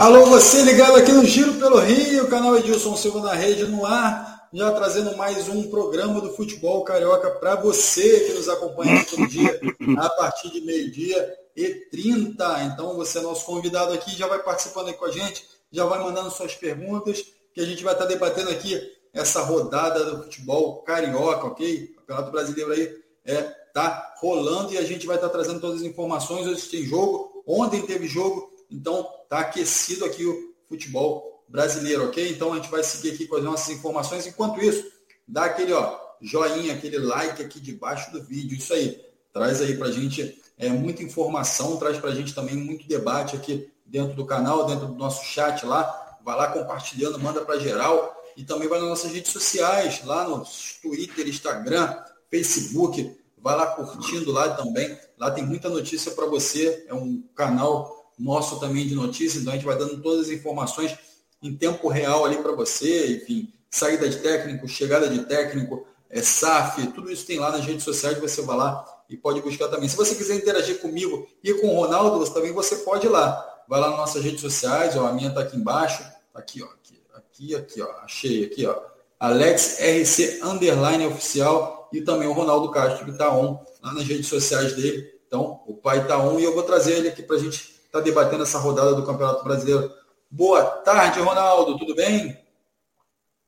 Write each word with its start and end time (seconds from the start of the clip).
Alô, 0.00 0.24
você 0.24 0.62
ligado 0.62 0.96
aqui 0.96 1.12
no 1.12 1.26
Giro 1.26 1.56
pelo 1.56 1.78
Rio, 1.78 2.26
canal 2.26 2.56
Edilson 2.56 2.96
Silva 2.96 3.20
na 3.20 3.34
rede 3.34 3.66
no 3.66 3.84
ar, 3.84 4.48
já 4.50 4.72
trazendo 4.72 5.14
mais 5.14 5.46
um 5.46 5.68
programa 5.68 6.22
do 6.22 6.32
futebol 6.32 6.82
carioca 6.84 7.30
para 7.32 7.54
você 7.56 8.20
que 8.20 8.32
nos 8.32 8.48
acompanha 8.48 9.04
todo 9.04 9.28
dia, 9.28 9.60
a 9.98 10.08
partir 10.08 10.52
de 10.52 10.62
meio-dia 10.62 11.36
e 11.54 11.68
30. 11.90 12.62
Então 12.62 12.96
você 12.96 13.18
é 13.18 13.20
nosso 13.20 13.44
convidado 13.44 13.92
aqui, 13.92 14.16
já 14.16 14.26
vai 14.26 14.42
participando 14.42 14.88
aí 14.88 14.94
com 14.94 15.04
a 15.04 15.10
gente, 15.10 15.46
já 15.70 15.84
vai 15.84 16.02
mandando 16.02 16.30
suas 16.30 16.54
perguntas, 16.54 17.22
que 17.52 17.60
a 17.60 17.66
gente 17.66 17.84
vai 17.84 17.92
estar 17.92 18.06
debatendo 18.06 18.48
aqui 18.48 18.80
essa 19.12 19.42
rodada 19.42 20.02
do 20.02 20.22
futebol 20.22 20.80
carioca, 20.80 21.46
ok? 21.46 21.92
O 21.92 21.96
Campeonato 22.00 22.32
Brasileiro 22.32 22.72
aí 22.72 22.96
é, 23.26 23.42
tá 23.74 24.14
rolando 24.16 24.72
e 24.72 24.78
a 24.78 24.82
gente 24.82 25.06
vai 25.06 25.16
estar 25.16 25.28
trazendo 25.28 25.60
todas 25.60 25.82
as 25.82 25.86
informações. 25.86 26.46
Hoje 26.46 26.70
tem 26.70 26.84
jogo, 26.84 27.42
ontem 27.46 27.82
teve 27.82 28.08
jogo, 28.08 28.49
então, 28.70 29.08
está 29.24 29.40
aquecido 29.40 30.04
aqui 30.04 30.24
o 30.24 30.54
futebol 30.68 31.44
brasileiro, 31.48 32.06
ok? 32.06 32.30
Então, 32.30 32.52
a 32.52 32.56
gente 32.56 32.70
vai 32.70 32.84
seguir 32.84 33.12
aqui 33.14 33.26
com 33.26 33.36
as 33.36 33.44
nossas 33.44 33.68
informações. 33.70 34.26
Enquanto 34.26 34.62
isso, 34.62 34.84
dá 35.26 35.46
aquele 35.46 35.72
ó, 35.72 35.98
joinha, 36.20 36.74
aquele 36.74 36.98
like 36.98 37.42
aqui 37.42 37.58
debaixo 37.60 38.12
do 38.12 38.22
vídeo. 38.22 38.56
Isso 38.56 38.72
aí. 38.72 39.00
Traz 39.32 39.60
aí 39.60 39.76
para 39.76 39.88
a 39.88 39.92
gente 39.92 40.40
é, 40.58 40.68
muita 40.68 41.02
informação, 41.02 41.76
traz 41.76 41.98
para 41.98 42.10
a 42.10 42.14
gente 42.14 42.34
também 42.34 42.56
muito 42.56 42.86
debate 42.86 43.36
aqui 43.36 43.70
dentro 43.86 44.14
do 44.14 44.26
canal, 44.26 44.66
dentro 44.66 44.88
do 44.88 44.94
nosso 44.94 45.24
chat 45.24 45.64
lá. 45.64 46.18
Vai 46.22 46.36
lá 46.36 46.48
compartilhando, 46.48 47.18
manda 47.18 47.40
para 47.40 47.58
geral. 47.58 48.16
E 48.36 48.44
também 48.44 48.68
vai 48.68 48.78
nas 48.78 48.88
nossas 48.88 49.12
redes 49.12 49.32
sociais, 49.32 50.04
lá 50.04 50.28
no 50.28 50.44
Twitter, 50.80 51.28
Instagram, 51.28 51.96
Facebook. 52.30 53.18
Vai 53.36 53.56
lá 53.56 53.66
curtindo 53.68 54.30
lá 54.30 54.50
também. 54.50 54.96
Lá 55.18 55.30
tem 55.30 55.44
muita 55.44 55.68
notícia 55.68 56.12
para 56.12 56.26
você. 56.26 56.84
É 56.88 56.94
um 56.94 57.22
canal 57.34 57.99
nosso 58.20 58.60
também 58.60 58.86
de 58.86 58.94
notícias, 58.94 59.42
então 59.42 59.52
a 59.52 59.56
gente 59.56 59.66
vai 59.66 59.76
dando 59.76 60.00
todas 60.02 60.26
as 60.26 60.32
informações 60.32 60.96
em 61.42 61.56
tempo 61.56 61.88
real 61.88 62.24
ali 62.24 62.36
para 62.38 62.52
você, 62.52 63.16
enfim, 63.16 63.52
saída 63.70 64.08
de 64.08 64.18
técnico, 64.18 64.68
chegada 64.68 65.08
de 65.08 65.24
técnico, 65.24 65.86
é, 66.08 66.20
SAF, 66.20 66.86
tudo 66.88 67.10
isso 67.10 67.24
tem 67.24 67.38
lá 67.38 67.50
nas 67.50 67.64
redes 67.64 67.84
sociais, 67.84 68.18
você 68.18 68.42
vai 68.42 68.56
lá 68.56 68.84
e 69.08 69.16
pode 69.16 69.40
buscar 69.40 69.68
também. 69.68 69.88
Se 69.88 69.96
você 69.96 70.14
quiser 70.14 70.34
interagir 70.34 70.80
comigo 70.80 71.26
e 71.42 71.54
com 71.54 71.68
o 71.68 71.80
Ronaldo, 71.80 72.28
também 72.30 72.52
você 72.52 72.76
pode 72.76 73.06
ir 73.06 73.10
lá. 73.10 73.46
Vai 73.68 73.80
lá 73.80 73.90
nas 73.90 73.98
nossas 73.98 74.24
redes 74.24 74.40
sociais, 74.40 74.96
ó, 74.96 75.06
a 75.06 75.12
minha 75.12 75.28
está 75.28 75.40
aqui 75.40 75.56
embaixo, 75.56 76.04
aqui, 76.34 76.62
ó, 76.62 76.66
aqui, 76.66 77.00
aqui, 77.14 77.54
aqui, 77.54 77.82
ó, 77.82 77.90
achei 78.04 78.44
aqui, 78.44 78.66
ó. 78.66 78.76
Alex 79.18 79.78
RC 79.80 80.40
Underline 80.42 81.06
Oficial 81.06 81.88
e 81.92 82.00
também 82.00 82.26
o 82.26 82.32
Ronaldo 82.32 82.70
Castro, 82.70 83.04
que 83.04 83.10
está 83.12 83.32
on 83.32 83.64
lá 83.82 83.92
nas 83.92 84.06
redes 84.06 84.26
sociais 84.26 84.74
dele. 84.74 85.08
Então, 85.26 85.62
o 85.66 85.74
pai 85.74 86.02
está 86.02 86.18
on 86.18 86.40
e 86.40 86.44
eu 86.44 86.54
vou 86.54 86.62
trazer 86.62 86.94
ele 86.94 87.08
aqui 87.08 87.22
para 87.22 87.36
a 87.36 87.38
gente 87.38 87.79
está 87.90 88.00
debatendo 88.00 88.44
essa 88.44 88.56
rodada 88.56 88.94
do 88.94 89.04
Campeonato 89.04 89.42
Brasileiro. 89.42 89.92
Boa 90.30 90.62
tarde, 90.62 91.18
Ronaldo, 91.18 91.76
tudo 91.76 91.92
bem? 91.92 92.38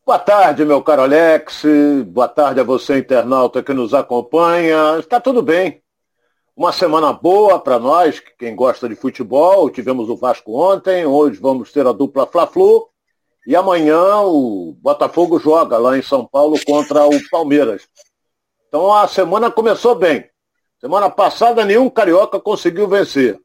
Boa 0.04 0.18
tarde, 0.18 0.64
meu 0.64 0.82
caro 0.82 1.02
Alex. 1.02 1.62
Boa 2.08 2.26
tarde 2.26 2.58
a 2.58 2.64
você, 2.64 2.98
internauta 2.98 3.62
que 3.62 3.72
nos 3.72 3.94
acompanha. 3.94 4.98
Está 4.98 5.20
tudo 5.20 5.42
bem. 5.42 5.80
Uma 6.56 6.72
semana 6.72 7.12
boa 7.12 7.60
para 7.60 7.78
nós, 7.78 8.20
quem 8.36 8.56
gosta 8.56 8.88
de 8.88 8.96
futebol. 8.96 9.70
Tivemos 9.70 10.10
o 10.10 10.16
Vasco 10.16 10.58
ontem, 10.60 11.06
hoje 11.06 11.38
vamos 11.38 11.70
ter 11.70 11.86
a 11.86 11.92
dupla 11.92 12.26
Fla-Flu. 12.26 12.88
E 13.46 13.54
amanhã 13.54 14.22
o 14.22 14.76
Botafogo 14.80 15.38
joga 15.38 15.78
lá 15.78 15.96
em 15.96 16.02
São 16.02 16.26
Paulo 16.26 16.58
contra 16.66 17.06
o 17.06 17.28
Palmeiras. 17.30 17.86
Então 18.66 18.92
a 18.92 19.06
semana 19.06 19.52
começou 19.52 19.94
bem. 19.94 20.28
Semana 20.80 21.08
passada 21.08 21.64
nenhum 21.64 21.88
carioca 21.88 22.40
conseguiu 22.40 22.88
vencer. 22.88 23.40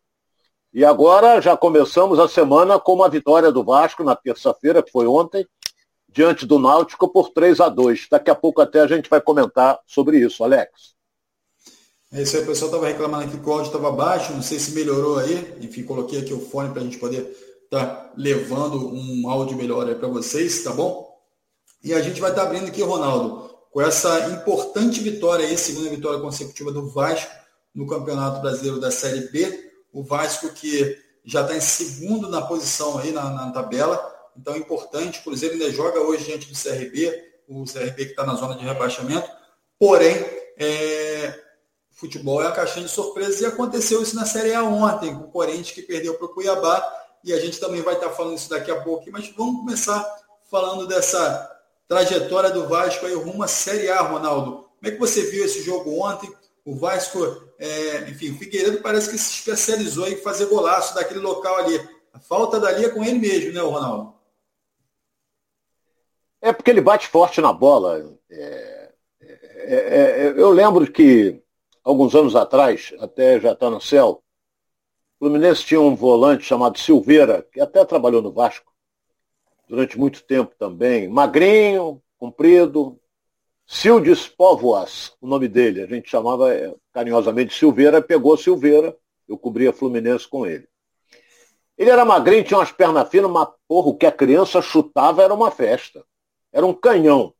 E 0.77 0.85
agora 0.85 1.41
já 1.41 1.57
começamos 1.57 2.19
a 2.19 2.27
semana 2.27 2.79
com 2.79 2.93
uma 2.93 3.09
vitória 3.09 3.51
do 3.51 3.63
Vasco 3.63 4.03
na 4.03 4.15
terça-feira, 4.15 4.83
que 4.83 4.91
foi 4.91 5.07
ontem, 5.07 5.43
diante 6.07 6.45
do 6.45 6.59
Náutico 6.59 7.09
por 7.09 7.31
3 7.31 7.59
a 7.61 7.67
2 7.67 8.05
Daqui 8.11 8.29
a 8.29 8.35
pouco 8.35 8.61
até 8.61 8.81
a 8.81 8.85
gente 8.85 9.09
vai 9.09 9.19
comentar 9.19 9.79
sobre 9.87 10.19
isso, 10.19 10.43
Alex. 10.43 10.93
É 12.13 12.21
isso 12.21 12.37
aí, 12.37 12.43
o 12.43 12.45
pessoal 12.45 12.69
estava 12.69 12.87
reclamando 12.89 13.23
aqui 13.23 13.39
que 13.39 13.49
o 13.49 13.51
áudio 13.51 13.65
estava 13.65 13.91
baixo, 13.91 14.33
não 14.33 14.43
sei 14.43 14.59
se 14.59 14.73
melhorou 14.73 15.17
aí. 15.17 15.57
Enfim, 15.61 15.81
coloquei 15.81 16.19
aqui 16.19 16.31
o 16.31 16.39
fone 16.39 16.71
para 16.71 16.83
a 16.83 16.85
gente 16.85 16.99
poder 16.99 17.35
estar 17.63 17.87
tá 17.87 18.13
levando 18.15 18.93
um 18.93 19.27
áudio 19.27 19.57
melhor 19.57 19.87
aí 19.87 19.95
para 19.95 20.07
vocês, 20.07 20.63
tá 20.63 20.73
bom? 20.73 21.11
E 21.83 21.91
a 21.91 22.01
gente 22.01 22.21
vai 22.21 22.29
estar 22.29 22.43
tá 22.43 22.47
abrindo 22.49 22.67
aqui, 22.67 22.83
Ronaldo, 22.83 23.49
com 23.71 23.81
essa 23.81 24.29
importante 24.29 24.99
vitória 24.99 25.43
aí, 25.43 25.57
segunda 25.57 25.89
vitória 25.89 26.19
consecutiva 26.19 26.71
do 26.71 26.87
Vasco 26.87 27.33
no 27.73 27.87
Campeonato 27.87 28.41
Brasileiro 28.41 28.79
da 28.79 28.91
Série 28.91 29.21
B 29.31 29.66
o 29.97 30.03
Vasco 30.03 30.49
que 30.49 30.95
já 31.25 31.41
está 31.41 31.55
em 31.55 31.61
segundo 31.61 32.29
na 32.29 32.43
posição 32.43 32.99
aí 32.99 33.11
na, 33.11 33.31
na, 33.31 33.51
tabela, 33.51 33.99
então 34.37 34.53
é 34.53 34.59
importante, 34.59 35.19
o 35.19 35.23
Cruzeiro 35.23 35.55
ainda 35.55 35.71
joga 35.71 35.99
hoje 35.99 36.25
diante 36.25 36.47
do 36.47 36.55
CRB, 36.55 37.11
o 37.47 37.65
CRB 37.65 38.05
que 38.05 38.11
está 38.11 38.23
na 38.23 38.35
zona 38.35 38.55
de 38.55 38.63
rebaixamento, 38.63 39.27
porém, 39.79 40.13
é, 40.55 41.43
futebol 41.89 42.43
é 42.43 42.47
a 42.47 42.51
caixinha 42.51 42.85
de 42.85 42.91
surpresas 42.91 43.41
e 43.41 43.45
aconteceu 43.47 44.03
isso 44.03 44.15
na 44.15 44.27
Série 44.27 44.53
A 44.53 44.63
ontem, 44.63 45.15
com 45.15 45.23
o 45.23 45.31
Corinthians 45.31 45.71
que 45.71 45.81
perdeu 45.81 46.13
para 46.13 46.27
o 46.27 46.29
Cuiabá, 46.29 46.79
e 47.23 47.33
a 47.33 47.39
gente 47.39 47.59
também 47.59 47.81
vai 47.81 47.95
estar 47.95 48.09
tá 48.09 48.15
falando 48.15 48.37
isso 48.37 48.51
daqui 48.51 48.69
a 48.69 48.79
pouco, 48.79 49.09
mas 49.11 49.33
vamos 49.35 49.61
começar 49.61 50.05
falando 50.43 50.85
dessa 50.85 51.59
trajetória 51.87 52.51
do 52.51 52.67
Vasco 52.67 53.03
aí 53.03 53.15
rumo 53.15 53.41
à 53.41 53.47
Série 53.47 53.89
A, 53.89 54.01
Ronaldo. 54.01 54.67
Como 54.79 54.83
é 54.83 54.91
que 54.91 54.99
você 54.99 55.23
viu 55.23 55.43
esse 55.43 55.63
jogo 55.63 55.99
ontem? 55.99 56.31
O 56.67 56.75
Vasco, 56.75 57.19
é, 57.57 58.09
enfim, 58.09 58.31
o 58.31 58.37
Figueiredo 58.37 58.81
parece 58.81 59.09
que 59.09 59.17
se 59.17 59.35
especializou 59.35 60.05
em 60.05 60.17
fazer 60.17 60.47
golaço 60.47 60.93
daquele 60.93 61.21
local 61.21 61.55
ali. 61.55 61.79
A 62.11 62.19
falta 62.19 62.59
dali 62.59 62.83
é 62.83 62.89
com 62.89 63.01
ele 63.05 63.19
mesmo, 63.19 63.53
né, 63.53 63.61
Ronaldo? 63.61 64.13
É 66.41 66.51
porque 66.51 66.69
ele 66.69 66.81
bate 66.81 67.07
forte 67.07 67.39
na 67.39 67.53
bola. 67.53 68.19
É, 68.29 68.91
é, 69.21 69.75
é, 69.75 70.27
eu 70.35 70.49
lembro 70.49 70.91
que 70.91 71.41
alguns 71.85 72.13
anos 72.13 72.35
atrás, 72.35 72.93
até 72.99 73.39
já 73.39 73.53
está 73.53 73.69
no 73.69 73.79
céu, 73.79 74.21
o 75.15 75.19
Fluminense 75.19 75.63
tinha 75.63 75.79
um 75.79 75.95
volante 75.95 76.43
chamado 76.43 76.77
Silveira, 76.77 77.47
que 77.49 77.61
até 77.61 77.85
trabalhou 77.85 78.21
no 78.21 78.33
Vasco 78.33 78.73
durante 79.69 79.97
muito 79.97 80.21
tempo 80.21 80.53
também. 80.59 81.07
Magrinho, 81.07 82.03
comprido, 82.17 82.99
Sildes 83.69 84.29
Povoas, 84.29 85.13
o 85.19 85.27
nome 85.27 85.49
dele, 85.49 85.81
a 85.81 85.85
gente 85.85 86.09
chamava 86.09 86.53
é, 86.53 86.73
carinhosamente 86.93 87.53
Silveira, 87.53 88.01
pegou 88.01 88.37
Silveira, 88.37 88.97
eu 89.27 89.37
cobria 89.37 89.73
Fluminense 89.73 90.25
com 90.25 90.47
ele. 90.47 90.65
Ele 91.77 91.89
era 91.89 92.05
magrinho, 92.05 92.45
tinha 92.45 92.57
umas 92.57 92.71
pernas 92.71 93.09
finas, 93.09 93.29
mas 93.29 93.49
porra, 93.67 93.89
o 93.89 93.97
que 93.97 94.05
a 94.05 94.11
criança 94.11 94.61
chutava 94.61 95.21
era 95.21 95.33
uma 95.33 95.51
festa. 95.51 96.03
Era 96.51 96.65
um 96.65 96.73
canhão. 96.73 97.33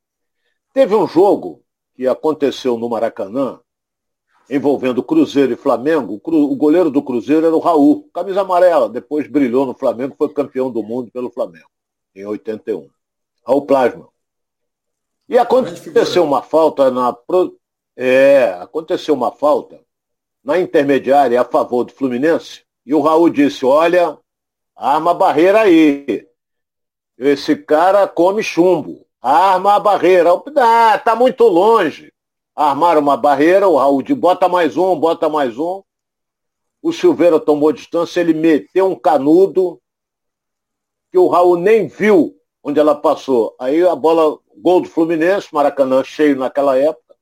Teve 0.74 0.94
um 0.94 1.08
jogo 1.08 1.64
que 1.96 2.06
aconteceu 2.06 2.78
no 2.78 2.90
Maracanã, 2.90 3.62
envolvendo 4.50 5.02
Cruzeiro 5.02 5.54
e 5.54 5.58
Flamengo. 5.58 6.22
O 6.24 6.56
goleiro 6.58 6.92
do 6.92 7.02
Cruzeiro 7.02 7.46
era 7.48 7.56
o 7.56 7.59
Raul, 7.59 8.09
camisa 8.14 8.42
amarela, 8.42 8.90
depois 8.90 9.28
brilhou 9.28 9.66
no 9.66 9.74
Flamengo, 9.74 10.14
foi 10.18 10.32
campeão 10.34 10.70
do 10.70 10.84
mundo 10.84 11.09
pelo 11.09 11.32
Flamengo, 11.32 11.70
em 12.14 12.26
81. 12.26 12.90
Raul 13.46 13.66
Plasma. 13.66 14.09
E 15.30 15.38
aconteceu 15.38 16.24
uma 16.24 16.42
falta 16.42 16.90
na. 16.90 17.16
É, 17.96 18.54
aconteceu 18.60 19.14
uma 19.14 19.32
falta 19.32 19.82
na 20.44 20.60
intermediária 20.60 21.42
a 21.42 21.46
favor 21.46 21.84
do 21.84 21.92
Fluminense. 21.92 22.64
E 22.86 22.94
o 22.94 23.02
Raul 23.02 23.30
disse: 23.30 23.66
olha, 23.66 24.18
arma 24.76 25.12
a 25.12 25.14
barreira 25.14 25.62
aí. 25.62 26.26
Esse 27.18 27.56
cara 27.56 28.08
come 28.08 28.42
chumbo. 28.42 29.06
Arma 29.22 29.76
a 29.76 29.80
barreira. 29.80 30.30
Ah, 30.58 30.98
tá 30.98 31.16
muito 31.16 31.44
longe. 31.46 32.14
Armaram 32.56 33.02
uma 33.02 33.18
barreira, 33.18 33.68
o 33.68 33.76
Raul 33.76 34.02
disse, 34.02 34.20
bota 34.20 34.50
mais 34.50 34.78
um, 34.78 35.00
bota 35.00 35.30
mais 35.30 35.59
um. 35.59 35.84
O 36.82 36.92
Silveira 36.92 37.40
tomou 37.40 37.72
distância, 37.72 38.20
ele 38.20 38.34
meteu 38.34 38.88
um 38.88 38.96
canudo 38.96 39.80
que 41.12 41.18
o 41.18 41.28
Raul 41.28 41.58
nem 41.58 41.88
viu 41.88 42.35
onde 42.64 42.80
ela 42.80 42.96
passou. 42.96 43.56
Aí 43.59 43.85
a 43.85 43.96
bola 43.96 44.40
Gol 44.59 44.82
do 44.82 44.90
Fluminense, 44.90 45.54
Maracanã 45.54 46.04
cheio 46.04 46.36
naquela 46.36 46.78
época, 46.78 47.16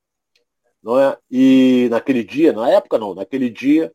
não 0.82 0.98
é? 0.98 1.18
E 1.30 1.88
naquele 1.92 2.24
dia, 2.24 2.54
na 2.54 2.70
época 2.70 2.98
não, 2.98 3.14
naquele 3.14 3.50
dia, 3.50 3.92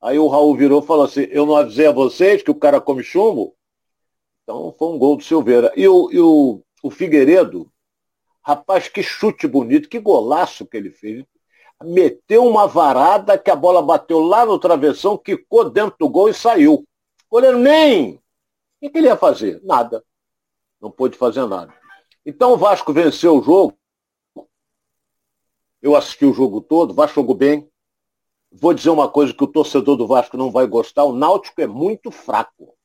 aí 0.00 0.18
o 0.18 0.26
Raul 0.26 0.56
virou 0.56 0.82
e 0.82 0.86
falou 0.86 1.04
assim, 1.04 1.28
eu 1.30 1.46
não 1.46 1.56
avisei 1.56 1.86
a 1.86 1.92
vocês 1.92 2.42
que 2.42 2.50
o 2.50 2.56
cara 2.56 2.80
come 2.80 3.02
chumbo? 3.02 3.54
Então 4.42 4.74
foi 4.76 4.88
um 4.88 4.98
gol 4.98 5.16
do 5.16 5.22
Silveira. 5.22 5.72
E 5.76 5.86
o, 5.86 6.10
e 6.10 6.18
o, 6.18 6.60
o 6.82 6.90
Figueiredo, 6.90 7.70
rapaz, 8.42 8.88
que 8.88 9.02
chute 9.02 9.46
bonito, 9.46 9.88
que 9.88 10.00
golaço 10.00 10.66
que 10.66 10.76
ele 10.76 10.90
fez. 10.90 11.24
Meteu 11.84 12.44
uma 12.46 12.66
varada 12.66 13.38
que 13.38 13.50
a 13.50 13.56
bola 13.56 13.82
bateu 13.82 14.20
lá 14.20 14.44
no 14.44 14.58
travessão, 14.58 15.16
quicou 15.16 15.70
dentro 15.70 15.96
do 15.98 16.08
gol 16.08 16.28
e 16.28 16.34
saiu. 16.34 16.74
O 16.74 16.86
goleiro 17.30 17.58
nem. 17.58 18.20
O 18.80 18.90
que 18.90 18.98
ele 18.98 19.06
ia 19.06 19.16
fazer? 19.16 19.60
Nada. 19.62 20.04
Não 20.80 20.90
pôde 20.90 21.16
fazer 21.16 21.46
nada. 21.46 21.81
Então 22.24 22.52
o 22.52 22.56
Vasco 22.56 22.92
venceu 22.92 23.38
o 23.38 23.42
jogo. 23.42 23.76
Eu 25.80 25.96
assisti 25.96 26.24
o 26.24 26.32
jogo 26.32 26.60
todo, 26.60 26.92
o 26.92 26.94
Vasco 26.94 27.16
jogou 27.16 27.34
bem. 27.34 27.68
Vou 28.50 28.72
dizer 28.72 28.90
uma 28.90 29.08
coisa 29.08 29.32
que 29.32 29.42
o 29.42 29.48
torcedor 29.48 29.96
do 29.96 30.06
Vasco 30.06 30.36
não 30.36 30.50
vai 30.50 30.66
gostar, 30.66 31.04
o 31.04 31.12
Náutico 31.12 31.60
é 31.60 31.66
muito 31.66 32.10
fraco. 32.10 32.76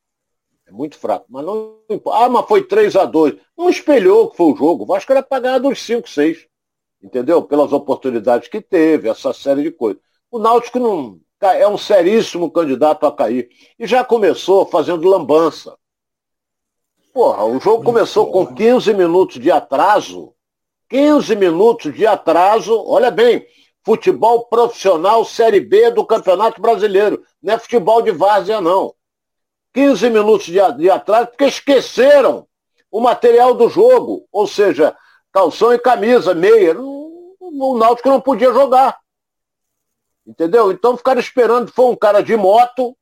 É 0.66 0.72
muito 0.72 0.98
fraco. 0.98 1.26
Mas 1.28 1.44
não 1.44 1.78
Ah, 2.12 2.28
mas 2.28 2.46
foi 2.46 2.62
3 2.62 2.96
a 2.96 3.04
2 3.04 3.36
Não 3.56 3.70
espelhou 3.70 4.30
que 4.30 4.36
foi 4.36 4.52
o 4.52 4.56
jogo. 4.56 4.84
O 4.84 4.86
Vasco 4.86 5.10
era 5.12 5.22
pagar 5.22 5.58
dos 5.58 5.80
5, 5.82 6.08
6. 6.08 6.46
Entendeu? 7.02 7.42
Pelas 7.42 7.72
oportunidades 7.72 8.48
que 8.48 8.60
teve, 8.60 9.08
essa 9.08 9.32
série 9.32 9.62
de 9.62 9.70
coisas. 9.70 10.02
O 10.30 10.38
Náutico 10.38 10.78
não 10.78 11.20
é 11.40 11.66
um 11.68 11.78
seríssimo 11.78 12.50
candidato 12.50 13.06
a 13.06 13.12
cair. 13.12 13.48
E 13.78 13.86
já 13.86 14.04
começou 14.04 14.66
fazendo 14.66 15.08
lambança. 15.08 15.76
Porra, 17.18 17.44
o 17.46 17.58
jogo 17.58 17.82
começou 17.82 18.30
com 18.30 18.46
15 18.46 18.94
minutos 18.94 19.40
de 19.40 19.50
atraso. 19.50 20.32
15 20.88 21.34
minutos 21.34 21.92
de 21.92 22.06
atraso. 22.06 22.80
Olha 22.86 23.10
bem, 23.10 23.44
futebol 23.84 24.44
profissional 24.44 25.24
Série 25.24 25.58
B 25.58 25.90
do 25.90 26.06
Campeonato 26.06 26.62
Brasileiro. 26.62 27.20
Não 27.42 27.54
é 27.54 27.58
futebol 27.58 28.02
de 28.02 28.12
várzea, 28.12 28.60
não. 28.60 28.94
15 29.74 30.08
minutos 30.10 30.46
de, 30.46 30.60
de 30.76 30.88
atraso, 30.88 31.26
porque 31.26 31.46
esqueceram 31.46 32.46
o 32.88 33.00
material 33.00 33.52
do 33.52 33.68
jogo. 33.68 34.24
Ou 34.30 34.46
seja, 34.46 34.96
calção 35.32 35.74
e 35.74 35.78
camisa, 35.80 36.34
meia. 36.34 36.76
O 36.80 37.76
Náutico 37.76 38.10
não 38.10 38.20
podia 38.20 38.52
jogar. 38.52 38.96
Entendeu? 40.24 40.70
Então 40.70 40.96
ficaram 40.96 41.18
esperando. 41.18 41.72
Foi 41.72 41.86
um 41.86 41.96
cara 41.96 42.22
de 42.22 42.36
moto 42.36 42.96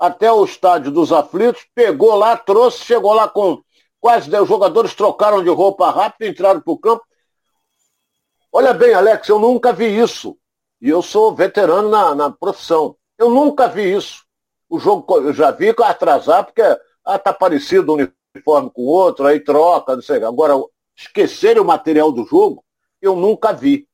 até 0.00 0.32
o 0.32 0.42
estádio 0.42 0.90
dos 0.90 1.12
aflitos, 1.12 1.66
pegou 1.74 2.14
lá, 2.14 2.34
trouxe, 2.34 2.82
chegou 2.84 3.12
lá 3.12 3.28
com 3.28 3.62
quase 4.00 4.30
10 4.30 4.48
jogadores, 4.48 4.94
trocaram 4.94 5.44
de 5.44 5.50
roupa 5.50 5.90
rápido, 5.90 6.26
entraram 6.26 6.60
para 6.62 6.72
o 6.72 6.78
campo. 6.78 7.04
Olha 8.50 8.72
bem, 8.72 8.94
Alex, 8.94 9.28
eu 9.28 9.38
nunca 9.38 9.74
vi 9.74 10.00
isso. 10.00 10.38
E 10.80 10.88
eu 10.88 11.02
sou 11.02 11.34
veterano 11.34 11.90
na, 11.90 12.14
na 12.14 12.30
profissão. 12.30 12.96
Eu 13.18 13.28
nunca 13.28 13.68
vi 13.68 13.94
isso. 13.94 14.24
O 14.70 14.78
jogo 14.78 15.18
eu 15.18 15.34
já 15.34 15.50
vi 15.50 15.68
atrasar, 15.68 16.46
porque 16.46 16.62
ah, 17.04 17.18
tá 17.18 17.34
parecido 17.34 17.92
um 17.94 18.08
uniforme 18.34 18.70
com 18.70 18.82
o 18.82 18.86
outro, 18.86 19.26
aí 19.26 19.38
troca, 19.38 19.94
não 19.94 20.02
sei. 20.02 20.24
Agora, 20.24 20.54
esquecer 20.96 21.60
o 21.60 21.64
material 21.64 22.10
do 22.10 22.24
jogo, 22.24 22.64
eu 23.02 23.14
nunca 23.14 23.52
vi. 23.52 23.86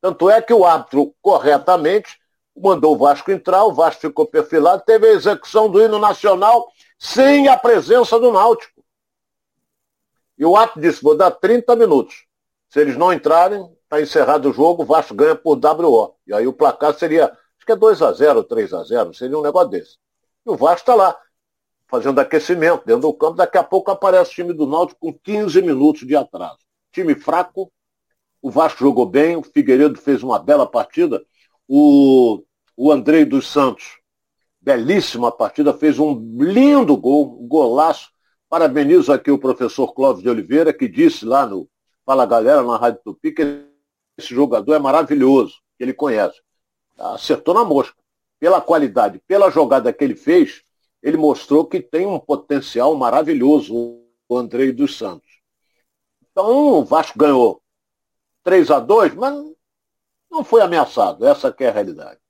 Tanto 0.00 0.30
é 0.30 0.40
que 0.40 0.52
o 0.52 0.64
árbitro, 0.64 1.12
corretamente, 1.20 2.16
mandou 2.60 2.94
o 2.94 2.98
Vasco 2.98 3.30
entrar, 3.30 3.64
o 3.64 3.72
Vasco 3.72 4.02
ficou 4.02 4.26
perfilado, 4.26 4.82
teve 4.84 5.06
a 5.06 5.12
execução 5.12 5.70
do 5.70 5.82
hino 5.82 5.98
nacional 5.98 6.68
sem 6.98 7.48
a 7.48 7.56
presença 7.56 8.18
do 8.18 8.32
Náutico. 8.32 8.84
E 10.36 10.44
o 10.44 10.56
ato 10.56 10.80
disse, 10.80 11.02
vou 11.02 11.16
dar 11.16 11.30
30 11.30 11.74
minutos. 11.76 12.26
Se 12.68 12.80
eles 12.80 12.96
não 12.96 13.12
entrarem, 13.12 13.68
está 13.82 14.00
encerrado 14.00 14.50
o 14.50 14.52
jogo, 14.52 14.82
o 14.82 14.86
Vasco 14.86 15.14
ganha 15.14 15.34
por 15.34 15.58
WO. 15.58 16.16
E 16.26 16.32
aí 16.32 16.46
o 16.46 16.52
placar 16.52 16.94
seria, 16.94 17.26
acho 17.26 17.66
que 17.66 17.72
é 17.72 17.76
2 17.76 18.02
a 18.02 18.12
0 18.12 18.44
3 18.44 18.74
a 18.74 18.84
0 18.84 19.14
seria 19.14 19.38
um 19.38 19.42
negócio 19.42 19.70
desse. 19.70 19.96
E 20.46 20.50
o 20.50 20.56
Vasco 20.56 20.80
está 20.80 20.94
lá, 20.94 21.18
fazendo 21.88 22.20
aquecimento 22.20 22.84
dentro 22.84 23.02
do 23.02 23.14
campo. 23.14 23.36
Daqui 23.36 23.58
a 23.58 23.64
pouco 23.64 23.90
aparece 23.90 24.30
o 24.30 24.34
time 24.34 24.52
do 24.52 24.66
Náutico 24.66 25.00
com 25.00 25.12
15 25.12 25.60
minutos 25.62 26.06
de 26.06 26.14
atraso. 26.14 26.58
Time 26.92 27.14
fraco, 27.14 27.72
o 28.40 28.50
Vasco 28.50 28.80
jogou 28.80 29.06
bem, 29.06 29.36
o 29.36 29.42
Figueiredo 29.42 29.98
fez 29.98 30.22
uma 30.22 30.38
bela 30.38 30.66
partida. 30.66 31.24
O, 31.66 32.42
o 32.80 32.92
Andrei 32.92 33.24
dos 33.24 33.48
Santos, 33.48 33.98
belíssima 34.60 35.32
partida, 35.32 35.74
fez 35.74 35.98
um 35.98 36.14
lindo 36.40 36.96
gol, 36.96 37.36
um 37.42 37.48
golaço. 37.48 38.08
Parabenizo 38.48 39.12
aqui 39.12 39.32
o 39.32 39.38
professor 39.38 39.92
Clóvis 39.92 40.22
de 40.22 40.30
Oliveira, 40.30 40.72
que 40.72 40.86
disse 40.86 41.24
lá 41.24 41.44
no 41.44 41.68
Fala 42.06 42.24
Galera, 42.24 42.62
na 42.62 42.76
Rádio 42.76 43.00
Tupi, 43.02 43.32
que 43.32 43.64
esse 44.16 44.32
jogador 44.32 44.74
é 44.74 44.78
maravilhoso, 44.78 45.56
que 45.76 45.82
ele 45.82 45.92
conhece. 45.92 46.40
Acertou 46.96 47.52
na 47.52 47.64
mosca. 47.64 47.96
Pela 48.38 48.60
qualidade, 48.60 49.20
pela 49.26 49.50
jogada 49.50 49.92
que 49.92 50.04
ele 50.04 50.14
fez, 50.14 50.62
ele 51.02 51.16
mostrou 51.16 51.66
que 51.66 51.80
tem 51.80 52.06
um 52.06 52.20
potencial 52.20 52.94
maravilhoso, 52.94 53.74
o 54.28 54.36
Andrei 54.36 54.70
dos 54.70 54.96
Santos. 54.96 55.28
Então, 56.30 56.78
o 56.78 56.84
Vasco 56.84 57.18
ganhou 57.18 57.60
3 58.44 58.70
a 58.70 58.78
2 58.78 59.14
mas 59.16 59.34
não 60.30 60.44
foi 60.44 60.60
ameaçado. 60.60 61.26
Essa 61.26 61.52
é 61.58 61.66
a 61.66 61.72
realidade. 61.72 62.20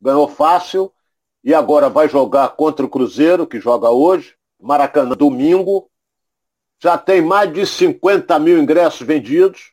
Ganhou 0.00 0.28
fácil 0.28 0.92
e 1.42 1.54
agora 1.54 1.88
vai 1.88 2.08
jogar 2.08 2.50
contra 2.50 2.84
o 2.84 2.88
Cruzeiro, 2.88 3.46
que 3.46 3.60
joga 3.60 3.90
hoje, 3.90 4.36
Maracanã, 4.60 5.16
domingo. 5.16 5.90
Já 6.80 6.96
tem 6.96 7.20
mais 7.20 7.52
de 7.52 7.66
50 7.66 8.38
mil 8.38 8.58
ingressos 8.58 9.06
vendidos. 9.06 9.72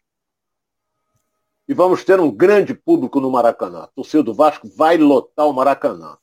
E 1.67 1.73
vamos 1.73 2.03
ter 2.03 2.19
um 2.19 2.31
grande 2.31 2.73
público 2.73 3.19
no 3.19 3.31
Maracanã. 3.31 3.83
A 3.83 3.87
torcida 3.87 4.23
do 4.23 4.33
Vasco 4.33 4.67
vai 4.67 4.97
lotar 4.97 5.47
o 5.47 5.53
Maracanã. 5.53 6.17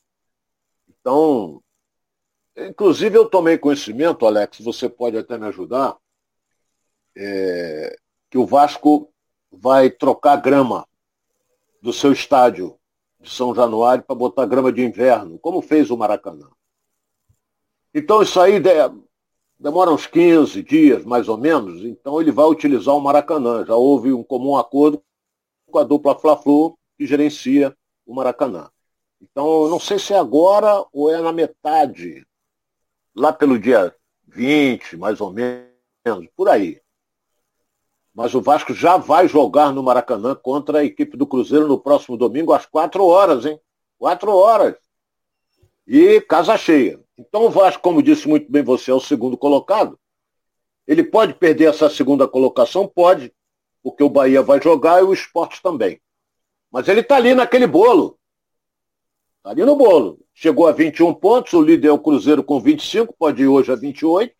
Então, 0.87 1.61
inclusive 2.55 3.17
eu 3.17 3.29
tomei 3.29 3.57
conhecimento, 3.57 4.25
Alex, 4.25 4.59
você 4.59 4.87
pode 4.87 5.17
até 5.17 5.37
me 5.37 5.47
ajudar, 5.47 5.97
é, 7.15 7.97
que 8.29 8.37
o 8.37 8.45
Vasco 8.45 9.13
vai 9.51 9.89
trocar 9.89 10.37
grama 10.37 10.87
do 11.81 11.91
seu 11.91 12.13
estádio 12.13 12.79
de 13.23 13.29
São 13.29 13.55
Januário 13.55 14.03
para 14.03 14.15
botar 14.15 14.45
grama 14.45 14.71
de 14.71 14.83
inverno, 14.83 15.39
como 15.39 15.61
fez 15.61 15.89
o 15.89 15.97
Maracanã. 15.97 16.49
Então 17.93 18.21
isso 18.21 18.39
aí 18.39 18.61
demora 19.57 19.91
uns 19.91 20.05
15 20.05 20.61
dias, 20.61 21.05
mais 21.05 21.29
ou 21.29 21.37
menos, 21.37 21.83
então 21.85 22.19
ele 22.21 22.31
vai 22.31 22.45
utilizar 22.45 22.93
o 22.95 23.01
Maracanã. 23.01 23.65
Já 23.65 23.75
houve 23.75 24.11
um 24.11 24.23
comum 24.23 24.57
acordo 24.57 25.01
com 25.71 25.79
a 25.79 25.83
dupla 25.83 26.19
Fla-Flu, 26.19 26.77
que 26.97 27.07
gerencia 27.07 27.75
o 28.05 28.13
Maracanã. 28.13 28.69
Então, 29.21 29.69
não 29.69 29.79
sei 29.79 29.97
se 29.97 30.13
é 30.13 30.19
agora 30.19 30.85
ou 30.91 31.09
é 31.09 31.21
na 31.21 31.31
metade, 31.31 32.27
lá 33.15 33.31
pelo 33.31 33.57
dia 33.57 33.95
20, 34.27 34.97
mais 34.97 35.21
ou 35.21 35.31
menos, 35.31 35.71
por 36.35 36.49
aí. 36.49 36.82
Mas 38.13 38.35
o 38.35 38.41
Vasco 38.41 38.73
já 38.73 38.97
vai 38.97 39.27
jogar 39.27 39.71
no 39.71 39.81
Maracanã 39.81 40.35
contra 40.35 40.79
a 40.79 40.83
equipe 40.83 41.17
do 41.17 41.25
Cruzeiro 41.25 41.67
no 41.67 41.79
próximo 41.79 42.15
domingo, 42.15 42.53
às 42.53 42.65
quatro 42.65 43.05
horas, 43.05 43.45
hein? 43.45 43.59
Quatro 43.97 44.31
horas. 44.35 44.75
E 45.87 46.21
casa 46.21 46.57
cheia. 46.57 46.99
Então 47.17 47.45
o 47.45 47.49
Vasco, 47.49 47.81
como 47.81 48.03
disse 48.03 48.27
muito 48.27 48.51
bem 48.51 48.63
você, 48.63 48.91
é 48.91 48.93
o 48.93 48.99
segundo 48.99 49.37
colocado. 49.37 49.99
Ele 50.87 51.03
pode 51.03 51.33
perder 51.33 51.69
essa 51.69 51.89
segunda 51.89 52.27
colocação? 52.27 52.87
Pode 52.87 53.33
porque 53.83 54.01
o 54.01 54.09
Bahia 54.09 54.41
vai 54.41 54.61
jogar 54.61 55.01
e 55.01 55.03
o 55.03 55.13
esporte 55.13 55.61
também. 55.61 56.01
Mas 56.71 56.87
ele 56.87 57.01
está 57.01 57.17
ali 57.17 57.35
naquele 57.35 57.67
bolo. 57.67 58.17
Está 59.37 59.51
ali 59.51 59.65
no 59.65 59.75
bolo. 59.75 60.19
Chegou 60.33 60.67
a 60.67 60.71
21 60.71 61.13
pontos, 61.13 61.51
o 61.53 61.61
líder 61.61 61.89
é 61.89 61.91
o 61.91 61.99
Cruzeiro 61.99 62.43
com 62.43 62.59
25, 62.61 63.13
pode 63.19 63.43
ir 63.43 63.47
hoje 63.47 63.71
a 63.71 63.75
28. 63.75 64.33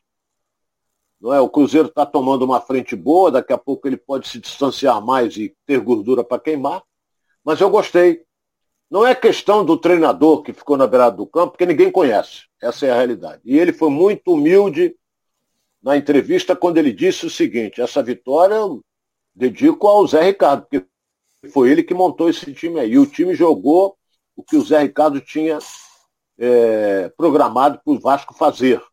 Não 1.24 1.34
é? 1.34 1.40
O 1.40 1.48
Cruzeiro 1.48 1.88
está 1.88 2.06
tomando 2.06 2.44
uma 2.44 2.60
frente 2.60 2.98
boa, 2.98 3.32
daqui 3.32 3.54
a 3.54 3.58
pouco 3.58 3.88
ele 3.88 3.96
pode 3.96 4.28
se 4.28 4.42
distanciar 4.42 5.02
mais 5.02 5.38
e 5.38 5.56
ter 5.66 5.80
gordura 5.80 6.22
para 6.22 6.38
queimar. 6.38 6.84
Mas 7.46 7.62
eu 7.62 7.70
gostei. 7.70 8.26
Não 8.92 9.08
é 9.08 9.16
questão 9.16 9.64
do 9.64 9.78
treinador 9.78 10.44
que 10.44 10.52
ficou 10.52 10.76
na 10.76 10.86
beirada 10.86 11.16
do 11.16 11.26
campo, 11.26 11.52
porque 11.52 11.66
ninguém 11.66 11.90
conhece. 11.90 12.42
Essa 12.62 12.88
é 12.88 12.92
a 12.92 12.96
realidade. 12.96 13.42
E 13.46 13.58
ele 13.58 13.72
foi 13.72 13.90
muito 13.90 14.34
humilde 14.34 14.98
na 15.82 15.96
entrevista 15.96 16.58
quando 16.58 16.78
ele 16.78 16.92
disse 16.92 17.26
o 17.26 17.30
seguinte: 17.30 17.80
essa 17.80 18.04
vitória 18.04 18.58
dedico 19.34 19.88
ao 19.88 20.06
Zé 20.06 20.24
Ricardo, 20.24 20.64
porque 20.64 20.86
foi 21.54 21.72
ele 21.72 21.84
que 21.84 21.94
montou 21.94 22.30
esse 22.30 22.54
time 22.54 22.82
aí. 22.82 22.92
E 22.92 23.00
o 23.00 23.06
time 23.06 23.34
jogou 23.34 23.96
o 24.36 24.44
que 24.44 24.58
o 24.58 24.62
Zé 24.62 24.80
Ricardo 24.80 25.22
tinha 25.22 25.58
é, 26.38 27.08
programado 27.16 27.80
para 27.82 27.94
o 27.94 28.00
Vasco 28.00 28.34
fazer. 28.34 28.84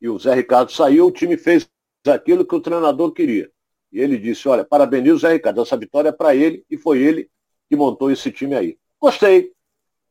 E 0.00 0.08
o 0.08 0.18
Zé 0.18 0.34
Ricardo 0.34 0.72
saiu, 0.72 1.06
o 1.06 1.12
time 1.12 1.36
fez 1.36 1.64
aquilo 2.08 2.46
que 2.46 2.54
o 2.54 2.60
treinador 2.60 3.12
queria. 3.12 3.50
E 3.92 4.00
ele 4.00 4.18
disse, 4.18 4.48
olha, 4.48 4.64
parabenizo 4.64 5.16
o 5.16 5.18
Zé 5.18 5.32
Ricardo, 5.32 5.62
essa 5.62 5.76
vitória 5.76 6.10
é 6.10 6.12
para 6.12 6.34
ele 6.34 6.64
e 6.70 6.76
foi 6.76 7.00
ele 7.00 7.30
que 7.68 7.76
montou 7.76 8.10
esse 8.10 8.30
time 8.30 8.54
aí. 8.54 8.78
Gostei 9.00 9.52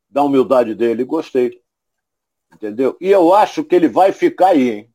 da 0.10 0.24
humildade 0.24 0.74
dele, 0.74 1.04
gostei. 1.04 1.62
Entendeu? 2.54 2.96
E 3.02 3.10
eu 3.10 3.34
acho 3.34 3.64
que 3.64 3.76
ele 3.76 3.88
vai 3.90 4.12
ficar 4.12 4.50
aí, 4.50 4.70
hein? 4.70 4.90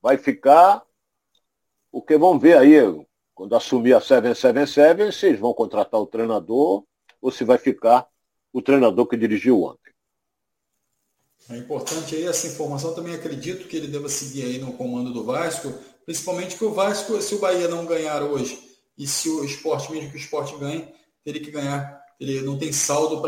Vai 0.00 0.16
ficar, 0.16 0.82
porque 1.90 2.16
vamos 2.16 2.40
ver 2.40 2.56
aí 2.56 2.74
quando 3.34 3.54
assumir 3.54 3.92
a 3.92 4.00
777, 4.00 5.12
se 5.12 5.26
eles 5.26 5.40
vão 5.40 5.52
contratar 5.52 6.00
o 6.00 6.06
treinador 6.06 6.84
ou 7.20 7.30
se 7.30 7.44
vai 7.44 7.58
ficar 7.58 8.08
o 8.52 8.62
treinador 8.62 9.06
que 9.06 9.16
dirigiu 9.16 9.62
ontem. 9.62 9.92
É 11.50 11.56
importante 11.58 12.14
aí 12.16 12.24
essa 12.24 12.46
informação. 12.46 12.94
Também 12.94 13.14
acredito 13.14 13.68
que 13.68 13.76
ele 13.76 13.88
deva 13.88 14.08
seguir 14.08 14.44
aí 14.44 14.58
no 14.58 14.72
comando 14.72 15.12
do 15.12 15.22
Vasco, 15.22 15.72
principalmente 16.06 16.56
que 16.56 16.64
o 16.64 16.72
Vasco, 16.72 17.20
se 17.20 17.34
o 17.34 17.38
Bahia 17.38 17.66
não 17.66 17.84
ganhar 17.84 18.22
hoje 18.22 18.58
e 18.96 19.06
se 19.06 19.28
o 19.28 19.44
esporte, 19.44 19.90
mesmo 19.90 20.08
que 20.08 20.16
o 20.16 20.20
esporte 20.20 20.56
ganhe, 20.56 20.88
teria 21.24 21.42
que 21.42 21.50
ganhar. 21.50 22.00
Ele 22.18 22.40
não 22.40 22.56
tem 22.56 22.72
saldo 22.72 23.20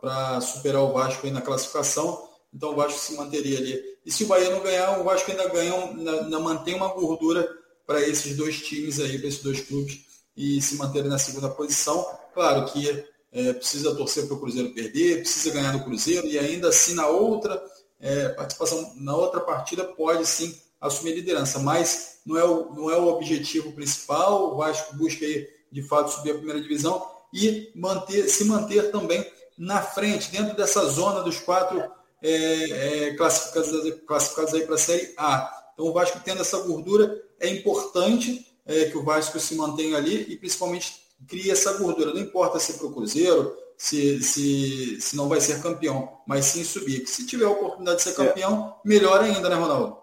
para 0.00 0.40
superar 0.40 0.82
o 0.82 0.92
Vasco 0.92 1.26
aí 1.26 1.32
na 1.32 1.42
classificação, 1.42 2.26
então 2.52 2.72
o 2.72 2.74
Vasco 2.74 2.98
se 2.98 3.14
manteria 3.14 3.58
ali. 3.58 3.80
E 4.04 4.10
se 4.10 4.24
o 4.24 4.26
Bahia 4.26 4.50
não 4.50 4.60
ganhar, 4.60 4.98
o 4.98 5.04
Vasco 5.04 5.30
ainda 5.30 5.48
ganha, 5.48 5.74
ainda 5.74 6.40
mantém 6.40 6.74
uma 6.74 6.88
gordura 6.88 7.48
para 7.86 8.00
esses 8.00 8.36
dois 8.36 8.60
times 8.62 8.98
aí, 8.98 9.18
para 9.18 9.28
esses 9.28 9.42
dois 9.42 9.60
clubes 9.60 10.00
e 10.36 10.60
se 10.62 10.76
manterem 10.76 11.10
na 11.10 11.18
segunda 11.18 11.50
posição. 11.50 12.04
Claro 12.32 12.64
que 12.72 13.04
é, 13.30 13.52
precisa 13.52 13.94
torcer 13.94 14.26
para 14.26 14.34
o 14.34 14.40
Cruzeiro 14.40 14.72
perder, 14.74 15.20
precisa 15.20 15.54
ganhar 15.54 15.72
do 15.72 15.84
Cruzeiro 15.84 16.26
e 16.26 16.38
ainda 16.38 16.68
assim 16.70 16.94
na 16.94 17.06
outra 17.06 17.62
é, 18.00 18.30
participação, 18.30 18.92
na 18.96 19.14
outra 19.14 19.40
partida 19.40 19.84
pode 19.84 20.26
sim 20.26 20.58
assumir 20.82 21.12
a 21.12 21.14
liderança, 21.14 21.60
mas 21.60 22.18
não 22.26 22.36
é 22.36 22.44
o, 22.44 22.74
não 22.74 22.90
é 22.90 22.96
o 22.96 23.06
objetivo 23.06 23.72
principal. 23.72 24.52
O 24.52 24.56
Vasco 24.56 24.96
busca 24.96 25.24
aí, 25.24 25.48
de 25.70 25.82
fato, 25.82 26.10
subir 26.10 26.32
a 26.32 26.34
primeira 26.34 26.60
divisão 26.60 27.06
e 27.32 27.70
manter, 27.74 28.28
se 28.28 28.44
manter 28.44 28.90
também 28.90 29.24
na 29.56 29.80
frente, 29.80 30.30
dentro 30.30 30.56
dessa 30.56 30.84
zona 30.86 31.22
dos 31.22 31.38
quatro 31.38 31.82
é, 32.20 33.06
é, 33.08 33.14
classificados, 33.14 33.70
classificados 34.06 34.54
aí 34.54 34.66
para 34.66 34.74
a 34.74 34.78
Série 34.78 35.14
A. 35.16 35.70
Então 35.72 35.86
o 35.86 35.92
Vasco 35.92 36.20
tendo 36.24 36.40
essa 36.40 36.58
gordura, 36.58 37.22
é 37.40 37.48
importante 37.48 38.46
é, 38.66 38.86
que 38.86 38.98
o 38.98 39.04
Vasco 39.04 39.38
se 39.38 39.54
mantenha 39.54 39.96
ali 39.96 40.26
e 40.28 40.36
principalmente 40.36 41.02
crie 41.28 41.50
essa 41.50 41.72
gordura. 41.74 42.12
Não 42.12 42.20
importa 42.20 42.58
se 42.58 42.74
para 42.74 42.86
o 42.86 42.92
Cruzeiro, 42.92 43.56
se, 43.76 44.22
se, 44.22 45.00
se 45.00 45.16
não 45.16 45.28
vai 45.28 45.40
ser 45.40 45.62
campeão, 45.62 46.18
mas 46.26 46.46
sim 46.46 46.62
subir. 46.64 47.06
Se 47.06 47.26
tiver 47.26 47.46
a 47.46 47.50
oportunidade 47.50 47.98
de 47.98 48.02
ser 48.02 48.10
é. 48.10 48.14
campeão, 48.14 48.76
melhor 48.84 49.20
ainda, 49.20 49.48
né, 49.48 49.56
Ronaldo? 49.56 50.01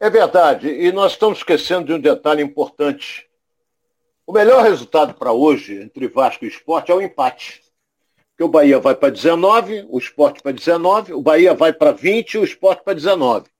É 0.00 0.08
verdade. 0.08 0.66
E 0.66 0.90
nós 0.90 1.12
estamos 1.12 1.38
esquecendo 1.38 1.84
de 1.84 1.92
um 1.92 2.00
detalhe 2.00 2.42
importante. 2.42 3.28
O 4.26 4.32
melhor 4.32 4.62
resultado 4.62 5.12
para 5.12 5.30
hoje, 5.30 5.74
entre 5.74 6.08
Vasco 6.08 6.46
e 6.46 6.48
Esporte, 6.48 6.90
é 6.90 6.94
o 6.94 7.02
empate. 7.02 7.62
Porque 8.30 8.44
o 8.44 8.48
Bahia 8.48 8.78
vai 8.78 8.94
para 8.94 9.10
19, 9.10 9.86
o 9.90 9.98
Esporte 9.98 10.42
para 10.42 10.52
19, 10.52 11.12
o 11.12 11.20
Bahia 11.20 11.52
vai 11.52 11.74
para 11.74 11.92
20 11.92 12.32
e 12.32 12.38
o 12.38 12.44
Esporte 12.44 12.82
para 12.82 12.94
19. 12.94 13.50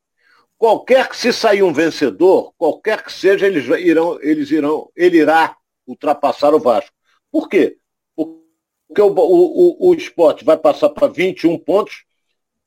Qualquer 0.57 1.11
que 1.11 1.17
se 1.17 1.31
sair 1.31 1.63
um 1.63 1.75
vencedor, 1.75 2.55
qualquer 2.57 3.05
que 3.05 3.13
seja, 3.13 3.47
eles 3.47 3.67
irão, 3.67 4.19
eles 4.23 4.51
irão, 4.51 4.91
ele 4.97 5.19
irá 5.19 5.57
ultrapassar 5.87 6.55
o 6.55 6.59
Vasco. 6.59 6.95
Por 7.31 7.51
quê? 7.51 7.77
Porque 8.15 9.03
o, 9.03 9.09
o, 9.09 9.89
o, 9.89 9.91
o 9.91 9.95
esporte 9.95 10.45
vai 10.45 10.57
passar 10.57 10.89
para 10.89 11.07
21 11.07 11.59
pontos, 11.59 12.05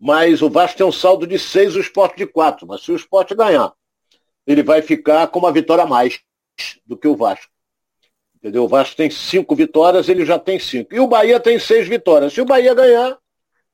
mas 0.03 0.41
o 0.41 0.49
Vasco 0.49 0.77
tem 0.77 0.85
um 0.85 0.91
saldo 0.91 1.25
de 1.25 1.39
6, 1.39 1.77
o 1.77 1.79
esporte 1.79 2.17
de 2.17 2.27
4. 2.27 2.67
Mas 2.67 2.83
se 2.83 2.91
o 2.91 2.95
esporte 2.95 3.33
ganhar, 3.33 3.71
ele 4.45 4.61
vai 4.61 4.81
ficar 4.81 5.25
com 5.27 5.39
uma 5.39 5.49
vitória 5.49 5.85
a 5.85 5.87
mais 5.87 6.19
do 6.85 6.97
que 6.97 7.07
o 7.07 7.15
Vasco. 7.15 7.49
Entendeu? 8.35 8.65
O 8.65 8.67
Vasco 8.67 8.97
tem 8.97 9.09
cinco 9.09 9.55
vitórias, 9.55 10.09
ele 10.09 10.25
já 10.25 10.37
tem 10.37 10.59
cinco. 10.59 10.93
E 10.93 10.99
o 10.99 11.07
Bahia 11.07 11.39
tem 11.39 11.57
seis 11.57 11.87
vitórias. 11.87 12.33
Se 12.33 12.41
o 12.41 12.45
Bahia 12.45 12.73
ganhar, 12.73 13.17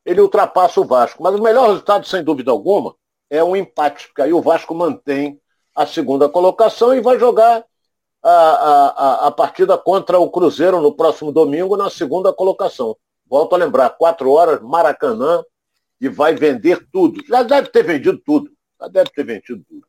ele 0.06 0.22
ultrapassa 0.22 0.80
o 0.80 0.86
Vasco. 0.86 1.24
Mas 1.24 1.34
o 1.34 1.42
melhor 1.42 1.70
resultado, 1.70 2.06
sem 2.06 2.24
dúvida 2.24 2.52
alguma, 2.52 2.94
é 3.28 3.44
um 3.44 3.56
empate, 3.56 4.06
porque 4.06 4.22
aí 4.22 4.32
o 4.32 4.40
Vasco 4.40 4.76
mantém 4.76 5.42
a 5.76 5.88
segunda 5.88 6.30
colocação 6.30 6.94
e 6.94 7.02
vai 7.02 7.18
jogar 7.18 7.66
a, 8.22 8.30
a, 8.30 9.28
a 9.28 9.32
partida 9.32 9.80
contra 9.80 10.20
o 10.20 10.30
Cruzeiro 10.30 10.80
no 10.80 10.94
próximo 10.94 11.32
domingo 11.32 11.76
na 11.76 11.90
segunda 11.90 12.32
colocação. 12.32 12.96
Volto 13.28 13.56
a 13.56 13.58
lembrar, 13.58 13.90
quatro 13.90 14.32
horas, 14.32 14.62
Maracanã, 14.62 15.44
e 16.00 16.08
vai 16.08 16.36
vender 16.36 16.88
tudo. 16.92 17.24
Já 17.28 17.44
deve 17.44 17.70
ter 17.70 17.84
vendido 17.84 18.18
tudo. 18.18 18.52
Já 18.80 18.88
deve 18.88 19.10
ter 19.12 19.24
vendido 19.24 19.64
tudo. 19.68 19.88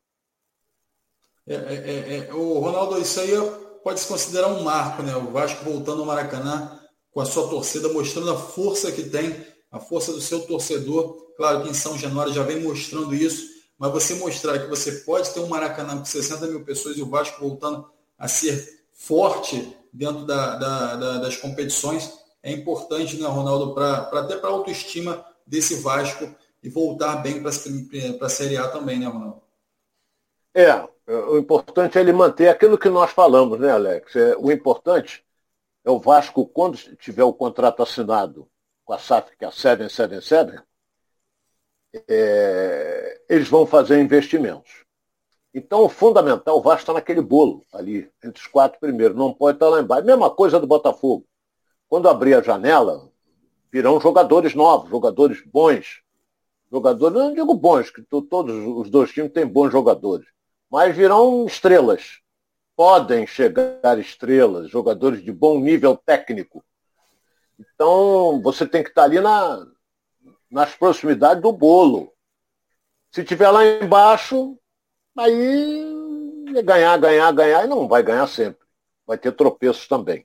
É, 1.46 1.54
é, 1.54 1.56
é, 1.56 2.28
é 2.28 2.34
o 2.34 2.58
Ronaldo, 2.58 3.00
isso 3.00 3.20
aí 3.20 3.30
pode 3.82 4.00
se 4.00 4.06
considerar 4.06 4.48
um 4.48 4.62
marco, 4.62 5.02
né? 5.02 5.16
O 5.16 5.30
Vasco 5.30 5.64
voltando 5.64 6.00
ao 6.00 6.06
Maracanã 6.06 6.78
com 7.12 7.20
a 7.20 7.24
sua 7.24 7.48
torcida, 7.48 7.88
mostrando 7.88 8.30
a 8.30 8.36
força 8.38 8.92
que 8.92 9.04
tem, 9.04 9.34
a 9.70 9.80
força 9.80 10.12
do 10.12 10.20
seu 10.20 10.40
torcedor 10.42 11.30
Claro 11.40 11.62
que 11.62 11.70
em 11.70 11.74
São 11.74 11.96
Januário 11.96 12.34
já 12.34 12.42
vem 12.42 12.60
mostrando 12.60 13.14
isso, 13.14 13.48
mas 13.78 13.90
você 13.90 14.12
mostrar 14.16 14.58
que 14.58 14.66
você 14.66 14.92
pode 14.92 15.30
ter 15.30 15.40
um 15.40 15.46
Maracanã 15.46 15.96
com 15.96 16.04
60 16.04 16.46
mil 16.48 16.62
pessoas 16.66 16.98
e 16.98 17.00
o 17.00 17.08
Vasco 17.08 17.40
voltando 17.40 17.90
a 18.18 18.28
ser 18.28 18.84
forte 18.92 19.74
dentro 19.90 20.26
da, 20.26 20.56
da, 20.56 20.96
da, 20.96 21.18
das 21.20 21.38
competições 21.38 22.12
é 22.42 22.52
importante, 22.52 23.16
né, 23.16 23.26
Ronaldo, 23.26 23.72
para 23.72 24.00
até 24.20 24.36
para 24.36 24.50
a 24.50 24.52
autoestima 24.52 25.24
desse 25.50 25.74
Vasco 25.82 26.32
e 26.62 26.68
voltar 26.68 27.16
bem 27.16 27.42
para 27.42 27.50
a 28.26 28.30
Série 28.30 28.56
A 28.56 28.68
também, 28.68 29.00
né, 29.00 29.06
Ronaldo? 29.06 29.42
É, 30.54 30.88
o 31.06 31.38
importante 31.38 31.98
é 31.98 32.00
ele 32.00 32.12
manter 32.12 32.48
aquilo 32.48 32.78
que 32.78 32.88
nós 32.88 33.10
falamos, 33.10 33.58
né, 33.58 33.72
Alex? 33.72 34.14
É, 34.14 34.36
o 34.36 34.52
importante 34.52 35.24
é 35.84 35.90
o 35.90 35.98
Vasco, 35.98 36.46
quando 36.46 36.76
tiver 36.96 37.24
o 37.24 37.32
contrato 37.32 37.82
assinado 37.82 38.48
com 38.84 38.92
a 38.92 38.98
SAF, 38.98 39.36
que 39.36 39.44
é 39.44 39.48
a 39.48 39.50
777, 39.50 40.62
é, 42.08 43.22
eles 43.28 43.48
vão 43.48 43.66
fazer 43.66 44.00
investimentos. 44.00 44.84
Então, 45.52 45.84
o 45.84 45.88
fundamental, 45.88 46.58
o 46.58 46.62
Vasco 46.62 46.82
está 46.82 46.92
naquele 46.92 47.20
bolo 47.20 47.64
ali, 47.72 48.08
entre 48.22 48.40
os 48.40 48.46
quatro 48.46 48.78
primeiros, 48.78 49.16
não 49.16 49.34
pode 49.34 49.56
estar 49.56 49.68
lá 49.68 49.80
embaixo. 49.80 50.06
Mesma 50.06 50.30
coisa 50.30 50.60
do 50.60 50.66
Botafogo. 50.66 51.26
Quando 51.88 52.08
abrir 52.08 52.34
a 52.34 52.42
janela, 52.42 53.09
virão 53.72 54.00
jogadores 54.00 54.54
novos, 54.54 54.90
jogadores 54.90 55.42
bons. 55.44 56.02
Jogadores, 56.70 57.16
não 57.16 57.34
digo 57.34 57.54
bons, 57.54 57.90
que 57.90 58.02
todos 58.02 58.54
os 58.54 58.90
dois 58.90 59.10
times 59.10 59.32
têm 59.32 59.46
bons 59.46 59.72
jogadores, 59.72 60.26
mas 60.70 60.94
virão 60.94 61.44
estrelas. 61.46 62.20
Podem 62.76 63.26
chegar 63.26 63.98
estrelas, 63.98 64.70
jogadores 64.70 65.22
de 65.22 65.32
bom 65.32 65.58
nível 65.58 65.96
técnico. 65.96 66.64
Então, 67.58 68.40
você 68.42 68.66
tem 68.66 68.82
que 68.82 68.90
estar 68.90 69.02
ali 69.02 69.20
na, 69.20 69.66
nas 70.50 70.74
proximidades 70.74 71.42
do 71.42 71.52
bolo. 71.52 72.12
Se 73.10 73.24
tiver 73.24 73.50
lá 73.50 73.66
embaixo, 73.66 74.56
aí 75.18 75.84
é 76.56 76.62
ganhar, 76.62 76.96
ganhar, 76.98 77.32
ganhar, 77.32 77.64
e 77.64 77.68
não 77.68 77.88
vai 77.88 78.02
ganhar 78.02 78.26
sempre. 78.28 78.64
Vai 79.04 79.18
ter 79.18 79.32
tropeços 79.32 79.88
também. 79.88 80.24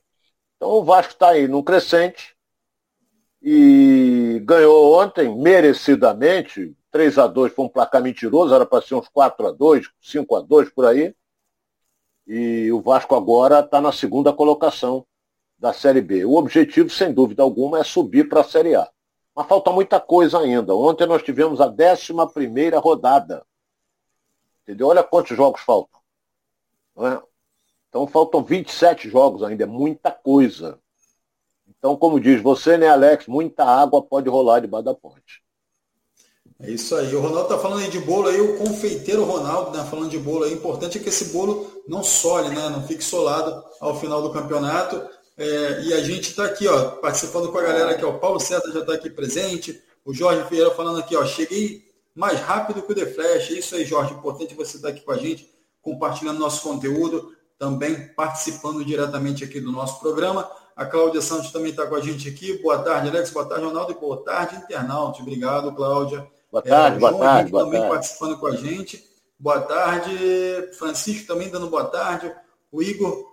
Então 0.56 0.70
o 0.70 0.84
Vasco 0.84 1.12
está 1.12 1.30
aí 1.30 1.48
num 1.48 1.62
crescente 1.62 2.35
e 3.48 4.40
ganhou 4.40 5.00
ontem, 5.00 5.32
merecidamente, 5.32 6.76
3 6.90 7.16
a 7.16 7.28
2 7.28 7.52
foi 7.52 7.64
um 7.66 7.68
placar 7.68 8.02
mentiroso, 8.02 8.52
era 8.52 8.66
para 8.66 8.84
ser 8.84 8.96
uns 8.96 9.06
4 9.06 9.46
a 9.46 9.52
2 9.52 9.88
5 10.00 10.34
a 10.34 10.40
2 10.40 10.70
por 10.70 10.84
aí. 10.84 11.14
E 12.26 12.72
o 12.72 12.80
Vasco 12.80 13.14
agora 13.14 13.60
está 13.60 13.80
na 13.80 13.92
segunda 13.92 14.32
colocação 14.32 15.06
da 15.56 15.72
Série 15.72 16.00
B. 16.00 16.24
O 16.24 16.34
objetivo, 16.34 16.90
sem 16.90 17.14
dúvida 17.14 17.44
alguma, 17.44 17.78
é 17.78 17.84
subir 17.84 18.28
para 18.28 18.40
a 18.40 18.44
Série 18.44 18.74
A. 18.74 18.90
Mas 19.32 19.46
falta 19.46 19.70
muita 19.70 20.00
coisa 20.00 20.40
ainda. 20.40 20.74
Ontem 20.74 21.06
nós 21.06 21.22
tivemos 21.22 21.60
a 21.60 21.66
11 21.68 22.70
rodada. 22.82 23.46
Entendeu? 24.64 24.88
Olha 24.88 25.04
quantos 25.04 25.36
jogos 25.36 25.60
faltam. 25.60 26.00
É? 26.98 27.22
Então 27.88 28.08
faltam 28.08 28.42
27 28.42 29.08
jogos 29.08 29.44
ainda, 29.44 29.62
é 29.62 29.66
muita 29.68 30.10
coisa. 30.10 30.80
Então, 31.78 31.96
como 31.96 32.20
diz 32.20 32.42
você, 32.42 32.76
né, 32.76 32.88
Alex, 32.88 33.26
muita 33.26 33.64
água 33.64 34.02
pode 34.02 34.28
rolar 34.28 34.60
debaixo 34.60 34.84
da 34.84 34.94
ponte. 34.94 35.42
É 36.58 36.70
isso 36.70 36.96
aí. 36.96 37.14
O 37.14 37.20
Ronaldo 37.20 37.48
tá 37.48 37.58
falando 37.58 37.80
aí 37.82 37.90
de 37.90 37.98
bolo 37.98 38.28
aí, 38.28 38.40
o 38.40 38.56
confeiteiro 38.56 39.24
Ronaldo, 39.24 39.76
né, 39.76 39.84
falando 39.84 40.08
de 40.08 40.18
bolo 40.18 40.44
aí, 40.44 40.52
o 40.52 40.56
importante 40.56 40.98
é 40.98 41.00
que 41.00 41.10
esse 41.10 41.26
bolo 41.26 41.82
não 41.86 42.02
sole, 42.02 42.48
né, 42.48 42.68
não 42.70 42.82
fique 42.86 43.04
solado 43.04 43.62
ao 43.80 43.98
final 44.00 44.22
do 44.22 44.32
campeonato. 44.32 45.02
É, 45.36 45.82
e 45.82 45.92
a 45.92 46.02
gente 46.02 46.30
está 46.30 46.46
aqui, 46.46 46.66
ó, 46.66 46.92
participando 46.92 47.52
com 47.52 47.58
a 47.58 47.62
galera 47.62 47.90
aqui, 47.90 48.04
ó, 48.04 48.10
o 48.10 48.18
Paulo 48.18 48.40
César 48.40 48.72
já 48.72 48.80
está 48.80 48.94
aqui 48.94 49.10
presente, 49.10 49.78
o 50.02 50.14
Jorge 50.14 50.48
Ferreira 50.48 50.70
falando 50.70 50.98
aqui, 50.98 51.14
ó, 51.14 51.26
cheguei 51.26 51.84
mais 52.14 52.40
rápido 52.40 52.80
que 52.80 52.90
o 52.90 52.94
The 52.94 53.06
Flash. 53.06 53.50
É 53.50 53.54
isso 53.54 53.74
aí, 53.74 53.84
Jorge, 53.84 54.14
importante 54.14 54.54
você 54.54 54.76
estar 54.76 54.88
tá 54.88 54.94
aqui 54.94 55.04
com 55.04 55.12
a 55.12 55.18
gente, 55.18 55.50
compartilhando 55.82 56.38
nosso 56.38 56.62
conteúdo, 56.62 57.36
também 57.58 58.08
participando 58.14 58.82
diretamente 58.82 59.44
aqui 59.44 59.60
do 59.60 59.70
nosso 59.70 60.00
programa. 60.00 60.50
A 60.76 60.84
Cláudia 60.84 61.22
Santos 61.22 61.50
também 61.50 61.70
está 61.70 61.86
com 61.86 61.94
a 61.94 62.00
gente 62.00 62.28
aqui. 62.28 62.62
Boa 62.62 62.78
tarde, 62.78 63.08
Alex. 63.08 63.30
Boa 63.30 63.46
tarde, 63.46 63.64
Ronaldo. 63.64 63.92
E 63.92 63.94
boa 63.94 64.22
tarde, 64.22 64.56
internauta. 64.56 65.22
Obrigado, 65.22 65.72
Cláudia. 65.72 66.26
Boa 66.52 66.62
tarde, 66.62 66.96
é, 66.96 67.00
boa 67.00 67.18
tarde. 67.18 67.50
Boa 67.50 67.64
também 67.64 67.80
tarde. 67.80 67.94
participando 67.94 68.38
com 68.38 68.46
a 68.46 68.54
gente. 68.54 69.02
Boa 69.38 69.60
tarde. 69.62 70.70
Francisco 70.78 71.26
também 71.26 71.48
dando 71.48 71.70
boa 71.70 71.86
tarde. 71.86 72.30
O 72.70 72.82
Igor 72.82 73.24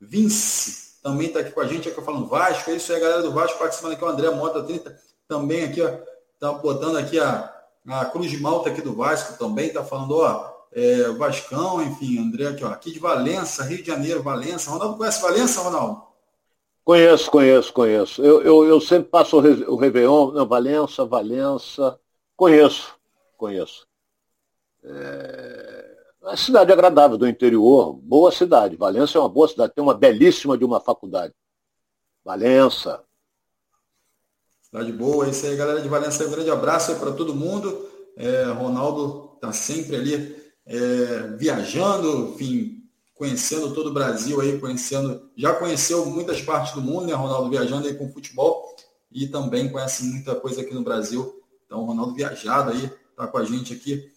Vince 0.00 0.88
também 1.02 1.28
está 1.28 1.40
aqui 1.40 1.50
com 1.50 1.60
a 1.60 1.66
gente, 1.66 1.88
aqui 1.88 2.00
falando 2.02 2.26
Vasco, 2.26 2.70
é 2.70 2.76
isso 2.76 2.92
aí, 2.92 3.00
galera 3.00 3.22
do 3.22 3.32
Vasco 3.32 3.58
participando 3.58 3.92
aqui, 3.92 4.04
o 4.04 4.08
André 4.08 4.30
Mota 4.30 4.62
30, 4.62 4.96
também 5.26 5.64
aqui, 5.64 5.80
ó, 5.80 5.90
tá 6.38 6.52
botando 6.52 6.96
aqui 6.96 7.18
a, 7.18 7.52
a 7.86 8.04
Cruz 8.06 8.30
de 8.30 8.38
Malta 8.40 8.70
aqui 8.70 8.82
do 8.82 8.94
Vasco, 8.94 9.38
também 9.38 9.72
tá 9.72 9.84
falando, 9.84 10.16
ó, 10.16 10.58
é, 10.72 11.08
Vascão, 11.10 11.82
enfim, 11.82 12.18
André 12.18 12.48
aqui, 12.48 12.64
ó, 12.64 12.68
aqui 12.68 12.92
de 12.92 12.98
Valença, 12.98 13.64
Rio 13.64 13.78
de 13.78 13.86
Janeiro, 13.86 14.22
Valença. 14.22 14.70
Ronaldo 14.70 14.98
conhece 14.98 15.22
Valença, 15.22 15.62
Ronaldo? 15.62 16.07
Conheço, 16.88 17.30
conheço, 17.30 17.70
conheço. 17.70 18.24
Eu, 18.24 18.40
eu, 18.40 18.64
eu 18.64 18.80
sempre 18.80 19.10
passo 19.10 19.36
o, 19.36 19.76
Réveillon, 19.76 20.32
não, 20.32 20.48
Valença, 20.48 21.04
Valença, 21.04 22.00
conheço, 22.34 22.96
conheço. 23.36 23.86
É 24.82 25.98
uma 26.22 26.34
cidade 26.34 26.72
agradável 26.72 27.18
do 27.18 27.28
interior, 27.28 27.92
boa 27.92 28.32
cidade. 28.32 28.74
Valença 28.74 29.18
é 29.18 29.20
uma 29.20 29.28
boa 29.28 29.46
cidade, 29.46 29.74
tem 29.74 29.84
uma 29.84 29.92
belíssima 29.92 30.56
de 30.56 30.64
uma 30.64 30.80
faculdade. 30.80 31.34
Valença. 32.24 33.04
Cidade 34.62 34.90
boa, 34.90 35.26
é 35.26 35.28
isso 35.28 35.44
aí, 35.44 35.56
galera 35.56 35.82
de 35.82 35.88
Valença. 35.90 36.26
Um 36.26 36.30
grande 36.30 36.50
abraço 36.50 36.98
para 36.98 37.12
todo 37.12 37.34
mundo. 37.34 37.86
É, 38.16 38.44
Ronaldo 38.44 39.32
está 39.34 39.52
sempre 39.52 39.94
ali 39.94 40.42
é, 40.64 41.36
viajando, 41.36 42.30
enfim, 42.30 42.77
conhecendo 43.18 43.74
todo 43.74 43.90
o 43.90 43.92
Brasil 43.92 44.40
aí, 44.40 44.58
conhecendo, 44.58 45.28
já 45.36 45.52
conheceu 45.52 46.06
muitas 46.06 46.40
partes 46.40 46.72
do 46.72 46.80
mundo, 46.80 47.06
né, 47.06 47.12
Ronaldo, 47.12 47.50
viajando 47.50 47.88
aí 47.88 47.94
com 47.94 48.10
futebol 48.12 48.76
e 49.10 49.26
também 49.26 49.68
conhece 49.68 50.04
muita 50.04 50.36
coisa 50.36 50.60
aqui 50.60 50.72
no 50.72 50.82
Brasil. 50.82 51.42
Então, 51.66 51.84
Ronaldo 51.84 52.14
viajado 52.14 52.70
aí, 52.70 52.90
está 53.10 53.26
com 53.26 53.38
a 53.38 53.44
gente 53.44 53.74
aqui 53.74 54.10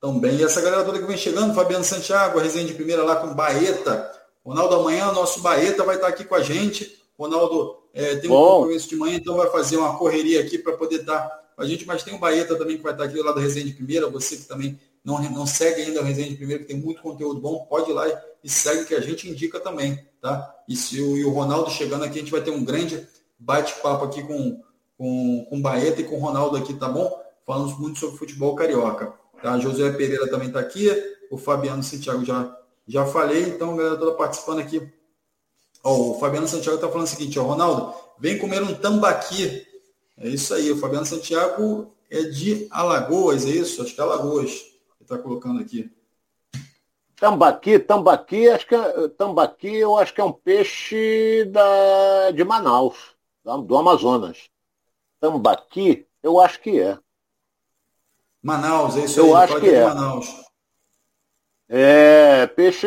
também. 0.00 0.36
E 0.36 0.44
essa 0.44 0.60
galera 0.60 0.84
toda 0.84 1.00
que 1.00 1.06
vem 1.06 1.16
chegando, 1.16 1.52
Fabiano 1.52 1.84
Santiago, 1.84 2.38
resenha 2.38 2.66
de 2.66 2.74
primeira 2.74 3.02
lá 3.02 3.16
com 3.16 3.34
Baeta. 3.34 4.12
Ronaldo 4.44 4.76
amanhã, 4.76 5.10
nosso 5.12 5.40
Baeta 5.40 5.82
vai 5.82 5.96
estar 5.96 6.08
aqui 6.08 6.24
com 6.24 6.34
a 6.34 6.42
gente. 6.42 7.02
Ronaldo 7.18 7.78
é, 7.92 8.16
tem 8.16 8.30
um 8.30 8.34
Bom. 8.34 8.58
compromisso 8.58 8.88
de 8.88 8.96
manhã, 8.96 9.16
então 9.16 9.36
vai 9.36 9.50
fazer 9.50 9.76
uma 9.76 9.96
correria 9.98 10.40
aqui 10.40 10.58
para 10.58 10.76
poder 10.76 11.00
estar 11.00 11.28
com 11.56 11.62
a 11.62 11.66
gente, 11.66 11.86
mas 11.86 12.02
tem 12.02 12.14
o 12.14 12.18
Baeta 12.18 12.56
também 12.56 12.76
que 12.76 12.82
vai 12.82 12.92
estar 12.92 13.04
aqui 13.04 13.20
lá 13.20 13.32
do 13.32 13.40
Resenha 13.40 13.66
de 13.66 13.72
Primeira, 13.72 14.08
você 14.08 14.36
que 14.36 14.44
também 14.44 14.78
não, 15.04 15.22
não 15.30 15.46
segue 15.46 15.82
ainda 15.82 16.00
o 16.00 16.04
Resenha 16.04 16.28
de 16.28 16.36
Primeira, 16.36 16.62
que 16.62 16.68
tem 16.68 16.80
muito 16.80 17.00
conteúdo 17.00 17.40
bom, 17.40 17.66
pode 17.66 17.90
ir 17.90 17.94
lá 17.94 18.08
e 18.08 18.16
segue 18.48 18.84
que 18.84 18.94
a 18.94 19.00
gente 19.00 19.28
indica 19.28 19.58
também, 19.58 20.06
tá? 20.20 20.54
E 20.68 20.76
se 20.76 21.00
o, 21.00 21.16
e 21.16 21.24
o 21.24 21.30
Ronaldo 21.30 21.70
chegando 21.70 22.04
aqui, 22.04 22.18
a 22.18 22.22
gente 22.22 22.30
vai 22.30 22.42
ter 22.42 22.50
um 22.50 22.64
grande 22.64 23.06
bate-papo 23.38 24.04
aqui 24.04 24.22
com, 24.22 24.62
com, 24.96 25.46
com 25.48 25.56
o 25.56 25.60
Baeta 25.60 26.00
e 26.00 26.04
com 26.04 26.16
o 26.16 26.20
Ronaldo 26.20 26.56
aqui, 26.56 26.74
tá 26.74 26.88
bom? 26.88 27.22
Falamos 27.46 27.78
muito 27.78 27.98
sobre 27.98 28.18
futebol 28.18 28.54
carioca. 28.54 29.12
Tá? 29.42 29.58
José 29.58 29.90
Pereira 29.92 30.28
também 30.28 30.48
está 30.48 30.60
aqui, 30.60 30.90
o 31.30 31.36
Fabiano 31.36 31.82
Santiago 31.82 32.24
já, 32.24 32.56
já 32.86 33.04
falei, 33.04 33.42
então 33.42 33.72
a 33.72 33.76
galera 33.76 33.96
toda 33.96 34.16
participando 34.16 34.60
aqui. 34.60 34.86
Ó, 35.82 36.12
o 36.12 36.18
Fabiano 36.18 36.48
Santiago 36.48 36.76
está 36.76 36.88
falando 36.88 37.06
o 37.06 37.10
seguinte, 37.10 37.38
ó, 37.38 37.42
Ronaldo, 37.42 37.94
vem 38.18 38.38
comer 38.38 38.62
um 38.62 38.74
tambaqui. 38.74 39.66
É 40.16 40.28
isso 40.28 40.54
aí, 40.54 40.70
o 40.70 40.78
Fabiano 40.78 41.04
Santiago 41.04 41.92
é 42.10 42.22
de 42.22 42.66
Alagoas, 42.70 43.44
é 43.44 43.50
isso? 43.50 43.82
Acho 43.82 43.94
que 43.94 44.00
é 44.00 44.04
Alagoas. 44.04 44.50
Ele 44.50 45.02
está 45.02 45.18
colocando 45.18 45.60
aqui. 45.60 45.90
Tambaqui, 47.24 47.78
tambaqui, 47.78 48.50
acho 48.50 48.66
que 48.66 48.76
tambaqui 49.16 49.74
eu 49.76 49.96
acho 49.96 50.12
que 50.12 50.20
é 50.20 50.24
um 50.24 50.30
peixe 50.30 51.46
da, 51.46 52.30
de 52.32 52.44
Manaus, 52.44 53.16
do 53.42 53.78
Amazonas. 53.78 54.50
Tambaqui, 55.18 56.06
eu 56.22 56.38
acho 56.38 56.60
que 56.60 56.78
é. 56.78 56.98
Manaus, 58.42 58.98
é 58.98 59.06
isso 59.06 59.20
eu 59.20 59.34
aí. 59.34 59.42
acho 59.42 59.58
que 59.58 59.70
é. 59.70 59.86
Manaus. 59.86 60.44
É 61.66 62.46
peixe 62.48 62.86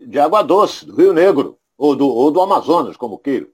de 0.00 0.18
água 0.18 0.42
doce, 0.42 0.84
do 0.84 0.96
Rio 0.96 1.12
Negro, 1.12 1.60
ou 1.78 1.94
do, 1.94 2.08
ou 2.08 2.28
do 2.32 2.40
Amazonas, 2.40 2.96
como 2.96 3.20
queira. 3.20 3.46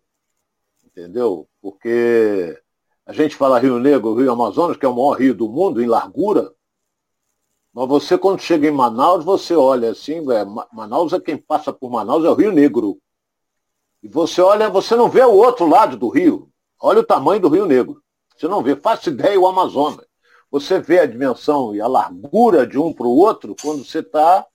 Entendeu? 0.83 1.47
Porque 1.61 2.59
a 3.05 3.13
gente 3.13 3.37
fala 3.37 3.59
Rio 3.59 3.79
Negro, 3.79 4.15
Rio 4.15 4.33
Amazonas, 4.33 4.79
que 4.79 4.87
é 4.87 4.89
o 4.89 4.95
maior 4.95 5.19
rio 5.19 5.35
do 5.35 5.47
mundo 5.47 5.83
em 5.83 5.87
largura, 5.87 6.55
mas 7.73 7.89
você, 7.89 8.19
quando 8.19 8.41
chega 8.41 8.67
em 8.67 8.73
Manaus, 8.73 9.25
você 9.25 9.55
olha 9.55 9.91
assim, 9.91 10.21
é, 10.33 10.45
Manaus 10.73 11.13
é 11.13 11.21
quem 11.21 11.37
passa 11.37 11.73
por 11.73 11.91
Manaus, 11.91 12.25
é 12.25 12.31
o 12.31 12.35
Rio 12.35 12.53
Negro. 12.53 12.99
E 14.03 14.09
você 14.09 14.41
olha, 14.41 14.69
você 14.69 14.97
não 14.97 15.09
vê 15.09 15.23
o 15.23 15.35
outro 15.35 15.67
lado 15.67 15.97
do 15.97 16.09
rio. 16.09 16.51
Olha 16.81 17.01
o 17.01 17.05
tamanho 17.05 17.41
do 17.41 17.49
Rio 17.49 17.67
Negro. 17.67 18.03
Você 18.37 18.47
não 18.47 18.63
vê, 18.63 18.77
faça 18.77 19.11
ideia 19.11 19.39
o 19.39 19.47
Amazonas. 19.47 20.07
Você 20.51 20.79
vê 20.79 21.01
a 21.01 21.07
dimensão 21.07 21.75
e 21.75 21.81
a 21.81 21.87
largura 21.87 22.67
de 22.67 22.79
um 22.79 22.93
para 22.93 23.07
o 23.07 23.17
outro 23.17 23.55
quando 23.61 23.85
você 23.85 23.99
está 23.99 24.47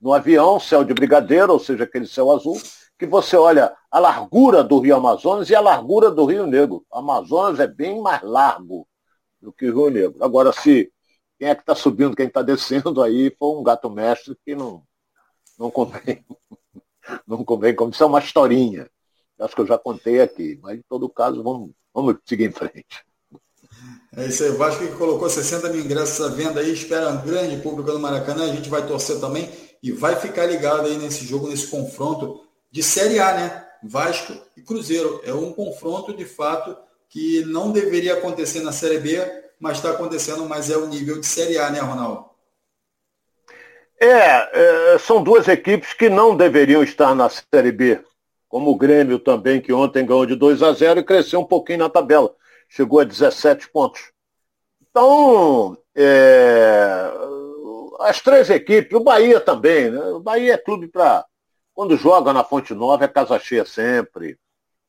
no 0.00 0.12
avião, 0.12 0.58
céu 0.58 0.82
de 0.82 0.94
brigadeiro, 0.94 1.52
ou 1.52 1.58
seja, 1.58 1.84
aquele 1.84 2.06
céu 2.06 2.30
azul, 2.30 2.60
que 2.98 3.06
você 3.06 3.36
olha 3.36 3.72
a 3.90 3.98
largura 3.98 4.64
do 4.64 4.78
Rio 4.78 4.96
Amazonas 4.96 5.50
e 5.50 5.54
a 5.54 5.60
largura 5.60 6.10
do 6.10 6.24
Rio 6.24 6.46
Negro. 6.46 6.84
O 6.90 6.98
Amazonas 6.98 7.60
é 7.60 7.66
bem 7.66 8.00
mais 8.00 8.22
largo 8.22 8.86
do 9.40 9.52
que 9.52 9.68
o 9.68 9.74
Rio 9.74 9.90
Negro. 9.90 10.24
Agora, 10.24 10.52
se 10.52 10.90
quem 11.42 11.48
é 11.48 11.56
que 11.56 11.62
está 11.62 11.74
subindo, 11.74 12.14
quem 12.14 12.28
está 12.28 12.40
descendo 12.40 13.02
aí 13.02 13.34
foi 13.36 13.48
um 13.48 13.64
gato 13.64 13.90
mestre 13.90 14.38
que 14.44 14.54
não, 14.54 14.84
não 15.58 15.72
convém. 15.72 16.24
Não 17.26 17.44
convém, 17.44 17.74
como 17.74 17.90
isso 17.90 18.04
é 18.04 18.06
uma 18.06 18.20
historinha. 18.20 18.88
Acho 19.40 19.56
que 19.56 19.60
eu 19.60 19.66
já 19.66 19.76
contei 19.76 20.20
aqui, 20.20 20.56
mas 20.62 20.78
em 20.78 20.84
todo 20.88 21.08
caso, 21.08 21.42
vamos, 21.42 21.72
vamos 21.92 22.14
seguir 22.24 22.44
em 22.44 22.52
frente. 22.52 23.04
É 24.16 24.26
isso 24.28 24.44
aí, 24.44 24.50
o 24.50 24.56
Vasco 24.56 24.86
que 24.86 24.94
colocou 24.94 25.28
60 25.28 25.68
mil 25.70 25.84
ingressos 25.84 26.24
à 26.24 26.28
venda 26.28 26.60
aí, 26.60 26.72
espera 26.72 27.10
um 27.10 27.22
grande 27.22 27.60
público 27.60 27.90
no 27.90 27.98
Maracanã, 27.98 28.44
a 28.44 28.54
gente 28.54 28.70
vai 28.70 28.86
torcer 28.86 29.18
também 29.18 29.50
e 29.82 29.90
vai 29.90 30.14
ficar 30.14 30.46
ligado 30.46 30.86
aí 30.86 30.96
nesse 30.96 31.26
jogo, 31.26 31.48
nesse 31.48 31.66
confronto 31.66 32.46
de 32.70 32.84
Série 32.84 33.18
A, 33.18 33.34
né? 33.34 33.68
Vasco 33.82 34.32
e 34.56 34.62
Cruzeiro. 34.62 35.20
É 35.24 35.34
um 35.34 35.52
confronto 35.52 36.16
de 36.16 36.24
fato 36.24 36.76
que 37.08 37.44
não 37.46 37.72
deveria 37.72 38.14
acontecer 38.14 38.60
na 38.60 38.70
Série 38.70 39.00
B, 39.00 39.42
mas 39.62 39.78
está 39.78 39.92
acontecendo, 39.92 40.44
mas 40.46 40.68
é 40.68 40.76
o 40.76 40.86
nível 40.86 41.18
de 41.18 41.26
Série 41.26 41.56
A, 41.56 41.70
né, 41.70 41.80
Ronaldo? 41.80 42.26
É, 43.98 44.94
é, 44.94 44.98
são 44.98 45.22
duas 45.22 45.48
equipes 45.48 45.94
que 45.94 46.10
não 46.10 46.36
deveriam 46.36 46.82
estar 46.82 47.14
na 47.14 47.30
Série 47.30 47.72
B, 47.72 48.04
como 48.48 48.70
o 48.70 48.76
Grêmio 48.76 49.18
também, 49.18 49.60
que 49.60 49.72
ontem 49.72 50.04
ganhou 50.04 50.26
de 50.26 50.34
2 50.34 50.62
a 50.62 50.72
0 50.72 51.00
e 51.00 51.04
cresceu 51.04 51.40
um 51.40 51.44
pouquinho 51.44 51.78
na 51.78 51.88
tabela 51.88 52.34
chegou 52.72 53.00
a 53.00 53.04
17 53.04 53.68
pontos. 53.68 54.12
Então, 54.80 55.76
é, 55.94 57.12
as 58.00 58.20
três 58.20 58.48
equipes, 58.48 58.98
o 58.98 59.04
Bahia 59.04 59.40
também, 59.40 59.90
né? 59.90 60.00
O 60.06 60.20
Bahia 60.20 60.54
é 60.54 60.58
clube 60.58 60.88
para. 60.88 61.24
Quando 61.74 61.96
joga 61.96 62.32
na 62.32 62.44
Fonte 62.44 62.74
Nova 62.74 63.04
é 63.04 63.08
casa 63.08 63.38
cheia 63.38 63.64
sempre. 63.64 64.38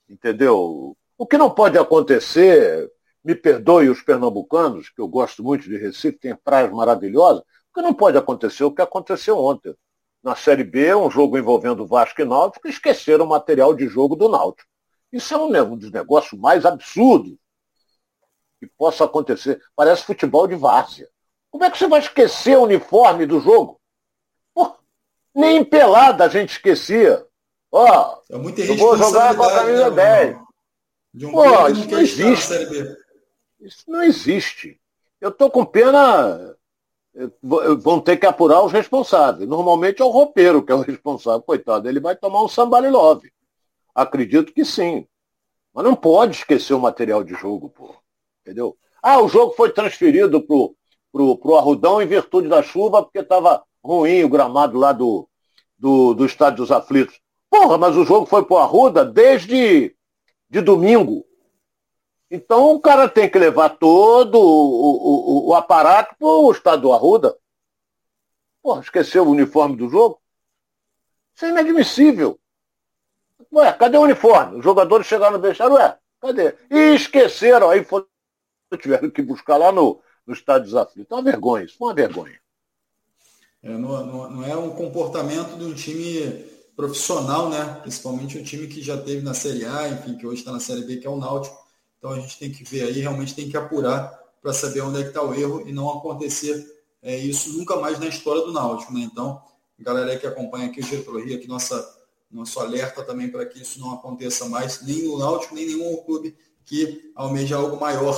Entendeu? 0.09 0.95
O 1.17 1.27
que 1.27 1.37
não 1.37 1.49
pode 1.49 1.77
acontecer, 1.77 2.89
me 3.23 3.35
perdoe 3.35 3.89
os 3.89 4.01
pernambucanos, 4.01 4.89
que 4.89 4.99
eu 4.99 5.07
gosto 5.07 5.43
muito 5.43 5.63
de 5.63 5.77
Recife, 5.77 6.19
tem 6.19 6.35
praias 6.35 6.71
maravilhosas, 6.71 7.41
o 7.41 7.73
que 7.73 7.81
não 7.81 7.93
pode 7.93 8.17
acontecer, 8.17 8.63
o 8.63 8.71
que 8.71 8.81
aconteceu 8.81 9.37
ontem. 9.37 9.73
Na 10.21 10.35
Série 10.35 10.63
B, 10.63 10.93
um 10.95 11.09
jogo 11.09 11.37
envolvendo 11.37 11.85
Vasco 11.85 12.21
e 12.21 12.25
Náutico, 12.25 12.67
esqueceram 12.67 13.25
o 13.25 13.29
material 13.29 13.73
de 13.73 13.87
jogo 13.87 14.15
do 14.15 14.29
Náutico. 14.29 14.69
Isso 15.11 15.33
é 15.33 15.37
um 15.37 15.77
dos 15.77 15.91
negócios 15.91 16.39
mais 16.39 16.65
absurdos 16.65 17.35
que 18.59 18.67
possa 18.77 19.05
acontecer. 19.05 19.61
Parece 19.75 20.03
futebol 20.03 20.47
de 20.47 20.55
várzea. 20.55 21.09
Como 21.51 21.63
é 21.63 21.69
que 21.69 21.77
você 21.77 21.87
vai 21.87 21.99
esquecer 21.99 22.57
o 22.57 22.63
uniforme 22.63 23.25
do 23.25 23.39
jogo? 23.39 23.79
Pô, 24.53 24.75
nem 25.35 25.63
pelada 25.63 26.23
a 26.23 26.29
gente 26.29 26.53
esquecia. 26.53 27.25
Ó, 27.71 28.17
é 28.29 28.35
eu 28.35 28.77
vou 28.77 28.97
jogar 28.97 29.35
com 29.35 29.43
a 29.43 29.53
camisa 29.53 29.89
né, 29.89 30.25
10. 30.25 30.37
De 31.13 31.25
um 31.25 31.31
Pô, 31.31 31.67
isso 31.67 31.91
não 31.91 31.99
existe. 31.99 32.53
Isso 33.63 33.83
não 33.87 34.03
existe. 34.03 34.79
Eu 35.21 35.31
tô 35.31 35.49
com 35.49 35.65
pena. 35.65 36.55
Vão 37.41 38.01
ter 38.01 38.17
que 38.17 38.25
apurar 38.25 38.63
os 38.63 38.71
responsáveis. 38.71 39.47
Normalmente 39.47 40.01
é 40.01 40.05
o 40.05 40.09
roupeiro 40.09 40.63
que 40.63 40.71
é 40.71 40.75
o 40.75 40.81
responsável. 40.81 41.41
Coitado, 41.41 41.87
ele 41.87 41.99
vai 41.99 42.15
tomar 42.15 42.43
um 42.43 42.47
sambalilove. 42.47 43.31
Acredito 43.95 44.53
que 44.53 44.65
sim. 44.65 45.07
Mas 45.73 45.85
não 45.85 45.95
pode 45.95 46.37
esquecer 46.37 46.73
o 46.73 46.79
material 46.79 47.23
de 47.23 47.33
jogo, 47.35 47.69
pô. 47.69 47.95
Entendeu? 48.41 48.77
Ah, 49.01 49.21
o 49.21 49.27
jogo 49.27 49.53
foi 49.53 49.71
transferido 49.71 50.41
pro, 50.41 50.75
pro, 51.11 51.37
pro 51.37 51.55
Arrudão 51.55 52.01
em 52.01 52.07
virtude 52.07 52.49
da 52.49 52.61
chuva, 52.61 53.01
porque 53.03 53.19
estava 53.19 53.63
ruim 53.83 54.23
o 54.23 54.29
gramado 54.29 54.77
lá 54.77 54.91
do, 54.91 55.27
do, 55.77 56.13
do 56.13 56.25
Estádio 56.25 56.57
dos 56.57 56.71
Aflitos. 56.71 57.19
Porra, 57.49 57.77
mas 57.77 57.95
o 57.95 58.03
jogo 58.03 58.25
foi 58.25 58.43
pro 58.43 58.57
Arruda 58.57 59.05
desde 59.05 59.95
de 60.49 60.61
domingo. 60.61 61.25
Então 62.33 62.73
o 62.73 62.79
cara 62.79 63.07
tem 63.07 63.29
que 63.29 63.37
levar 63.37 63.69
todo 63.77 64.39
o, 64.39 65.45
o, 65.45 65.49
o 65.49 65.53
aparato 65.53 66.15
pro 66.17 66.51
Estádio 66.51 66.81
do 66.81 66.91
Arruda. 66.91 67.37
Porra, 68.59 68.81
esqueceu 68.81 69.23
o 69.23 69.29
uniforme 69.29 69.75
do 69.75 69.87
jogo? 69.87 70.19
Isso 71.35 71.45
é 71.45 71.49
inadmissível. 71.49 72.39
Ué, 73.53 73.71
cadê 73.73 73.99
o 73.99 74.01
uniforme? 74.01 74.57
Os 74.57 74.63
jogadores 74.63 75.05
chegaram 75.05 75.33
no 75.33 75.43
vestiário, 75.43 75.75
ué, 75.75 75.95
cadê? 76.19 76.55
E 76.71 76.95
esqueceram, 76.95 77.69
aí 77.69 77.83
foi 77.83 78.03
tiveram 78.81 79.11
que 79.11 79.21
buscar 79.21 79.57
lá 79.57 79.71
no, 79.71 80.01
no 80.25 80.33
estádio 80.33 80.65
dos 80.65 80.75
aflitos. 80.75 81.11
É 81.11 81.13
uma 81.13 81.21
vergonha, 81.21 81.65
isso 81.65 81.77
foi 81.77 81.89
uma 81.89 81.93
vergonha. 81.93 82.41
É, 83.61 83.77
não, 83.77 84.03
não, 84.07 84.31
não, 84.31 84.43
é 84.43 84.57
um 84.57 84.71
comportamento 84.71 85.55
de 85.55 85.65
um 85.65 85.73
time 85.75 86.43
profissional, 86.75 87.47
né? 87.47 87.77
Principalmente 87.81 88.39
um 88.39 88.43
time 88.43 88.65
que 88.65 88.81
já 88.81 88.97
teve 88.97 89.21
na 89.21 89.35
Série 89.35 89.65
A, 89.65 89.87
enfim, 89.89 90.17
que 90.17 90.25
hoje 90.25 90.39
está 90.39 90.51
na 90.51 90.59
Série 90.59 90.83
B, 90.83 90.97
que 90.97 91.05
é 91.05 91.09
o 91.11 91.17
Náutico. 91.17 91.62
Então 92.03 92.11
a 92.11 92.19
gente 92.19 92.37
tem 92.37 92.51
que 92.51 92.65
ver 92.65 92.83
aí, 92.83 92.99
realmente 92.99 93.33
tem 93.33 93.47
que 93.47 93.55
apurar 93.55 94.21
para 94.41 94.51
saber 94.51 94.81
onde 94.81 94.99
é 94.99 95.03
que 95.03 95.07
está 95.07 95.23
o 95.23 95.33
erro 95.33 95.63
e 95.65 95.71
não 95.71 95.89
acontecer 95.89 96.69
é, 97.01 97.15
isso 97.15 97.57
nunca 97.57 97.77
mais 97.77 97.97
na 97.97 98.07
história 98.07 98.41
do 98.41 98.51
Náutico, 98.51 98.91
né? 98.91 99.07
Então, 99.09 99.41
galera 99.79 100.17
que 100.17 100.27
acompanha 100.27 100.65
aqui 100.65 100.81
o 100.81 100.83
Giro 100.83 101.03
pelo 101.03 101.23
Rio, 101.23 101.37
aqui 101.37 101.47
nossa, 101.47 101.81
nosso 102.29 102.59
alerta 102.59 103.03
também 103.03 103.29
para 103.29 103.45
que 103.45 103.61
isso 103.61 103.79
não 103.79 103.93
aconteça 103.93 104.49
mais, 104.49 104.81
nem 104.81 105.03
no 105.03 105.17
Náutico, 105.17 105.55
nem 105.55 105.65
nenhum 105.65 105.95
clube 106.03 106.35
que 106.65 107.09
almeja 107.15 107.55
algo 107.55 107.79
maior 107.79 108.13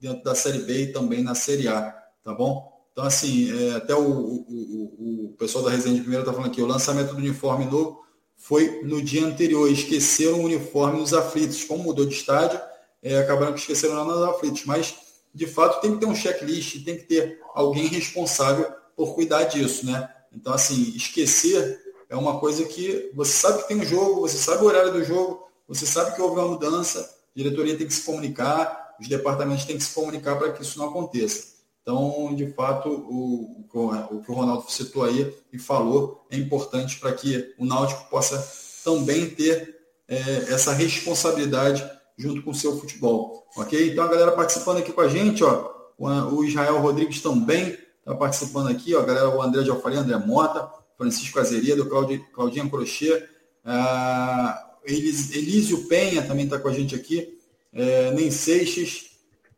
dentro 0.00 0.24
da 0.24 0.34
Série 0.34 0.60
B 0.60 0.84
e 0.84 0.92
também 0.94 1.22
na 1.22 1.34
Série 1.34 1.68
A, 1.68 1.94
tá 2.24 2.32
bom? 2.32 2.72
Então, 2.92 3.04
assim, 3.04 3.52
é, 3.54 3.74
até 3.74 3.94
o, 3.94 4.00
o, 4.00 4.46
o, 4.48 5.26
o, 5.26 5.36
pessoal 5.36 5.62
da 5.62 5.70
Resenha 5.70 5.96
de 5.96 6.00
Primeira 6.00 6.22
está 6.22 6.32
falando 6.32 6.50
aqui, 6.50 6.62
o 6.62 6.66
lançamento 6.66 7.12
do 7.12 7.18
uniforme 7.18 7.66
novo 7.66 8.02
foi 8.34 8.80
no 8.82 9.02
dia 9.02 9.26
anterior, 9.26 9.70
esqueceram 9.70 10.40
o 10.40 10.44
uniforme 10.44 11.00
nos 11.00 11.12
aflitos. 11.12 11.64
Como 11.64 11.84
mudou 11.84 12.06
de 12.06 12.14
estádio, 12.14 12.58
é, 13.06 13.18
acabaram 13.18 13.52
que 13.52 13.60
esqueceram 13.60 13.94
lá 13.94 14.04
nos 14.04 14.28
aflitos. 14.28 14.64
Mas, 14.64 14.96
de 15.32 15.46
fato, 15.46 15.80
tem 15.80 15.92
que 15.92 16.00
ter 16.00 16.06
um 16.06 16.14
checklist, 16.14 16.84
tem 16.84 16.96
que 16.96 17.04
ter 17.04 17.40
alguém 17.54 17.86
responsável 17.86 18.66
por 18.96 19.14
cuidar 19.14 19.44
disso, 19.44 19.86
né? 19.86 20.12
Então, 20.32 20.52
assim, 20.52 20.92
esquecer 20.96 21.80
é 22.08 22.16
uma 22.16 22.40
coisa 22.40 22.64
que 22.64 23.12
você 23.14 23.32
sabe 23.32 23.62
que 23.62 23.68
tem 23.68 23.76
um 23.76 23.84
jogo, 23.84 24.22
você 24.22 24.36
sabe 24.36 24.64
o 24.64 24.66
horário 24.66 24.92
do 24.92 25.04
jogo, 25.04 25.46
você 25.68 25.86
sabe 25.86 26.16
que 26.16 26.20
houve 26.20 26.40
uma 26.40 26.48
mudança, 26.48 27.00
a 27.00 27.38
diretoria 27.38 27.76
tem 27.76 27.86
que 27.86 27.94
se 27.94 28.02
comunicar, 28.02 28.96
os 29.00 29.06
departamentos 29.06 29.64
têm 29.64 29.76
que 29.76 29.84
se 29.84 29.94
comunicar 29.94 30.36
para 30.36 30.52
que 30.52 30.62
isso 30.62 30.78
não 30.78 30.88
aconteça. 30.88 31.54
Então, 31.82 32.34
de 32.34 32.52
fato, 32.52 32.88
o, 32.88 33.60
o, 33.60 34.20
que 34.20 34.30
o 34.30 34.34
Ronaldo 34.34 34.68
citou 34.68 35.04
aí 35.04 35.32
e 35.52 35.58
falou 35.58 36.26
é 36.28 36.36
importante 36.36 36.98
para 36.98 37.12
que 37.12 37.54
o 37.56 37.64
Náutico 37.64 38.10
possa 38.10 38.44
também 38.82 39.30
ter 39.30 39.76
é, 40.08 40.18
essa 40.48 40.72
responsabilidade 40.72 41.95
junto 42.16 42.42
com 42.42 42.50
o 42.50 42.54
seu 42.54 42.78
futebol. 42.78 43.46
Ok? 43.56 43.92
Então, 43.92 44.04
a 44.04 44.08
galera 44.08 44.32
participando 44.32 44.78
aqui 44.78 44.92
com 44.92 45.00
a 45.00 45.08
gente, 45.08 45.44
ó, 45.44 45.72
o 45.98 46.44
Israel 46.44 46.78
Rodrigues 46.78 47.20
também 47.20 47.76
está 47.98 48.14
participando 48.14 48.68
aqui, 48.68 48.94
ó, 48.94 49.00
a 49.00 49.04
galera, 49.04 49.28
o 49.28 49.42
André 49.42 49.62
de 49.62 49.70
Alfaria, 49.70 50.00
André 50.00 50.16
Mota, 50.18 50.70
Francisco 50.96 51.38
Azeredo, 51.38 51.88
Claudinha 52.32 52.68
Crochê, 52.68 53.28
ah, 53.64 54.74
Elísio 54.86 55.88
Penha 55.88 56.22
também 56.22 56.44
está 56.44 56.58
com 56.58 56.68
a 56.68 56.72
gente 56.72 56.94
aqui, 56.94 57.36
é, 57.72 58.12
Nem 58.12 58.30
Seixas, 58.30 59.06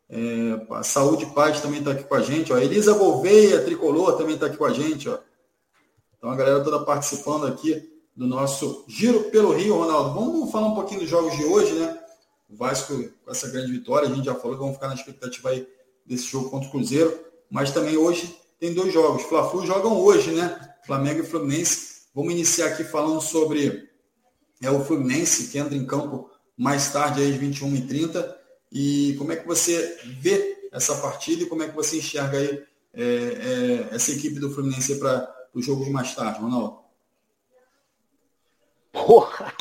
é, 0.08 0.82
Saúde 0.82 1.26
Paz 1.26 1.60
também 1.60 1.80
está 1.80 1.92
aqui 1.92 2.04
com 2.04 2.14
a 2.14 2.22
gente. 2.22 2.52
Ó. 2.52 2.58
Elisa 2.58 2.94
Gouveia, 2.94 3.62
Tricolor, 3.62 4.16
também 4.16 4.34
está 4.34 4.46
aqui 4.46 4.56
com 4.56 4.64
a 4.64 4.72
gente. 4.72 5.08
Ó. 5.08 5.18
Então 6.16 6.30
a 6.30 6.36
galera 6.36 6.64
toda 6.64 6.84
participando 6.84 7.46
aqui 7.46 7.90
do 8.16 8.26
nosso 8.26 8.84
Giro 8.88 9.24
pelo 9.24 9.52
Rio, 9.52 9.76
Ronaldo. 9.76 10.14
Vamos 10.14 10.50
falar 10.50 10.68
um 10.68 10.74
pouquinho 10.74 11.00
dos 11.00 11.08
jogos 11.10 11.36
de 11.36 11.44
hoje, 11.44 11.74
né? 11.74 11.96
O 12.48 12.56
Vasco 12.56 13.04
com 13.24 13.30
essa 13.30 13.48
grande 13.48 13.70
vitória, 13.72 14.08
a 14.08 14.14
gente 14.14 14.24
já 14.24 14.34
falou 14.34 14.56
que 14.56 14.60
vamos 14.60 14.76
ficar 14.76 14.88
na 14.88 14.94
expectativa 14.94 15.50
aí 15.50 15.68
desse 16.04 16.24
jogo 16.24 16.50
contra 16.50 16.68
o 16.68 16.70
Cruzeiro. 16.70 17.26
Mas 17.50 17.70
também 17.70 17.96
hoje 17.96 18.34
tem 18.58 18.72
dois 18.72 18.92
jogos. 18.92 19.22
Fla-Flu 19.22 19.66
jogam 19.66 19.98
hoje, 20.00 20.32
né? 20.32 20.74
Flamengo 20.86 21.20
e 21.20 21.26
Fluminense. 21.26 22.02
Vamos 22.14 22.32
iniciar 22.32 22.68
aqui 22.68 22.84
falando 22.84 23.20
sobre 23.20 23.88
é, 24.62 24.70
o 24.70 24.84
Fluminense, 24.84 25.48
que 25.48 25.58
entra 25.58 25.74
em 25.74 25.86
campo 25.86 26.30
mais 26.56 26.90
tarde, 26.92 27.22
às 27.22 27.36
21h30. 27.36 28.34
E 28.72 29.14
como 29.18 29.32
é 29.32 29.36
que 29.36 29.46
você 29.46 29.98
vê 30.04 30.68
essa 30.72 30.96
partida 30.96 31.42
e 31.42 31.46
como 31.46 31.62
é 31.62 31.68
que 31.68 31.76
você 31.76 31.98
enxerga 31.98 32.38
aí 32.38 32.64
é, 32.94 33.04
é, 33.04 33.94
essa 33.94 34.10
equipe 34.10 34.40
do 34.40 34.50
Fluminense 34.50 34.98
para 34.98 35.32
os 35.54 35.64
jogos 35.64 35.88
mais 35.88 36.14
tarde, 36.14 36.40
Ronaldo? 36.40 36.78
Porra! 38.92 39.54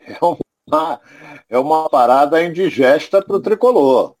É 0.00 0.18
uma, 0.72 1.00
é 1.48 1.58
uma 1.58 1.88
parada 1.88 2.42
indigesta 2.42 3.22
para 3.22 3.36
o 3.36 3.40
tricolor. 3.40 4.16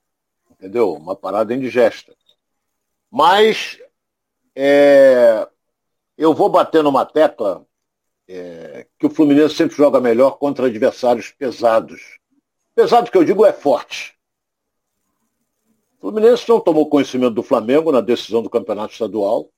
Entendeu? 0.50 0.92
Uma 0.92 1.16
parada 1.16 1.54
indigesta. 1.54 2.14
Mas 3.10 3.78
é, 4.54 5.48
eu 6.16 6.34
vou 6.34 6.48
bater 6.48 6.82
numa 6.82 7.06
tecla 7.06 7.66
é, 8.28 8.86
que 8.98 9.06
o 9.06 9.10
Fluminense 9.10 9.54
sempre 9.54 9.76
joga 9.76 10.00
melhor 10.00 10.38
contra 10.38 10.66
adversários 10.66 11.30
pesados. 11.30 12.18
Pesado 12.74 13.10
que 13.10 13.16
eu 13.16 13.24
digo 13.24 13.44
é 13.44 13.52
forte. 13.52 14.16
O 15.98 16.00
Fluminense 16.02 16.48
não 16.48 16.60
tomou 16.60 16.88
conhecimento 16.88 17.34
do 17.34 17.42
Flamengo 17.42 17.92
na 17.92 18.00
decisão 18.00 18.42
do 18.42 18.50
campeonato 18.50 18.92
estadual. 18.92 19.50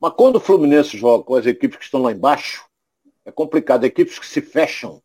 Mas 0.00 0.12
quando 0.14 0.36
o 0.36 0.40
Fluminense 0.40 0.96
joga 0.96 1.24
com 1.24 1.34
as 1.34 1.46
equipes 1.46 1.78
que 1.78 1.84
estão 1.84 2.02
lá 2.02 2.12
embaixo, 2.12 2.66
é 3.24 3.32
complicado. 3.32 3.84
Equipes 3.84 4.18
que 4.18 4.26
se 4.26 4.42
fecham, 4.42 5.02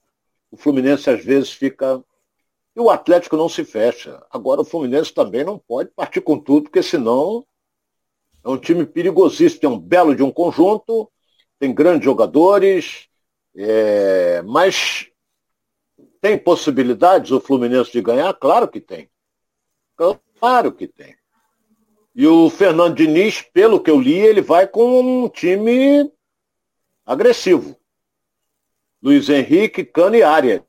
o 0.51 0.57
Fluminense 0.57 1.09
às 1.09 1.23
vezes 1.23 1.51
fica. 1.51 2.03
E 2.75 2.79
o 2.79 2.89
Atlético 2.89 3.37
não 3.37 3.49
se 3.49 3.63
fecha. 3.63 4.21
Agora 4.29 4.61
o 4.61 4.65
Fluminense 4.65 5.13
também 5.13 5.43
não 5.43 5.57
pode 5.57 5.89
partir 5.91 6.21
com 6.21 6.37
tudo, 6.37 6.63
porque 6.63 6.83
senão 6.83 7.45
é 8.43 8.49
um 8.49 8.57
time 8.57 8.85
perigosíssimo. 8.85 9.61
Tem 9.61 9.69
um 9.69 9.79
belo 9.79 10.15
de 10.15 10.23
um 10.23 10.31
conjunto, 10.31 11.09
tem 11.57 11.73
grandes 11.73 12.05
jogadores, 12.05 13.07
é... 13.55 14.41
mas 14.43 15.09
tem 16.19 16.37
possibilidades 16.37 17.31
o 17.31 17.39
Fluminense 17.39 17.91
de 17.91 18.01
ganhar? 18.01 18.33
Claro 18.33 18.67
que 18.67 18.79
tem. 18.79 19.09
Claro 20.39 20.71
que 20.71 20.87
tem. 20.87 21.15
E 22.13 22.27
o 22.27 22.49
Fernando 22.49 22.95
Diniz, 22.95 23.41
pelo 23.41 23.79
que 23.79 23.89
eu 23.89 23.99
li, 23.99 24.19
ele 24.19 24.41
vai 24.41 24.67
com 24.67 25.23
um 25.23 25.29
time 25.29 26.11
agressivo. 27.05 27.80
Luiz 29.01 29.29
Henrique, 29.29 29.83
Cano 29.83 30.15
e 30.15 30.23
Arias. 30.23 30.61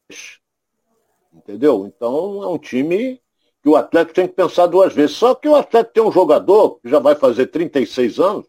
Entendeu? 1.32 1.86
Então 1.86 2.42
é 2.42 2.46
um 2.46 2.58
time 2.58 3.20
que 3.62 3.68
o 3.68 3.76
Atlético 3.76 4.14
tem 4.14 4.26
que 4.26 4.34
pensar 4.34 4.66
duas 4.66 4.92
vezes. 4.92 5.16
Só 5.16 5.34
que 5.34 5.48
o 5.48 5.54
Atlético 5.54 5.94
tem 5.94 6.02
um 6.02 6.12
jogador 6.12 6.80
que 6.80 6.88
já 6.88 6.98
vai 6.98 7.14
fazer 7.14 7.46
36 7.46 8.18
anos, 8.18 8.46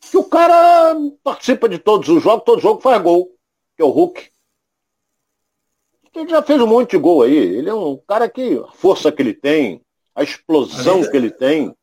que 0.00 0.16
o 0.16 0.24
cara 0.24 0.94
participa 1.22 1.68
de 1.68 1.78
todos 1.78 2.08
os 2.08 2.22
jogos, 2.22 2.44
todo 2.44 2.60
jogo 2.60 2.80
faz 2.80 3.02
gol, 3.02 3.30
que 3.76 3.82
é 3.82 3.84
o 3.84 3.90
Hulk. 3.90 4.30
Ele 6.14 6.28
já 6.28 6.42
fez 6.42 6.60
um 6.60 6.66
monte 6.66 6.92
de 6.92 6.98
gol 6.98 7.22
aí. 7.22 7.36
Ele 7.36 7.68
é 7.68 7.74
um 7.74 7.96
cara 7.96 8.28
que 8.28 8.56
a 8.58 8.72
força 8.72 9.10
que 9.10 9.20
ele 9.20 9.34
tem, 9.34 9.82
a 10.14 10.22
explosão 10.22 11.02
que 11.10 11.16
ele 11.16 11.30
tem. 11.30 11.74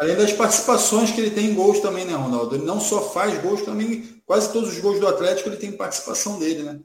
Além 0.00 0.16
das 0.16 0.32
participações 0.32 1.10
que 1.10 1.20
ele 1.20 1.30
tem 1.30 1.50
em 1.50 1.54
gols 1.54 1.80
também, 1.80 2.06
né, 2.06 2.14
Ronaldo? 2.14 2.54
Ele 2.54 2.64
não 2.64 2.80
só 2.80 3.02
faz 3.02 3.36
gols, 3.42 3.62
também 3.62 4.17
quase 4.28 4.52
todos 4.52 4.68
os 4.68 4.78
gols 4.78 5.00
do 5.00 5.08
Atlético 5.08 5.48
ele 5.48 5.56
tem 5.56 5.72
participação 5.72 6.38
dele, 6.38 6.62
né? 6.62 6.78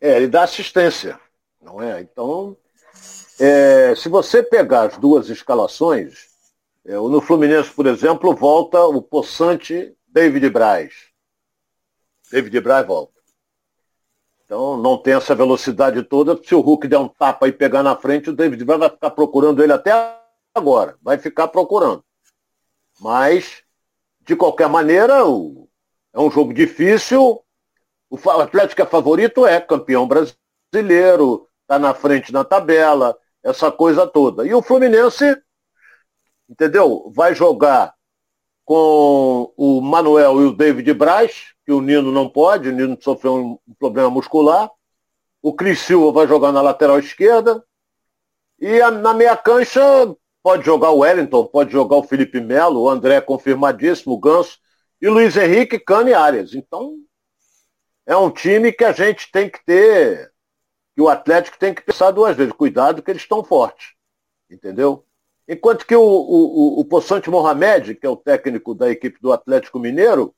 É, 0.00 0.16
ele 0.16 0.26
dá 0.26 0.42
assistência, 0.42 1.18
não 1.60 1.80
é? 1.80 2.00
Então, 2.00 2.56
é, 3.38 3.94
se 3.94 4.08
você 4.08 4.42
pegar 4.42 4.88
as 4.88 4.98
duas 4.98 5.28
escalações, 5.28 6.26
é, 6.84 6.94
no 6.94 7.20
Fluminense, 7.20 7.70
por 7.70 7.86
exemplo, 7.86 8.34
volta 8.34 8.84
o 8.84 9.00
possante 9.00 9.96
David 10.08 10.50
Braz. 10.50 10.92
David 12.32 12.60
Braz 12.60 12.84
volta. 12.84 13.12
Então 14.44 14.76
não 14.76 14.98
tem 14.98 15.14
essa 15.14 15.36
velocidade 15.36 16.02
toda. 16.02 16.36
Se 16.42 16.52
o 16.52 16.60
Hulk 16.60 16.88
der 16.88 16.98
um 16.98 17.08
tapa 17.08 17.46
e 17.46 17.52
pegar 17.52 17.84
na 17.84 17.94
frente, 17.94 18.28
o 18.28 18.34
David 18.34 18.64
vai 18.64 18.90
ficar 18.90 19.10
procurando 19.10 19.62
ele 19.62 19.72
até 19.72 19.92
agora. 20.52 20.96
Vai 21.00 21.16
ficar 21.16 21.46
procurando. 21.46 22.04
Mas, 23.00 23.62
de 24.26 24.34
qualquer 24.34 24.68
maneira, 24.68 25.24
o... 25.24 25.61
é 26.12 26.20
um 26.20 26.30
jogo 26.30 26.52
difícil. 26.52 27.42
O 28.10 28.30
Atlético 28.30 28.82
é 28.82 28.86
favorito, 28.86 29.46
é 29.46 29.60
campeão 29.60 30.06
brasileiro, 30.06 31.48
está 31.62 31.78
na 31.78 31.94
frente 31.94 32.32
na 32.32 32.44
tabela, 32.44 33.16
essa 33.42 33.72
coisa 33.72 34.06
toda. 34.06 34.46
E 34.46 34.52
o 34.52 34.62
Fluminense, 34.62 35.36
entendeu? 36.48 37.10
Vai 37.14 37.34
jogar 37.34 37.94
com 38.64 39.52
o 39.56 39.80
Manuel 39.80 40.40
e 40.42 40.44
o 40.44 40.52
David 40.52 40.92
Braz, 40.94 41.52
que 41.64 41.72
o 41.72 41.80
Nino 41.80 42.12
não 42.12 42.28
pode, 42.28 42.68
o 42.68 42.72
Nino 42.72 42.98
sofreu 43.00 43.34
um 43.66 43.74
problema 43.78 44.10
muscular. 44.10 44.70
O 45.40 45.54
Cris 45.54 45.80
Silva 45.80 46.12
vai 46.12 46.28
jogar 46.28 46.52
na 46.52 46.62
lateral 46.62 46.98
esquerda. 46.98 47.64
E 48.60 48.80
a, 48.80 48.90
na 48.90 49.12
meia 49.14 49.36
cancha 49.36 49.82
pode 50.42 50.64
jogar 50.64 50.90
o 50.90 50.98
Wellington, 50.98 51.46
pode 51.46 51.72
jogar 51.72 51.96
o 51.96 52.02
Felipe 52.02 52.40
Melo, 52.40 52.82
o 52.82 52.88
André 52.88 53.20
confirmadíssimo, 53.20 54.14
o 54.14 54.18
Ganso, 54.18 54.58
e 55.02 55.08
Luiz 55.08 55.36
Henrique, 55.36 55.80
Cano 55.80 56.10
e 56.10 56.14
Arias. 56.14 56.54
Então, 56.54 56.96
é 58.06 58.16
um 58.16 58.30
time 58.30 58.72
que 58.72 58.84
a 58.84 58.92
gente 58.92 59.30
tem 59.32 59.50
que 59.50 59.62
ter, 59.64 60.32
que 60.94 61.02
o 61.02 61.08
Atlético 61.08 61.58
tem 61.58 61.74
que 61.74 61.82
pensar 61.82 62.12
duas 62.12 62.36
vezes. 62.36 62.52
Cuidado 62.52 63.02
que 63.02 63.10
eles 63.10 63.22
estão 63.22 63.42
fortes. 63.42 63.94
Entendeu? 64.48 65.04
Enquanto 65.48 65.84
que 65.84 65.96
o, 65.96 66.00
o, 66.00 66.80
o 66.80 66.84
Poçante 66.84 67.28
Mohamed, 67.28 67.96
que 67.96 68.06
é 68.06 68.08
o 68.08 68.16
técnico 68.16 68.76
da 68.76 68.88
equipe 68.90 69.20
do 69.20 69.32
Atlético 69.32 69.80
Mineiro, 69.80 70.32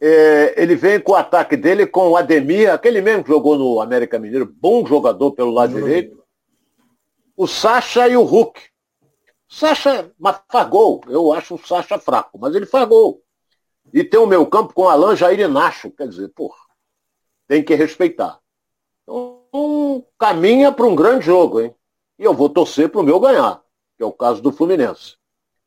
é, 0.00 0.54
ele 0.56 0.74
vem 0.74 0.98
com 0.98 1.12
o 1.12 1.16
ataque 1.16 1.54
dele 1.54 1.86
com 1.86 2.08
o 2.08 2.16
Ademir, 2.16 2.72
aquele 2.72 3.02
mesmo 3.02 3.22
que 3.22 3.28
jogou 3.28 3.58
no 3.58 3.82
América 3.82 4.18
Mineiro, 4.18 4.46
bom 4.46 4.86
jogador 4.86 5.32
pelo 5.32 5.50
lado 5.50 5.74
direito. 5.74 6.24
O 7.36 7.46
Sacha 7.46 8.08
e 8.08 8.16
o 8.16 8.22
Hulk. 8.22 8.58
Sacha 9.46 10.10
faz 10.50 10.68
gol. 10.70 11.02
Eu 11.08 11.30
acho 11.30 11.56
o 11.56 11.58
Sacha 11.58 11.98
fraco, 11.98 12.38
mas 12.38 12.54
ele 12.54 12.64
faz 12.64 12.88
gol. 12.88 13.22
E 13.92 14.04
tem 14.04 14.20
o 14.20 14.26
meu 14.26 14.46
campo 14.46 14.72
com 14.74 14.88
Alan 14.88 15.16
Jair 15.16 15.48
Nacho. 15.48 15.90
Quer 15.90 16.08
dizer, 16.08 16.28
porra, 16.28 16.58
tem 17.48 17.62
que 17.62 17.74
respeitar. 17.74 18.38
Então, 19.02 20.04
caminha 20.18 20.70
para 20.70 20.86
um 20.86 20.94
grande 20.94 21.26
jogo, 21.26 21.60
hein? 21.60 21.74
E 22.18 22.24
eu 22.24 22.34
vou 22.34 22.48
torcer 22.48 22.88
para 22.88 23.00
o 23.00 23.04
meu 23.04 23.18
ganhar, 23.18 23.60
que 23.96 24.02
é 24.02 24.06
o 24.06 24.12
caso 24.12 24.40
do 24.42 24.52
Fluminense. 24.52 25.16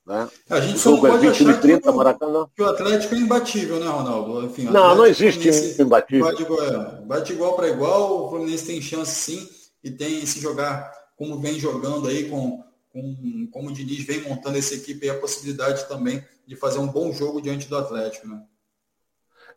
Né? 0.06 0.30
A 0.50 0.60
gente 0.60 0.80
só 0.80 0.92
não 0.92 0.98
é 0.98 1.12
pode 1.12 1.28
é 1.28 1.32
20 1.32 1.50
achar 1.50 1.62
30, 1.62 1.82
que, 1.82 1.98
Maracanã. 1.98 2.48
que 2.56 2.62
o 2.62 2.70
Atlético 2.70 3.16
é 3.16 3.18
imbatível, 3.18 3.80
né, 3.80 3.88
Ronaldo? 3.88 4.46
Enfim, 4.46 4.64
não, 4.66 4.96
não 4.96 5.06
existe 5.06 5.50
imbatível. 5.82 6.26
Bate 6.26 6.42
igual, 6.42 7.02
bate 7.06 7.34
igual 7.34 7.56
para 7.56 7.70
igual, 7.70 8.26
o 8.26 8.30
Fluminense 8.30 8.66
tem 8.66 8.82
chance 8.82 9.16
sim, 9.16 9.50
e 9.84 9.90
tem 9.90 10.26
se 10.26 10.40
jogar 10.40 10.92
como 11.16 11.40
vem 11.40 11.58
jogando 11.58 12.08
aí, 12.08 12.30
com, 12.30 12.64
com 12.92 13.48
como 13.52 13.70
o 13.70 13.74
Diniz 13.74 14.06
vem 14.06 14.22
montando 14.22 14.58
essa 14.58 14.76
equipe, 14.76 15.06
e 15.06 15.10
a 15.10 15.20
possibilidade 15.20 15.88
também 15.88 16.24
de 16.46 16.56
fazer 16.56 16.80
um 16.80 16.88
bom 16.88 17.12
jogo 17.12 17.42
diante 17.42 17.68
do 17.68 17.78
Atlético. 17.78 18.28
Né? 18.28 18.44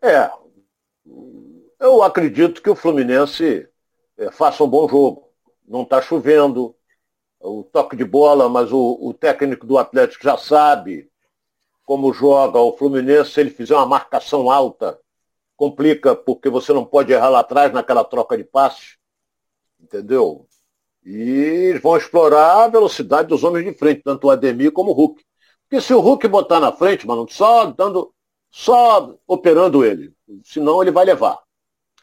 É, 0.02 0.30
eu 1.80 2.02
acredito 2.02 2.62
que 2.62 2.70
o 2.70 2.76
Fluminense 2.76 3.68
é, 4.16 4.30
faça 4.30 4.62
um 4.62 4.68
bom 4.68 4.88
jogo. 4.88 5.28
Não 5.66 5.82
está 5.82 6.00
chovendo, 6.00 6.76
o 7.40 7.64
toque 7.64 7.96
de 7.96 8.04
bola, 8.04 8.48
mas 8.48 8.72
o, 8.72 8.98
o 9.00 9.12
técnico 9.12 9.66
do 9.66 9.78
Atlético 9.78 10.24
já 10.24 10.36
sabe 10.36 11.10
como 11.84 12.12
joga 12.12 12.58
o 12.58 12.76
Fluminense, 12.76 13.30
se 13.30 13.40
ele 13.40 13.50
fizer 13.50 13.74
uma 13.74 13.86
marcação 13.86 14.50
alta, 14.50 14.98
complica, 15.56 16.16
porque 16.16 16.50
você 16.50 16.72
não 16.72 16.84
pode 16.84 17.12
errar 17.12 17.28
lá 17.28 17.40
atrás 17.40 17.72
naquela 17.72 18.04
troca 18.04 18.36
de 18.36 18.42
passes. 18.42 18.96
Entendeu? 19.80 20.46
E 21.04 21.78
vão 21.80 21.96
explorar 21.96 22.64
a 22.64 22.68
velocidade 22.68 23.28
dos 23.28 23.44
homens 23.44 23.64
de 23.64 23.72
frente, 23.72 24.02
tanto 24.02 24.26
o 24.26 24.30
Ademir 24.30 24.72
como 24.72 24.90
o 24.90 24.94
Hulk. 24.94 25.24
Porque 25.68 25.80
se 25.80 25.92
o 25.92 26.00
Hulk 26.00 26.28
botar 26.28 26.60
na 26.60 26.72
frente, 26.72 27.06
mano, 27.06 27.26
só 27.28 27.66
dando, 27.66 28.14
só 28.50 29.16
operando 29.26 29.84
ele, 29.84 30.14
senão 30.44 30.80
ele 30.80 30.92
vai 30.92 31.04
levar. 31.04 31.38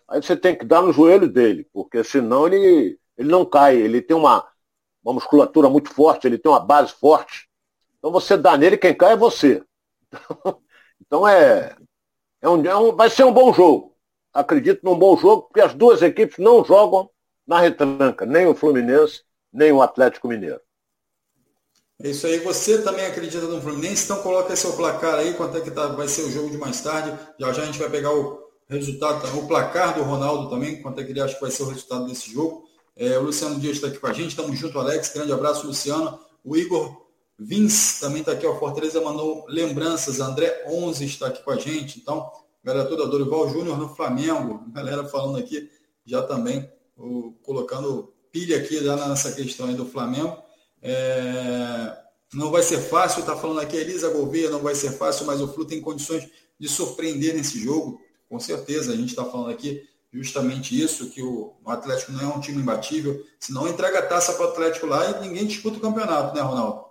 Aí 0.08 0.21
você 0.21 0.36
tem 0.36 0.56
que 0.56 0.65
dar 0.65 0.82
no 0.82 0.91
joelho 0.91 1.28
dele, 1.30 1.67
porque 1.71 2.04
senão 2.04 2.45
ele, 2.47 2.99
ele 3.17 3.30
não 3.30 3.45
cai. 3.45 3.78
Ele 3.78 4.02
tem 4.02 4.15
uma, 4.15 4.45
uma 5.04 5.13
musculatura 5.13 5.69
muito 5.69 5.89
forte, 5.89 6.28
ele 6.28 6.38
tem 6.38 6.52
uma 6.52 6.60
base 6.60 6.93
forte. 6.93 7.49
Então 7.97 8.12
você 8.12 8.36
dá 8.38 8.58
nele, 8.58 8.78
quem 8.78 8.93
cai 8.93 9.13
é 9.13 9.17
você. 9.17 9.63
Então 11.06 11.28
é, 11.28 11.76
é, 12.41 12.49
um, 12.49 12.65
é 12.65 12.76
um, 12.76 12.95
vai 12.95 13.10
ser 13.10 13.23
um 13.23 13.34
bom 13.34 13.54
jogo. 13.54 13.95
Acredito 14.34 14.84
num 14.84 14.97
bom 14.97 15.15
jogo, 15.17 15.43
porque 15.43 15.62
as 15.62 15.73
duas 15.73 16.02
equipes 16.02 16.38
não 16.39 16.63
jogam 16.63 17.10
na 17.45 17.60
retranca, 17.60 18.26
nem 18.26 18.47
o 18.47 18.56
Fluminense, 18.56 19.21
nem 19.52 19.71
o 19.71 19.82
Atlético 19.82 20.28
Mineiro. 20.28 20.62
É 22.04 22.10
isso 22.10 22.28
aí. 22.28 22.38
Você 22.39 22.82
também 22.82 23.06
acredita 23.06 23.48
no 23.48 23.62
Fluminense? 23.62 24.04
Então 24.04 24.22
coloca 24.22 24.54
seu 24.58 24.74
placar 24.74 25.16
aí, 25.16 25.34
quanto 25.36 25.58
é 25.58 25.62
que 25.62 25.72
tá, 25.72 25.88
vai 25.88 26.10
ser 26.10 26.24
o 26.24 26.32
jogo 26.32 26.50
de 26.50 26.58
mais 26.58 26.82
tarde. 26.82 27.18
Já 27.39 27.54
já 27.54 27.62
a 27.62 27.66
gente 27.66 27.80
vai 27.80 27.89
pegar 27.89 28.13
o 28.13 28.44
resultado, 28.68 29.26
o 29.39 29.48
placar 29.48 29.96
do 29.96 30.04
Ronaldo 30.04 30.50
também, 30.50 30.82
quanto 30.82 31.00
é 31.00 31.04
que 31.06 31.12
ele 31.12 31.22
acha 31.22 31.36
que 31.36 31.42
vai 31.42 31.50
ser 31.50 31.63
o 31.63 31.68
resultado 31.68 32.06
desse 32.06 32.30
jogo. 32.30 32.66
É, 32.94 33.18
o 33.18 33.24
Luciano 33.24 33.58
Dias 33.58 33.78
está 33.78 33.88
aqui 33.88 34.00
com 34.00 34.08
a 34.08 34.12
gente, 34.12 34.32
estamos 34.32 34.60
junto, 34.60 34.78
Alex. 34.78 35.13
Grande 35.13 35.32
abraço, 35.32 35.66
Luciano. 35.66 36.20
O 36.44 36.58
Igor 36.58 36.94
Vince 37.39 38.02
também 38.02 38.20
está 38.20 38.34
aqui, 38.34 38.46
ó. 38.46 38.60
Fortaleza 38.60 39.00
mandou 39.00 39.46
lembranças. 39.48 40.20
André 40.20 40.66
11 40.68 41.06
está 41.06 41.28
aqui 41.28 41.42
com 41.42 41.52
a 41.52 41.56
gente. 41.56 42.00
Então, 42.00 42.30
galera 42.62 42.86
toda, 42.86 43.08
Dorival 43.08 43.48
Júnior 43.48 43.78
no 43.78 43.96
Flamengo. 43.96 44.66
Galera 44.76 45.06
falando 45.06 45.38
aqui 45.38 45.70
já 46.06 46.22
também, 46.22 46.70
o, 46.98 47.32
colocando 47.44 48.13
pilha 48.30 48.58
aqui 48.58 48.84
já 48.84 49.08
nessa 49.08 49.32
questão 49.32 49.68
aí 49.68 49.74
do 49.74 49.86
Flamengo. 49.86 50.44
É, 50.84 51.98
não 52.34 52.52
vai 52.52 52.62
ser 52.62 52.80
fácil, 52.80 53.22
está 53.22 53.38
falando 53.38 53.62
aqui 53.62 53.78
Elisa 53.78 54.10
Gouveia, 54.10 54.50
não 54.50 54.60
vai 54.60 54.76
ser 54.76 54.91
fácil, 54.91 55.26
mas 55.26 55.39
o 55.39 55.48
Flu 55.48 55.65
tem 55.65 55.80
condições 55.80 56.30
de 56.60 56.67
surpreender 56.67 57.34
nesse 57.34 57.58
jogo. 57.58 58.02
Com 58.30 58.39
certeza, 58.39 58.91
a 58.91 58.96
gente 58.96 59.10
está 59.10 59.24
falando 59.24 59.50
aqui 59.50 59.88
justamente 60.12 60.80
isso, 60.80 61.10
que 61.10 61.24
o 61.24 61.56
Atlético 61.65 62.12
não 62.12 62.22
é 62.22 62.36
um 62.36 62.39
time 62.39 62.62
imbatível. 62.62 63.26
Se 63.39 63.54
não 63.54 63.67
entrega 63.67 64.00
a 64.00 64.06
taça 64.06 64.34
para 64.34 64.46
o 64.46 64.50
Atlético 64.50 64.86
lá 64.86 65.10
e 65.10 65.28
ninguém 65.28 65.48
disputa 65.48 65.78
o 65.78 65.82
campeonato, 65.82 66.36
né, 66.36 66.41
Ronaldo? 66.41 66.86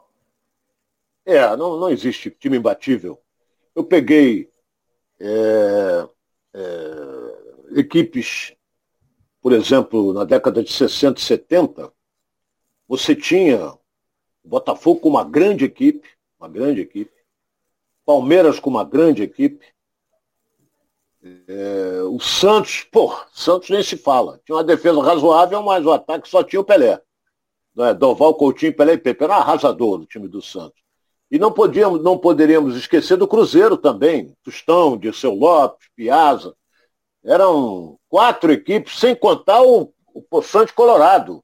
É, 1.24 1.57
não, 1.57 1.78
não 1.78 1.90
existe 1.90 2.31
time 2.31 2.57
imbatível. 2.57 3.20
Eu 3.74 3.85
peguei 3.85 4.50
é, 5.20 6.09
é, 6.55 7.81
equipes, 7.81 8.55
por 9.40 9.52
exemplo, 9.52 10.12
na 10.12 10.24
década 10.24 10.62
de 10.62 10.72
60 10.72 11.20
e 11.20 11.24
70, 11.24 11.92
você 12.88 13.14
tinha 13.14 13.72
Botafogo 14.44 15.00
com 15.00 15.09
uma 15.09 15.24
grande 15.24 15.64
equipe, 15.64 16.09
uma 16.38 16.48
grande 16.48 16.81
equipe, 16.81 17.12
Palmeiras 18.05 18.59
com 18.59 18.70
uma 18.70 18.85
grande 18.85 19.22
equipe, 19.22 19.64
é, 21.46 22.02
o 22.02 22.18
Santos, 22.18 22.83
pô, 22.90 23.16
Santos 23.33 23.70
nem 23.70 23.83
se 23.83 23.96
fala. 23.96 24.40
Tinha 24.44 24.57
uma 24.57 24.64
defesa 24.64 25.00
razoável, 25.00 25.62
mas 25.62 25.87
o 25.87 25.92
ataque 25.92 26.28
só 26.28 26.42
tinha 26.42 26.61
o 26.61 26.64
Pelé. 26.64 27.00
É, 27.78 27.94
Doval, 27.94 28.35
Coutinho, 28.35 28.74
Pelé 28.74 28.94
e 28.94 28.98
Pepe. 28.98 29.24
Era 29.24 29.35
um 29.35 29.37
arrasador 29.37 30.00
o 30.00 30.07
time 30.07 30.26
do 30.26 30.42
Santos. 30.42 30.83
E 31.31 31.38
não, 31.38 31.52
podíamos, 31.52 32.02
não 32.02 32.18
poderíamos 32.18 32.76
esquecer 32.76 33.16
do 33.16 33.28
Cruzeiro 33.28 33.76
também. 33.76 34.37
Tostão, 34.42 34.98
Dirceu 34.98 35.33
Lopes, 35.33 35.88
Piazza. 35.94 36.55
Eram 37.24 37.98
quatro 38.09 38.52
equipes, 38.52 38.98
sem 38.98 39.14
contar 39.14 39.62
o, 39.62 39.92
o 40.12 40.20
Poçante 40.22 40.74
Colorado. 40.74 41.41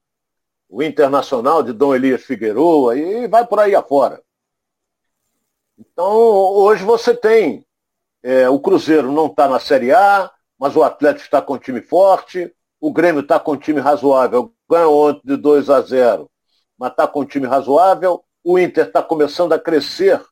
O 0.69 0.83
Internacional 0.83 1.63
de 1.63 1.73
Dom 1.73 1.95
Elias 1.95 2.23
Figueroa 2.23 2.97
e 2.97 3.27
vai 3.27 3.47
por 3.47 3.59
aí 3.59 3.75
afora. 3.75 4.23
Então, 5.79 6.13
hoje 6.13 6.85
você 6.85 7.15
tem. 7.15 7.65
É, 8.23 8.49
o 8.49 8.59
Cruzeiro 8.59 9.13
não 9.13 9.27
está 9.27 9.49
na 9.49 9.61
Série 9.61 9.93
A, 9.93 10.31
mas 10.59 10.77
o 10.77 10.83
Atlético 10.83 11.25
está 11.25 11.41
com 11.41 11.55
um 11.55 11.59
time 11.59 11.81
forte. 11.81 12.53
O 12.81 12.93
Grêmio 12.93 13.23
está 13.23 13.39
com 13.39 13.53
um 13.53 13.57
time 13.57 13.81
razoável. 13.81 14.53
Ganhou 14.69 15.09
ontem 15.09 15.23
de 15.25 15.37
2 15.37 15.71
a 15.71 15.81
0, 15.81 16.31
mas 16.77 16.91
está 16.91 17.07
com 17.07 17.21
um 17.21 17.25
time 17.25 17.47
razoável. 17.47 18.23
O 18.45 18.59
Inter 18.59 18.87
está 18.87 19.03
começando 19.03 19.53
a 19.53 19.59
crescer 19.59 20.23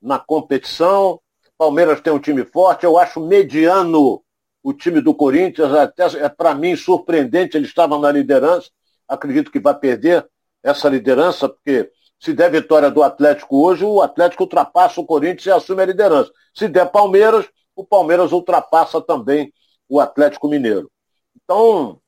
na 0.00 0.18
competição. 0.18 1.20
Palmeiras 1.62 2.00
tem 2.00 2.12
um 2.12 2.18
time 2.18 2.44
forte. 2.44 2.84
Eu 2.84 2.98
acho 2.98 3.20
mediano 3.20 4.22
o 4.62 4.72
time 4.72 5.00
do 5.00 5.14
Corinthians. 5.14 5.72
Até 5.72 6.04
é 6.18 6.28
para 6.28 6.54
mim 6.54 6.74
surpreendente. 6.74 7.56
Ele 7.56 7.66
estava 7.66 7.98
na 7.98 8.10
liderança. 8.10 8.68
Acredito 9.08 9.50
que 9.50 9.60
vai 9.60 9.78
perder 9.78 10.26
essa 10.62 10.88
liderança, 10.88 11.48
porque 11.48 11.90
se 12.18 12.32
der 12.32 12.50
vitória 12.50 12.90
do 12.90 13.02
Atlético 13.02 13.64
hoje, 13.64 13.84
o 13.84 14.00
Atlético 14.00 14.44
ultrapassa 14.44 15.00
o 15.00 15.06
Corinthians 15.06 15.46
e 15.46 15.50
assume 15.50 15.82
a 15.82 15.86
liderança. 15.86 16.30
Se 16.54 16.68
der 16.68 16.90
Palmeiras, 16.90 17.48
o 17.74 17.84
Palmeiras 17.84 18.30
ultrapassa 18.30 19.00
também 19.00 19.52
o 19.88 19.98
Atlético 19.98 20.48
Mineiro. 20.48 20.90
Então, 21.34 22.00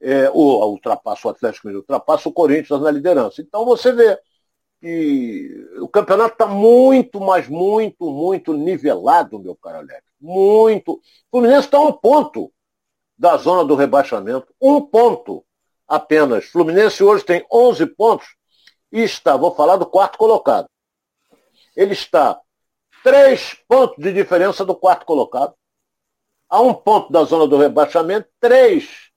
é, 0.00 0.28
ou 0.30 0.70
ultrapassa 0.70 1.28
o 1.28 1.30
Atlético 1.30 1.68
Mineiro, 1.68 1.82
ultrapassa 1.82 2.28
o 2.28 2.32
Corinthians 2.32 2.80
na 2.80 2.90
liderança. 2.90 3.40
Então 3.40 3.64
você 3.64 3.92
vê 3.92 4.18
que 4.80 5.66
o 5.80 5.88
campeonato 5.88 6.34
está 6.34 6.46
muito, 6.46 7.20
mas 7.20 7.48
muito, 7.48 8.10
muito 8.10 8.52
nivelado, 8.52 9.38
meu 9.38 9.56
caro 9.56 9.78
Alex. 9.78 10.02
Muito. 10.20 10.94
O 10.94 11.00
Fluminense 11.30 11.66
está 11.66 11.80
um 11.80 11.92
ponto 11.92 12.52
da 13.16 13.36
zona 13.36 13.64
do 13.64 13.74
rebaixamento. 13.74 14.52
Um 14.60 14.80
ponto 14.80 15.44
apenas. 15.94 16.46
Fluminense 16.46 17.02
hoje 17.02 17.24
tem 17.24 17.44
11 17.52 17.86
pontos 17.86 18.26
e 18.92 19.02
está, 19.02 19.36
vou 19.36 19.54
falar 19.54 19.76
do 19.76 19.86
quarto 19.86 20.18
colocado. 20.18 20.68
Ele 21.76 21.92
está 21.92 22.40
três 23.02 23.54
pontos 23.68 24.02
de 24.02 24.12
diferença 24.12 24.64
do 24.64 24.74
quarto 24.74 25.04
colocado. 25.04 25.54
A 26.48 26.60
um 26.60 26.72
ponto 26.72 27.12
da 27.12 27.24
zona 27.24 27.46
do 27.46 27.56
rebaixamento, 27.56 28.28
três 28.40 29.10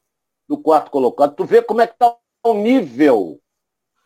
do 0.48 0.58
quarto 0.58 0.90
colocado. 0.90 1.36
Tu 1.36 1.46
vê 1.46 1.62
como 1.62 1.82
é 1.82 1.88
que 1.88 1.94
está 1.94 2.16
o 2.44 2.54
nível 2.54 3.40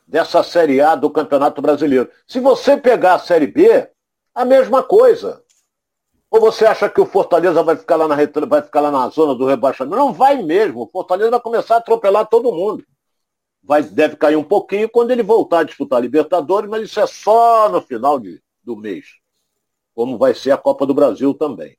dessa 0.05 0.43
Série 0.43 0.81
A 0.81 0.95
do 0.95 1.09
Campeonato 1.09 1.61
Brasileiro. 1.61 2.11
Se 2.27 2.39
você 2.39 2.75
pegar 2.75 3.15
a 3.15 3.19
Série 3.19 3.47
B, 3.47 3.89
a 4.35 4.43
mesma 4.43 4.83
coisa. 4.83 5.43
Ou 6.31 6.39
você 6.39 6.65
acha 6.65 6.89
que 6.89 7.01
o 7.01 7.05
Fortaleza 7.05 7.61
vai 7.61 7.75
ficar 7.75 7.97
lá 7.97 8.07
na, 8.07 8.15
vai 8.47 8.61
ficar 8.61 8.79
lá 8.79 8.89
na 8.89 9.09
zona 9.09 9.35
do 9.35 9.45
rebaixamento? 9.45 9.97
Não 9.97 10.13
vai 10.13 10.41
mesmo. 10.41 10.83
O 10.83 10.87
Fortaleza 10.87 11.29
vai 11.29 11.41
começar 11.41 11.75
a 11.75 11.77
atropelar 11.79 12.25
todo 12.25 12.53
mundo. 12.53 12.85
Vai, 13.61 13.83
deve 13.83 14.15
cair 14.15 14.37
um 14.37 14.43
pouquinho 14.43 14.89
quando 14.89 15.11
ele 15.11 15.21
voltar 15.21 15.59
a 15.59 15.63
disputar 15.63 15.99
a 15.99 16.01
Libertadores, 16.01 16.69
mas 16.69 16.83
isso 16.83 17.01
é 17.01 17.05
só 17.05 17.69
no 17.69 17.81
final 17.81 18.17
de, 18.17 18.41
do 18.63 18.77
mês. 18.77 19.07
Como 19.93 20.17
vai 20.17 20.33
ser 20.33 20.51
a 20.51 20.57
Copa 20.57 20.85
do 20.85 20.93
Brasil 20.93 21.33
também. 21.33 21.77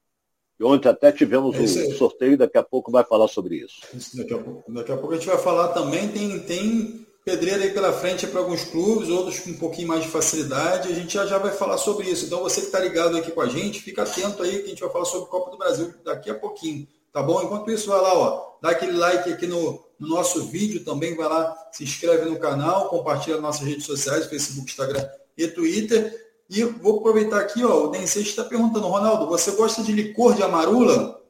E 0.61 0.65
ontem 0.65 0.91
até 0.91 1.11
tivemos 1.11 1.59
o 1.59 1.63
um 1.63 1.97
sorteio, 1.97 2.37
daqui 2.37 2.59
a 2.59 2.63
pouco 2.63 2.93
vai 2.93 3.05
falar 3.05 3.29
sobre 3.29 3.57
isso. 3.57 3.81
isso 3.95 4.19
daqui, 4.19 4.35
a 4.35 4.39
pouco, 4.39 4.71
daqui 4.71 4.93
a 4.93 4.97
pouco 4.99 5.15
a 5.15 5.17
gente 5.17 5.29
vai 5.29 5.39
falar 5.39 5.69
também, 5.69 6.09
tem, 6.09 6.39
tem 6.41 7.07
pedreira 7.25 7.63
aí 7.63 7.71
pela 7.73 7.93
frente 7.93 8.25
é 8.25 8.29
para 8.29 8.41
alguns 8.41 8.65
clubes, 8.65 9.09
outros 9.09 9.41
com 9.41 9.51
um 9.51 9.59
pouquinho 9.59 9.89
mais 9.89 10.03
de 10.03 10.09
facilidade. 10.09 10.91
A 10.91 10.95
gente 10.95 11.15
já, 11.15 11.25
já 11.27 11.39
vai 11.39 11.53
falar 11.53 11.79
sobre 11.79 12.09
isso. 12.09 12.27
Então 12.27 12.41
você 12.41 12.61
que 12.61 12.67
está 12.67 12.81
ligado 12.81 13.17
aqui 13.17 13.31
com 13.31 13.41
a 13.41 13.49
gente, 13.49 13.81
fica 13.81 14.03
atento 14.03 14.43
aí 14.43 14.59
que 14.59 14.67
a 14.67 14.69
gente 14.69 14.81
vai 14.81 14.91
falar 14.91 15.05
sobre 15.05 15.29
Copa 15.29 15.51
do 15.51 15.59
Brasil 15.59 15.93
daqui 16.05 16.31
a 16.31 16.35
pouquinho. 16.35 16.87
Tá 17.13 17.23
bom? 17.23 17.43
Enquanto 17.43 17.71
isso, 17.71 17.91
vai 17.91 18.01
lá, 18.01 18.15
ó, 18.15 18.57
dá 18.61 18.71
aquele 18.71 18.93
like 18.93 19.31
aqui 19.31 19.47
no, 19.47 19.85
no 19.99 20.09
nosso 20.09 20.47
vídeo 20.47 20.83
também, 20.83 21.15
vai 21.15 21.29
lá, 21.29 21.55
se 21.71 21.85
inscreve 21.85 22.25
no 22.29 22.39
canal, 22.39 22.89
compartilha 22.89 23.37
nas 23.37 23.43
nossas 23.43 23.67
redes 23.67 23.85
sociais, 23.85 24.27
Facebook, 24.27 24.71
Instagram 24.71 25.07
e 25.37 25.47
Twitter. 25.47 26.21
E 26.49 26.65
vou 26.65 26.99
aproveitar 26.99 27.39
aqui, 27.39 27.65
ó, 27.65 27.85
o 27.85 27.89
Densei 27.89 28.23
está 28.23 28.45
perguntando, 28.45 28.89
Ronaldo, 28.89 29.27
você 29.27 29.53
gosta 29.53 29.83
de 29.83 29.93
licor 29.93 30.35
de 30.35 30.43
amarula? 30.43 31.21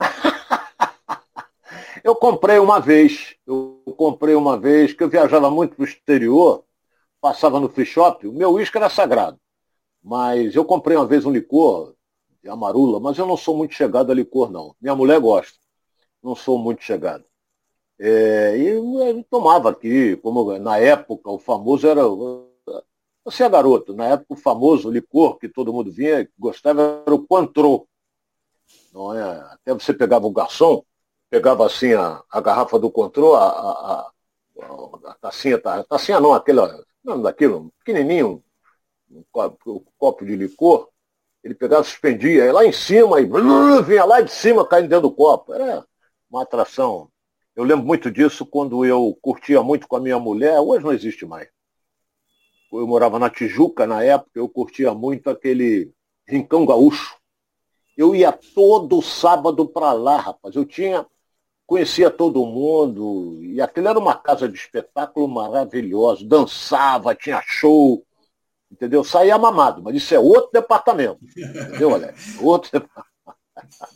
Eu 2.04 2.14
comprei 2.14 2.60
uma 2.60 2.78
vez, 2.78 3.34
eu 3.44 3.75
comprei 3.94 4.34
uma 4.34 4.58
vez, 4.58 4.92
que 4.92 5.02
eu 5.02 5.08
viajava 5.08 5.50
muito 5.50 5.76
para 5.76 5.82
o 5.82 5.86
exterior, 5.86 6.64
passava 7.20 7.60
no 7.60 7.68
free 7.68 7.86
shop, 7.86 8.26
o 8.26 8.32
meu 8.32 8.52
uísque 8.52 8.76
era 8.76 8.88
sagrado. 8.88 9.38
Mas 10.02 10.54
eu 10.54 10.64
comprei 10.64 10.96
uma 10.96 11.06
vez 11.06 11.24
um 11.24 11.32
licor 11.32 11.94
de 12.42 12.48
amarula, 12.48 13.00
mas 13.00 13.18
eu 13.18 13.26
não 13.26 13.36
sou 13.36 13.56
muito 13.56 13.74
chegado 13.74 14.12
a 14.12 14.14
licor, 14.14 14.50
não. 14.50 14.74
Minha 14.80 14.94
mulher 14.94 15.20
gosta. 15.20 15.58
Não 16.22 16.34
sou 16.34 16.58
muito 16.58 16.82
chegado. 16.82 17.24
É, 17.98 18.56
e 18.58 18.66
eu 18.68 19.24
tomava 19.30 19.70
aqui, 19.70 20.16
como 20.16 20.58
na 20.58 20.78
época 20.78 21.30
o 21.30 21.38
famoso 21.38 21.86
era. 21.86 22.02
Você 23.24 23.42
é 23.42 23.48
garoto, 23.48 23.94
na 23.94 24.06
época 24.06 24.34
o 24.34 24.36
famoso 24.36 24.90
licor 24.90 25.38
que 25.38 25.48
todo 25.48 25.72
mundo 25.72 25.90
vinha, 25.90 26.28
gostava, 26.38 27.02
era 27.04 27.14
o 27.14 27.26
Cointreau. 27.26 27.88
Não 28.92 29.14
é? 29.14 29.22
Até 29.52 29.74
você 29.74 29.92
pegava 29.92 30.26
o 30.26 30.30
garçom, 30.30 30.84
pegava 31.36 31.66
assim 31.66 31.92
a, 31.92 32.22
a 32.30 32.40
garrafa 32.40 32.78
do 32.78 32.90
control, 32.90 33.36
a, 33.36 33.46
a, 33.46 34.10
a, 34.62 35.10
a 35.10 35.14
tacinha, 35.20 35.60
a 35.62 35.84
tacinha 35.84 36.18
não, 36.18 36.32
aquele, 36.32 36.60
não 37.04 37.20
daquilo, 37.20 37.70
pequenininho, 37.84 38.42
um 39.10 39.22
copo, 39.30 39.72
um 39.76 39.84
copo 39.98 40.24
de 40.24 40.34
licor, 40.34 40.88
ele 41.44 41.54
pegava, 41.54 41.84
suspendia, 41.84 42.50
lá 42.54 42.64
em 42.64 42.72
cima 42.72 43.20
e 43.20 43.28
vinha 43.84 44.06
lá 44.06 44.22
de 44.22 44.30
cima 44.30 44.66
caindo 44.66 44.88
dentro 44.88 45.10
do 45.10 45.14
copo. 45.14 45.52
Era 45.52 45.84
uma 46.30 46.42
atração 46.42 47.10
Eu 47.54 47.64
lembro 47.64 47.84
muito 47.84 48.10
disso 48.10 48.46
quando 48.46 48.82
eu 48.86 49.16
curtia 49.20 49.62
muito 49.62 49.86
com 49.86 49.96
a 49.96 50.00
minha 50.00 50.18
mulher, 50.18 50.58
hoje 50.58 50.84
não 50.84 50.92
existe 50.92 51.26
mais. 51.26 51.48
Eu 52.72 52.86
morava 52.86 53.18
na 53.18 53.28
Tijuca 53.28 53.86
na 53.86 54.02
época, 54.02 54.30
eu 54.34 54.48
curtia 54.48 54.94
muito 54.94 55.28
aquele 55.28 55.92
Rincão 56.26 56.64
Gaúcho. 56.64 57.14
Eu 57.94 58.14
ia 58.14 58.32
todo 58.32 59.02
sábado 59.02 59.68
para 59.68 59.92
lá, 59.92 60.16
rapaz. 60.16 60.56
Eu 60.56 60.64
tinha, 60.64 61.06
conhecia 61.66 62.10
todo 62.10 62.46
mundo, 62.46 63.38
e 63.42 63.60
aquilo 63.60 63.88
era 63.88 63.98
uma 63.98 64.14
casa 64.14 64.48
de 64.48 64.56
espetáculo 64.56 65.26
maravilhosa. 65.26 66.24
Dançava, 66.24 67.14
tinha 67.14 67.42
show, 67.44 68.04
entendeu? 68.70 69.02
Saía 69.02 69.36
mamado, 69.36 69.82
mas 69.82 69.96
isso 69.96 70.14
é 70.14 70.18
outro 70.18 70.50
departamento. 70.52 71.18
Entendeu, 71.36 71.94
Alex? 71.94 72.36
Outro 72.40 72.70
departamento. 72.72 73.06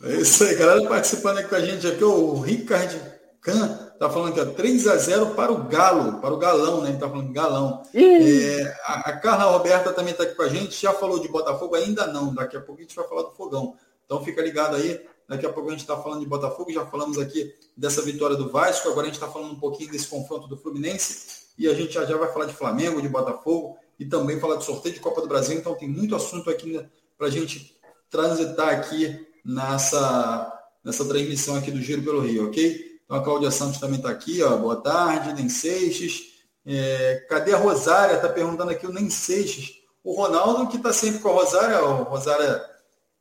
É 0.03 0.15
isso 0.15 0.43
aí, 0.43 0.55
galera 0.55 0.89
participando 0.89 1.37
aqui 1.37 1.49
com 1.49 1.55
a 1.55 1.61
gente 1.61 1.87
aqui, 1.87 2.03
o 2.03 2.39
Ricardo 2.39 2.99
Can 3.41 3.91
tá 3.99 4.09
falando 4.09 4.33
que 4.33 4.39
é 4.39 4.45
3 4.45 4.87
a 4.87 4.97
0 4.97 5.35
para 5.35 5.51
o 5.51 5.67
Galo, 5.67 6.19
para 6.19 6.33
o 6.33 6.37
Galão, 6.37 6.81
né? 6.81 6.89
Ele 6.89 6.97
tá 6.97 7.07
falando 7.07 7.31
Galão. 7.31 7.83
É, 7.93 8.75
a, 8.83 9.09
a, 9.09 9.17
Carla 9.17 9.51
Roberta 9.51 9.93
também 9.93 10.11
está 10.11 10.23
aqui 10.23 10.35
com 10.35 10.41
a 10.41 10.49
gente, 10.49 10.79
já 10.79 10.91
falou 10.93 11.19
de 11.19 11.27
Botafogo? 11.27 11.75
Ainda 11.75 12.07
não, 12.07 12.33
daqui 12.33 12.57
a 12.57 12.61
pouco 12.61 12.81
a 12.81 12.83
gente 12.83 12.95
vai 12.95 13.07
falar 13.07 13.23
do 13.23 13.31
Fogão. 13.31 13.75
Então 14.05 14.23
fica 14.23 14.41
ligado 14.41 14.75
aí, 14.75 14.99
daqui 15.31 15.45
a 15.45 15.49
pouco 15.49 15.69
a 15.69 15.71
gente 15.71 15.79
está 15.79 15.95
falando 15.95 16.19
de 16.19 16.25
Botafogo, 16.25 16.73
já 16.73 16.85
falamos 16.85 17.17
aqui 17.17 17.55
dessa 17.75 18.01
vitória 18.01 18.35
do 18.35 18.49
Vasco, 18.49 18.89
agora 18.89 19.03
a 19.03 19.05
gente 19.05 19.15
está 19.15 19.29
falando 19.29 19.53
um 19.53 19.59
pouquinho 19.59 19.89
desse 19.89 20.07
confronto 20.07 20.45
do 20.45 20.57
Fluminense 20.57 21.45
e 21.57 21.69
a 21.69 21.73
gente 21.73 21.93
já, 21.93 22.03
já 22.03 22.17
vai 22.17 22.31
falar 22.33 22.45
de 22.45 22.53
Flamengo, 22.53 23.01
de 23.01 23.07
Botafogo 23.07 23.77
e 23.97 24.05
também 24.05 24.41
falar 24.41 24.57
de 24.57 24.65
sorteio 24.65 24.93
de 24.93 24.99
Copa 24.99 25.21
do 25.21 25.29
Brasil, 25.29 25.57
então 25.57 25.73
tem 25.73 25.87
muito 25.87 26.13
assunto 26.17 26.49
aqui 26.49 26.73
né, 26.73 26.85
para 27.17 27.27
a 27.27 27.29
gente 27.29 27.77
transitar 28.09 28.69
aqui 28.69 29.25
nessa, 29.45 30.51
nessa 30.83 31.05
transmissão 31.05 31.55
aqui 31.55 31.71
do 31.71 31.81
Giro 31.81 32.03
pelo 32.03 32.19
Rio, 32.19 32.47
ok? 32.47 32.99
Então 33.05 33.15
a 33.15 33.23
Cláudia 33.23 33.51
Santos 33.51 33.79
também 33.79 33.97
está 33.99 34.09
aqui, 34.09 34.43
ó. 34.43 34.57
Boa 34.57 34.75
tarde, 34.77 35.33
Nem 35.33 35.47
Seixas. 35.47 36.23
É, 36.65 37.25
cadê 37.29 37.53
a 37.53 37.57
Rosária? 37.57 38.15
Está 38.15 38.27
perguntando 38.27 38.71
aqui 38.71 38.85
o 38.85 38.91
Nem 38.91 39.09
Seixas. 39.09 39.71
O 40.03 40.13
Ronaldo, 40.13 40.67
que 40.67 40.77
está 40.77 40.91
sempre 40.91 41.19
com 41.19 41.29
a 41.29 41.33
Rosária, 41.33 41.83
o 41.83 42.03
Rosária 42.03 42.65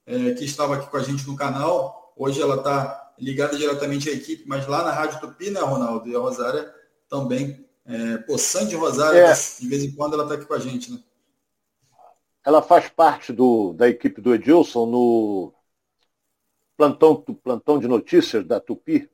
é, 0.06 0.32
que 0.34 0.44
estava 0.44 0.74
aqui 0.74 0.90
com 0.90 0.96
a 0.96 1.02
gente 1.02 1.26
no 1.26 1.36
canal. 1.36 1.99
Hoje 2.20 2.42
ela 2.42 2.56
está 2.56 3.14
ligada 3.18 3.56
diretamente 3.56 4.10
à 4.10 4.12
equipe, 4.12 4.44
mas 4.46 4.66
lá 4.66 4.84
na 4.84 4.92
Rádio 4.92 5.20
Tupi, 5.20 5.50
né, 5.50 5.60
Ronaldo? 5.60 6.06
E 6.06 6.14
a 6.14 6.18
Rosária 6.18 6.70
também. 7.08 7.66
É, 7.86 8.36
Sandy 8.36 8.76
Rosária, 8.76 9.20
é. 9.20 9.32
de 9.32 9.66
vez 9.66 9.82
em 9.82 9.92
quando 9.92 10.12
ela 10.12 10.24
está 10.24 10.34
aqui 10.34 10.44
com 10.44 10.52
a 10.52 10.58
gente, 10.58 10.92
né? 10.92 10.98
Ela 12.44 12.60
faz 12.60 12.90
parte 12.90 13.32
do, 13.32 13.72
da 13.72 13.88
equipe 13.88 14.20
do 14.20 14.34
Edilson 14.34 14.84
no 14.84 15.54
plantão, 16.76 17.16
plantão 17.16 17.78
de 17.78 17.88
notícias 17.88 18.46
da 18.46 18.60
Tupi 18.60 19.10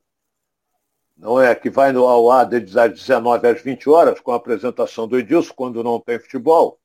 não 1.17 1.41
é 1.41 1.55
que 1.55 1.69
vai 1.69 1.93
no, 1.93 2.05
ao 2.05 2.29
ar 2.29 2.45
das 2.45 2.61
19 2.61 3.47
às 3.47 3.61
20 3.61 3.89
horas, 3.89 4.19
com 4.19 4.31
a 4.31 4.35
apresentação 4.35 5.07
do 5.07 5.17
Edilson, 5.17 5.53
quando 5.55 5.81
não 5.81 5.97
tem 5.97 6.19
futebol. 6.19 6.77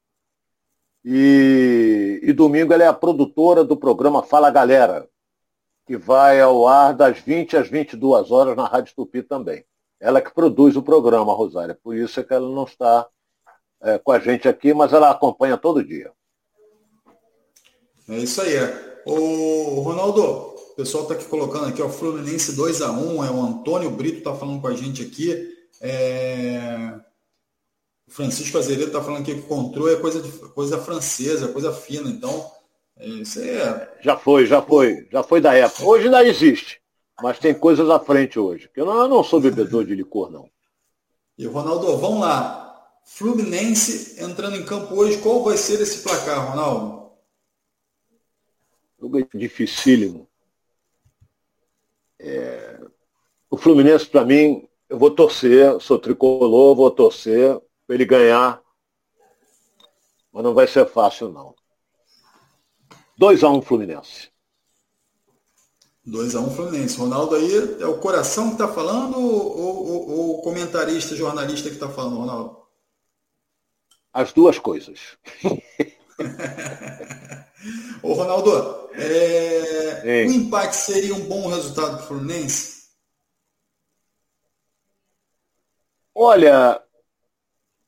E, 1.04 2.20
e 2.22 2.32
domingo 2.32 2.72
ela 2.72 2.84
é 2.84 2.86
a 2.86 2.94
produtora 2.94 3.64
do 3.64 3.76
programa 3.76 4.22
Fala 4.22 4.50
Galera, 4.50 5.10
que 5.92 5.96
vai 5.98 6.40
ao 6.40 6.66
ar 6.66 6.94
das 6.94 7.18
20 7.18 7.54
às 7.54 7.68
22 7.68 8.30
horas 8.30 8.56
na 8.56 8.64
Rádio 8.66 8.94
Tupi 8.96 9.22
também. 9.22 9.62
Ela 10.00 10.22
que 10.22 10.32
produz 10.32 10.74
o 10.74 10.82
programa, 10.82 11.34
Rosária. 11.34 11.78
Por 11.84 11.94
isso 11.94 12.18
é 12.18 12.22
que 12.22 12.32
ela 12.32 12.48
não 12.48 12.64
está 12.64 13.06
é, 13.82 13.98
com 13.98 14.10
a 14.10 14.18
gente 14.18 14.48
aqui, 14.48 14.72
mas 14.72 14.94
ela 14.94 15.10
acompanha 15.10 15.58
todo 15.58 15.84
dia. 15.84 16.10
É 18.08 18.16
isso 18.16 18.40
aí. 18.40 18.54
O 19.04 19.80
Ronaldo, 19.80 20.22
o 20.22 20.74
pessoal 20.76 21.02
está 21.02 21.14
aqui 21.14 21.26
colocando 21.26 21.66
aqui, 21.66 21.82
o 21.82 21.90
Fluminense 21.90 22.56
2 22.56 22.80
a 22.80 22.90
1 22.90 23.24
é 23.26 23.30
o 23.30 23.42
Antônio 23.42 23.90
Brito 23.90 24.18
está 24.18 24.34
falando 24.34 24.62
com 24.62 24.68
a 24.68 24.74
gente 24.74 25.02
aqui. 25.02 25.54
É... 25.78 26.98
Francisco 28.08 28.56
Azevedo 28.56 28.86
está 28.86 29.02
falando 29.02 29.26
que 29.26 29.32
o 29.32 29.42
controle 29.42 29.92
é 29.92 30.00
coisa, 30.00 30.22
de, 30.22 30.30
coisa 30.54 30.78
francesa, 30.78 31.48
coisa 31.48 31.70
fina. 31.70 32.08
Então, 32.08 32.30
é, 32.30 32.61
isso 33.04 33.40
aí 33.40 33.50
é... 33.50 33.98
Já 34.00 34.16
foi, 34.16 34.46
já 34.46 34.62
foi, 34.62 35.08
já 35.10 35.22
foi 35.22 35.40
da 35.40 35.54
época. 35.54 35.84
Hoje 35.84 36.06
ainda 36.06 36.24
existe, 36.24 36.80
mas 37.20 37.38
tem 37.38 37.54
coisas 37.54 37.88
à 37.90 37.98
frente 37.98 38.38
hoje. 38.38 38.70
Eu 38.74 38.86
não, 38.86 38.96
eu 38.96 39.08
não 39.08 39.24
sou 39.24 39.40
bebedor 39.40 39.84
de 39.84 39.94
licor, 39.94 40.30
não. 40.30 40.48
E 41.36 41.46
Ronaldo, 41.46 41.96
vamos 41.96 42.20
lá. 42.20 42.60
Fluminense 43.04 44.22
entrando 44.22 44.56
em 44.56 44.64
campo 44.64 44.94
hoje, 44.94 45.18
qual 45.18 45.42
vai 45.42 45.56
ser 45.56 45.80
esse 45.80 46.02
placar, 46.02 46.50
Ronaldo? 46.50 47.10
Jogo 49.00 49.26
dificílimo. 49.34 50.28
É, 52.20 52.80
o 53.50 53.56
Fluminense, 53.56 54.06
para 54.06 54.24
mim, 54.24 54.68
eu 54.88 54.96
vou 54.96 55.10
torcer, 55.10 55.80
sou 55.80 55.98
tricolor, 55.98 56.76
vou 56.76 56.90
torcer 56.90 57.60
para 57.86 57.96
ele 57.96 58.04
ganhar, 58.04 58.62
mas 60.32 60.44
não 60.44 60.54
vai 60.54 60.68
ser 60.68 60.86
fácil, 60.86 61.30
não. 61.30 61.54
2x1 63.22 63.58
um, 63.58 63.62
Fluminense. 63.62 64.32
2x1 66.08 66.40
um, 66.40 66.50
Fluminense. 66.50 66.98
Ronaldo 66.98 67.36
aí 67.36 67.80
é 67.80 67.86
o 67.86 67.98
coração 67.98 68.48
que 68.48 68.54
está 68.54 68.66
falando 68.66 69.16
ou, 69.16 70.38
o 70.38 70.42
comentarista, 70.42 71.14
jornalista 71.14 71.68
que 71.68 71.76
está 71.76 71.88
falando, 71.88 72.16
Ronaldo? 72.16 72.60
As 74.12 74.32
duas 74.32 74.58
coisas. 74.58 74.98
Ô 78.02 78.12
Ronaldo, 78.14 78.90
é... 78.94 80.26
o 80.26 80.32
empate 80.32 80.74
seria 80.74 81.14
um 81.14 81.20
bom 81.20 81.46
resultado 81.46 81.98
para 81.98 82.04
o 82.04 82.08
Fluminense? 82.08 82.82
Olha, 86.12 86.82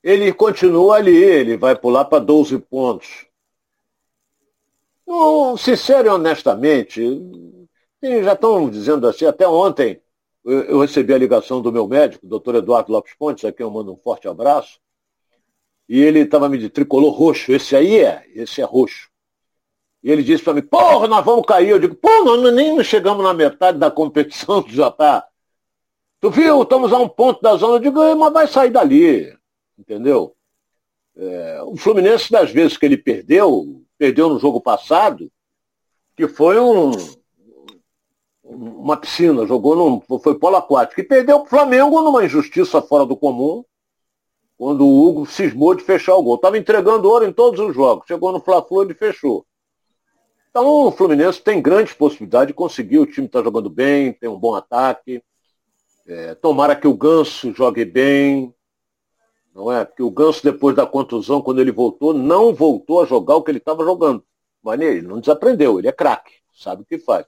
ele 0.01 0.33
continua 0.33 0.95
ali, 0.97 1.17
ele 1.17 1.57
vai 1.57 1.77
pular 1.77 2.05
para 2.05 2.21
12 2.21 2.57
pontos. 2.61 3.27
Não, 5.07 5.57
sincero 5.57 6.09
e 6.09 6.11
honestamente, 6.11 7.03
já 8.03 8.33
estão 8.33 8.69
dizendo 8.71 9.07
assim, 9.07 9.27
até 9.27 9.47
ontem 9.47 10.01
eu 10.45 10.81
recebi 10.81 11.15
a 11.15 11.19
ligação 11.19 11.63
do 11.63 11.73
meu 11.73 11.89
médico, 11.89 12.27
doutor 12.27 12.57
Eduardo 12.57 12.93
Lopes 12.93 13.15
Pontes, 13.15 13.45
a 13.45 13.53
quem 13.53 13.65
eu 13.65 13.71
mando 13.71 13.93
um 13.93 13.97
forte 13.97 14.29
abraço, 14.29 14.79
e 15.89 16.01
ele 16.01 16.21
estava 16.21 16.49
me 16.49 16.59
de 16.59 16.69
tricolor 16.69 17.13
roxo, 17.13 17.53
esse 17.53 17.75
aí 17.77 17.99
é, 17.99 18.25
esse 18.35 18.61
é 18.61 18.65
roxo. 18.65 19.11
E 20.03 20.11
ele 20.11 20.23
disse 20.23 20.45
para 20.45 20.53
mim, 20.53 20.61
porra, 20.61 21.09
nós 21.09 21.25
vamos 21.25 21.47
cair. 21.47 21.71
Eu 21.71 21.79
digo, 21.79 21.95
pô, 21.95 22.25
nós 22.25 22.53
nem 22.53 22.83
chegamos 22.85 23.25
na 23.25 23.33
metade 23.33 23.79
da 23.79 23.91
competição, 23.91 24.63
já 24.69 24.91
tá. 24.91 25.27
Tu 26.21 26.31
viu, 26.31 26.63
estamos 26.63 26.93
a 26.93 26.99
um 26.99 27.09
ponto 27.09 27.41
da 27.41 27.57
zona. 27.57 27.77
Eu 27.77 27.79
digo, 27.79 28.15
mas 28.15 28.33
vai 28.33 28.47
sair 28.47 28.71
dali. 28.71 29.35
Entendeu? 29.79 30.37
É, 31.17 31.63
o 31.63 31.75
Fluminense, 31.77 32.31
das 32.31 32.51
vezes 32.51 32.77
que 32.77 32.85
ele 32.85 32.99
perdeu, 32.99 33.84
perdeu 34.05 34.29
no 34.29 34.39
jogo 34.39 34.61
passado, 34.61 35.33
que 36.15 36.29
foi 36.29 36.61
um, 36.61 36.91
uma 38.43 38.99
piscina, 38.99 39.47
jogou 39.47 39.75
num. 39.75 40.19
Foi 40.21 40.39
polo 40.39 40.57
aquático. 40.57 41.01
E 41.01 41.05
perdeu 41.05 41.39
o 41.39 41.47
Flamengo 41.47 42.03
numa 42.03 42.23
injustiça 42.23 42.83
fora 42.83 43.07
do 43.07 43.17
comum, 43.17 43.65
quando 44.59 44.85
o 44.85 45.09
Hugo 45.09 45.25
cismou 45.25 45.75
de 45.75 45.83
fechar 45.83 46.17
o 46.17 46.23
gol. 46.23 46.35
Estava 46.35 46.59
entregando 46.59 47.09
ouro 47.09 47.25
em 47.25 47.33
todos 47.33 47.59
os 47.59 47.75
jogos. 47.75 48.07
Chegou 48.07 48.31
no 48.31 48.41
Fla-Flu, 48.41 48.83
ele 48.83 48.93
fechou. 48.93 49.47
Então 50.51 50.67
o 50.87 50.93
Fluminense 50.93 51.41
tem 51.41 51.63
grande 51.63 51.95
possibilidade 51.95 52.49
de 52.49 52.55
conseguir, 52.55 52.99
o 52.99 53.07
time 53.07 53.27
está 53.27 53.43
jogando 53.43 53.71
bem, 53.71 54.13
tem 54.13 54.29
um 54.29 54.39
bom 54.39 54.55
ataque. 54.55 55.23
É, 56.07 56.35
tomara 56.35 56.77
que 56.77 56.87
o 56.87 56.95
Ganso 56.95 57.55
jogue 57.55 57.87
bem. 57.87 58.55
Não 59.55 59.71
é? 59.71 59.85
Porque 59.85 60.03
o 60.03 60.11
Ganso, 60.11 60.43
depois 60.43 60.75
da 60.75 60.85
contusão, 60.85 61.41
quando 61.41 61.61
ele 61.61 61.71
voltou, 61.71 62.13
não 62.13 62.53
voltou 62.53 63.01
a 63.01 63.07
jogar 63.07 63.37
o 63.37 63.43
que 63.43 63.51
ele 63.51 63.59
estava 63.59 63.85
jogando. 63.85 64.25
Mas 64.63 64.81
ele 64.81 65.03
não 65.03 65.21
desaprendeu, 65.21 65.79
ele 65.79 65.87
é 65.87 65.93
craque, 65.93 66.33
sabe 66.53 66.83
o 66.83 66.85
que 66.85 66.99
faz. 66.99 67.27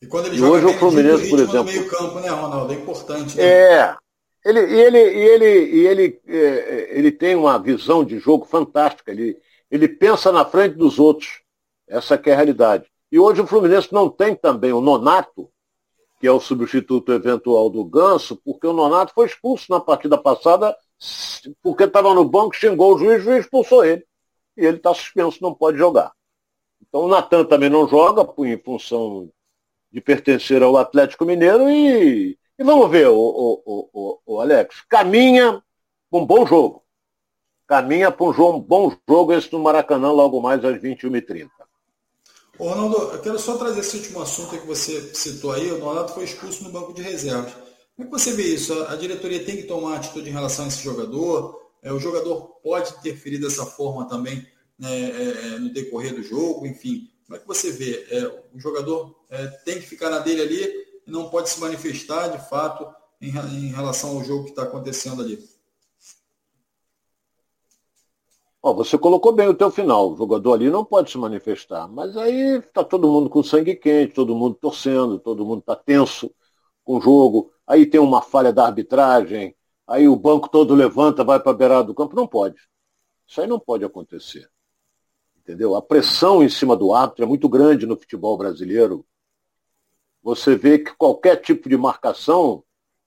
E 0.00 0.06
quando 0.06 0.26
ele 0.26 0.36
e 0.36 0.38
joga 0.38 0.52
hoje 0.52 0.66
o 0.66 0.78
Fluminense, 0.78 1.28
por 1.28 1.38
exemplo. 1.40 1.64
meio 1.64 1.88
campo, 1.88 2.20
né, 2.20 2.28
Ronaldo? 2.28 2.72
É 2.72 2.76
importante. 2.76 3.36
Né? 3.36 3.42
É. 3.44 3.96
Ele, 4.44 4.60
ele, 4.60 4.98
ele, 4.98 5.44
ele, 5.86 6.20
é, 6.26 6.98
ele 6.98 7.12
tem 7.12 7.34
uma 7.34 7.58
visão 7.58 8.04
de 8.04 8.18
jogo 8.18 8.46
fantástica. 8.46 9.10
Ele, 9.10 9.36
ele 9.70 9.88
pensa 9.88 10.32
na 10.32 10.44
frente 10.44 10.76
dos 10.76 10.98
outros. 10.98 11.42
Essa 11.86 12.14
é 12.14 12.32
a 12.32 12.36
realidade. 12.36 12.86
E 13.10 13.18
hoje 13.18 13.40
o 13.40 13.46
Fluminense 13.46 13.92
não 13.92 14.08
tem 14.08 14.34
também 14.34 14.72
o 14.72 14.80
Nonato, 14.80 15.50
que 16.20 16.26
é 16.26 16.32
o 16.32 16.40
substituto 16.40 17.12
eventual 17.12 17.68
do 17.68 17.84
Ganso, 17.84 18.36
porque 18.36 18.66
o 18.66 18.72
Nonato 18.72 19.12
foi 19.14 19.26
expulso 19.26 19.66
na 19.70 19.80
partida 19.80 20.16
passada, 20.16 20.76
porque 21.62 21.84
estava 21.84 22.14
no 22.14 22.24
banco, 22.24 22.54
xingou 22.54 22.94
o 22.94 22.98
juiz, 22.98 23.20
o 23.20 23.24
juiz 23.24 23.44
expulsou 23.44 23.84
ele. 23.84 24.04
E 24.56 24.64
ele 24.64 24.78
está 24.78 24.92
suspenso, 24.92 25.38
não 25.40 25.54
pode 25.54 25.78
jogar. 25.78 26.12
Então 26.86 27.02
o 27.02 27.08
Natan 27.08 27.44
também 27.44 27.68
não 27.68 27.86
joga, 27.86 28.26
em 28.44 28.58
função 28.58 29.30
de 29.90 30.00
pertencer 30.00 30.62
ao 30.62 30.76
Atlético 30.76 31.24
Mineiro, 31.24 31.68
e, 31.68 32.38
e 32.58 32.64
vamos 32.64 32.90
ver, 32.90 33.08
o, 33.08 34.20
o, 34.26 34.40
Alex, 34.40 34.82
caminha 34.88 35.62
um 36.12 36.24
bom 36.24 36.46
jogo. 36.46 36.82
Caminha 37.66 38.10
para 38.10 38.26
um 38.26 38.60
bom 38.60 38.96
jogo 39.08 39.32
esse 39.32 39.52
no 39.52 39.58
Maracanã 39.58 40.10
logo 40.10 40.40
mais 40.40 40.64
às 40.64 40.80
21h30. 40.80 41.48
Ô, 42.58 42.70
Ronaldo, 42.70 42.96
eu 42.96 43.20
quero 43.20 43.38
só 43.38 43.56
trazer 43.56 43.80
esse 43.80 43.98
último 43.98 44.22
assunto 44.22 44.58
que 44.58 44.66
você 44.66 45.14
citou 45.14 45.52
aí. 45.52 45.70
O 45.70 45.78
Ronaldo 45.78 46.12
foi 46.12 46.24
expulso 46.24 46.64
no 46.64 46.70
banco 46.70 46.92
de 46.92 47.02
reservas. 47.02 47.67
Como 47.98 48.06
é 48.06 48.10
que 48.12 48.24
você 48.24 48.32
vê 48.32 48.44
isso? 48.44 48.72
A 48.84 48.94
diretoria 48.94 49.44
tem 49.44 49.56
que 49.56 49.64
tomar 49.64 49.96
atitude 49.96 50.30
em 50.30 50.32
relação 50.32 50.66
a 50.66 50.68
esse 50.68 50.80
jogador? 50.84 51.60
É, 51.82 51.92
o 51.92 51.98
jogador 51.98 52.42
pode 52.62 52.92
interferir 52.92 53.38
dessa 53.38 53.66
forma 53.66 54.06
também 54.06 54.46
né, 54.78 54.88
é, 54.88 55.54
é, 55.54 55.58
no 55.58 55.68
decorrer 55.72 56.14
do 56.14 56.22
jogo? 56.22 56.64
Enfim, 56.64 57.10
como 57.26 57.36
é 57.36 57.40
que 57.40 57.48
você 57.48 57.72
vê? 57.72 58.06
É, 58.08 58.24
o 58.54 58.60
jogador 58.60 59.18
é, 59.28 59.48
tem 59.64 59.80
que 59.80 59.86
ficar 59.88 60.10
na 60.10 60.20
dele 60.20 60.42
ali 60.42 60.62
e 61.08 61.10
não 61.10 61.28
pode 61.28 61.50
se 61.50 61.58
manifestar 61.58 62.28
de 62.28 62.48
fato 62.48 62.86
em, 63.20 63.30
em 63.30 63.72
relação 63.72 64.10
ao 64.10 64.22
jogo 64.22 64.44
que 64.44 64.50
está 64.50 64.62
acontecendo 64.62 65.20
ali? 65.20 65.44
Você 68.62 68.96
colocou 68.96 69.32
bem 69.32 69.48
o 69.48 69.54
teu 69.54 69.72
final. 69.72 70.12
O 70.12 70.16
jogador 70.16 70.52
ali 70.52 70.70
não 70.70 70.84
pode 70.84 71.10
se 71.10 71.18
manifestar. 71.18 71.88
Mas 71.88 72.16
aí 72.16 72.58
está 72.58 72.84
todo 72.84 73.10
mundo 73.10 73.28
com 73.28 73.42
sangue 73.42 73.74
quente, 73.74 74.14
todo 74.14 74.36
mundo 74.36 74.54
torcendo, 74.54 75.18
todo 75.18 75.44
mundo 75.44 75.60
está 75.60 75.74
tenso 75.74 76.30
com 76.88 76.96
o 76.96 77.00
jogo. 77.02 77.52
Aí 77.66 77.84
tem 77.84 78.00
uma 78.00 78.22
falha 78.22 78.50
da 78.50 78.64
arbitragem, 78.64 79.54
aí 79.86 80.08
o 80.08 80.16
banco 80.16 80.48
todo 80.48 80.74
levanta, 80.74 81.22
vai 81.22 81.38
para 81.38 81.52
a 81.52 81.54
beirada 81.54 81.84
do 81.84 81.94
campo. 81.94 82.16
Não 82.16 82.26
pode. 82.26 82.56
Isso 83.26 83.42
aí 83.42 83.46
não 83.46 83.60
pode 83.60 83.84
acontecer. 83.84 84.48
Entendeu? 85.36 85.76
A 85.76 85.82
pressão 85.82 86.42
em 86.42 86.48
cima 86.48 86.74
do 86.74 86.94
árbitro 86.94 87.24
é 87.24 87.28
muito 87.28 87.46
grande 87.46 87.84
no 87.84 87.94
futebol 87.94 88.38
brasileiro. 88.38 89.04
Você 90.22 90.56
vê 90.56 90.78
que 90.78 90.96
qualquer 90.96 91.36
tipo 91.36 91.68
de 91.68 91.76
marcação, 91.76 92.64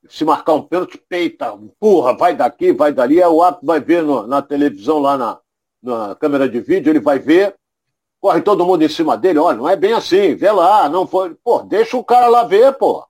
se 0.07 0.23
marcar 0.23 0.53
um 0.53 0.61
pênalti, 0.61 0.99
peita, 1.09 1.51
empurra, 1.59 2.15
vai 2.15 2.35
daqui, 2.35 2.71
vai 2.71 2.93
dali, 2.93 3.21
aí 3.21 3.29
o 3.29 3.41
árbitro 3.41 3.65
vai 3.65 3.79
ver 3.79 4.03
no, 4.03 4.27
na 4.27 4.43
televisão 4.43 4.99
lá 4.99 5.17
na, 5.17 5.39
na 5.81 6.15
câmera 6.15 6.47
de 6.47 6.59
vídeo, 6.61 6.91
ele 6.91 6.99
vai 6.99 7.17
ver, 7.17 7.55
corre 8.19 8.41
todo 8.41 8.65
mundo 8.65 8.83
em 8.83 8.89
cima 8.89 9.17
dele, 9.17 9.39
olha, 9.39 9.57
não 9.57 9.67
é 9.67 9.75
bem 9.75 9.93
assim, 9.93 10.35
vê 10.35 10.51
lá, 10.51 10.87
não 10.87 11.07
foi. 11.07 11.33
Pô, 11.35 11.63
deixa 11.63 11.97
o 11.97 12.03
cara 12.03 12.27
lá 12.27 12.43
ver, 12.43 12.77
pô. 12.77 13.05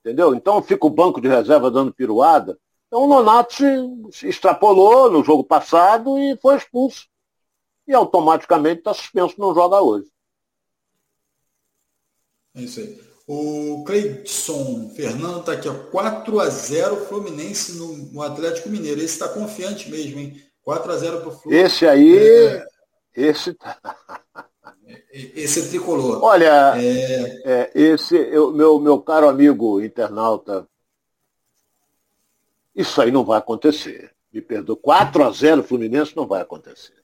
Entendeu? 0.00 0.34
Então 0.34 0.62
fica 0.62 0.86
o 0.86 0.90
banco 0.90 1.20
de 1.20 1.28
reserva 1.28 1.70
dando 1.70 1.92
piruada. 1.92 2.58
Então 2.86 3.04
o 3.04 3.06
Nonato 3.06 3.54
se 4.10 4.28
extrapolou 4.28 5.10
no 5.10 5.22
jogo 5.22 5.44
passado 5.44 6.18
e 6.18 6.36
foi 6.38 6.56
expulso. 6.56 7.06
E 7.86 7.94
automaticamente 7.94 8.78
está 8.80 8.94
suspenso, 8.94 9.34
não 9.38 9.54
joga 9.54 9.80
hoje. 9.80 10.10
É 12.54 12.62
isso 12.62 12.80
aí. 12.80 13.10
O 13.26 13.84
Cleidson 13.84 14.90
Fernando 14.96 15.40
está 15.40 15.52
aqui, 15.52 15.68
ó, 15.68 15.74
4 15.74 16.40
a 16.40 16.48
0 16.48 16.96
Fluminense 17.06 17.78
no, 17.78 17.96
no 17.96 18.22
Atlético 18.22 18.68
Mineiro. 18.68 19.00
Esse 19.00 19.14
está 19.14 19.28
confiante 19.28 19.88
mesmo, 19.88 20.18
hein? 20.18 20.42
4 20.62 20.90
a 20.90 20.96
0 20.96 21.20
para 21.20 21.28
o 21.28 21.32
Fluminense. 21.38 21.74
Esse 21.76 21.86
aí, 21.86 22.18
é, 22.18 22.66
esse 23.14 23.54
tá... 23.54 23.78
Esse 25.12 25.60
é 25.60 25.68
tricolor. 25.68 26.22
Olha, 26.22 26.74
é... 26.76 27.42
É, 27.44 27.70
esse, 27.74 28.16
eu, 28.16 28.52
meu, 28.52 28.78
meu 28.78 29.00
caro 29.00 29.28
amigo 29.28 29.80
internauta, 29.82 30.66
isso 32.74 33.00
aí 33.02 33.10
não 33.10 33.24
vai 33.24 33.38
acontecer. 33.38 34.12
Me 34.32 34.40
perdoa. 34.40 34.76
4 34.76 35.24
a 35.24 35.30
0 35.30 35.62
Fluminense 35.64 36.16
não 36.16 36.26
vai 36.26 36.40
acontecer. 36.40 36.94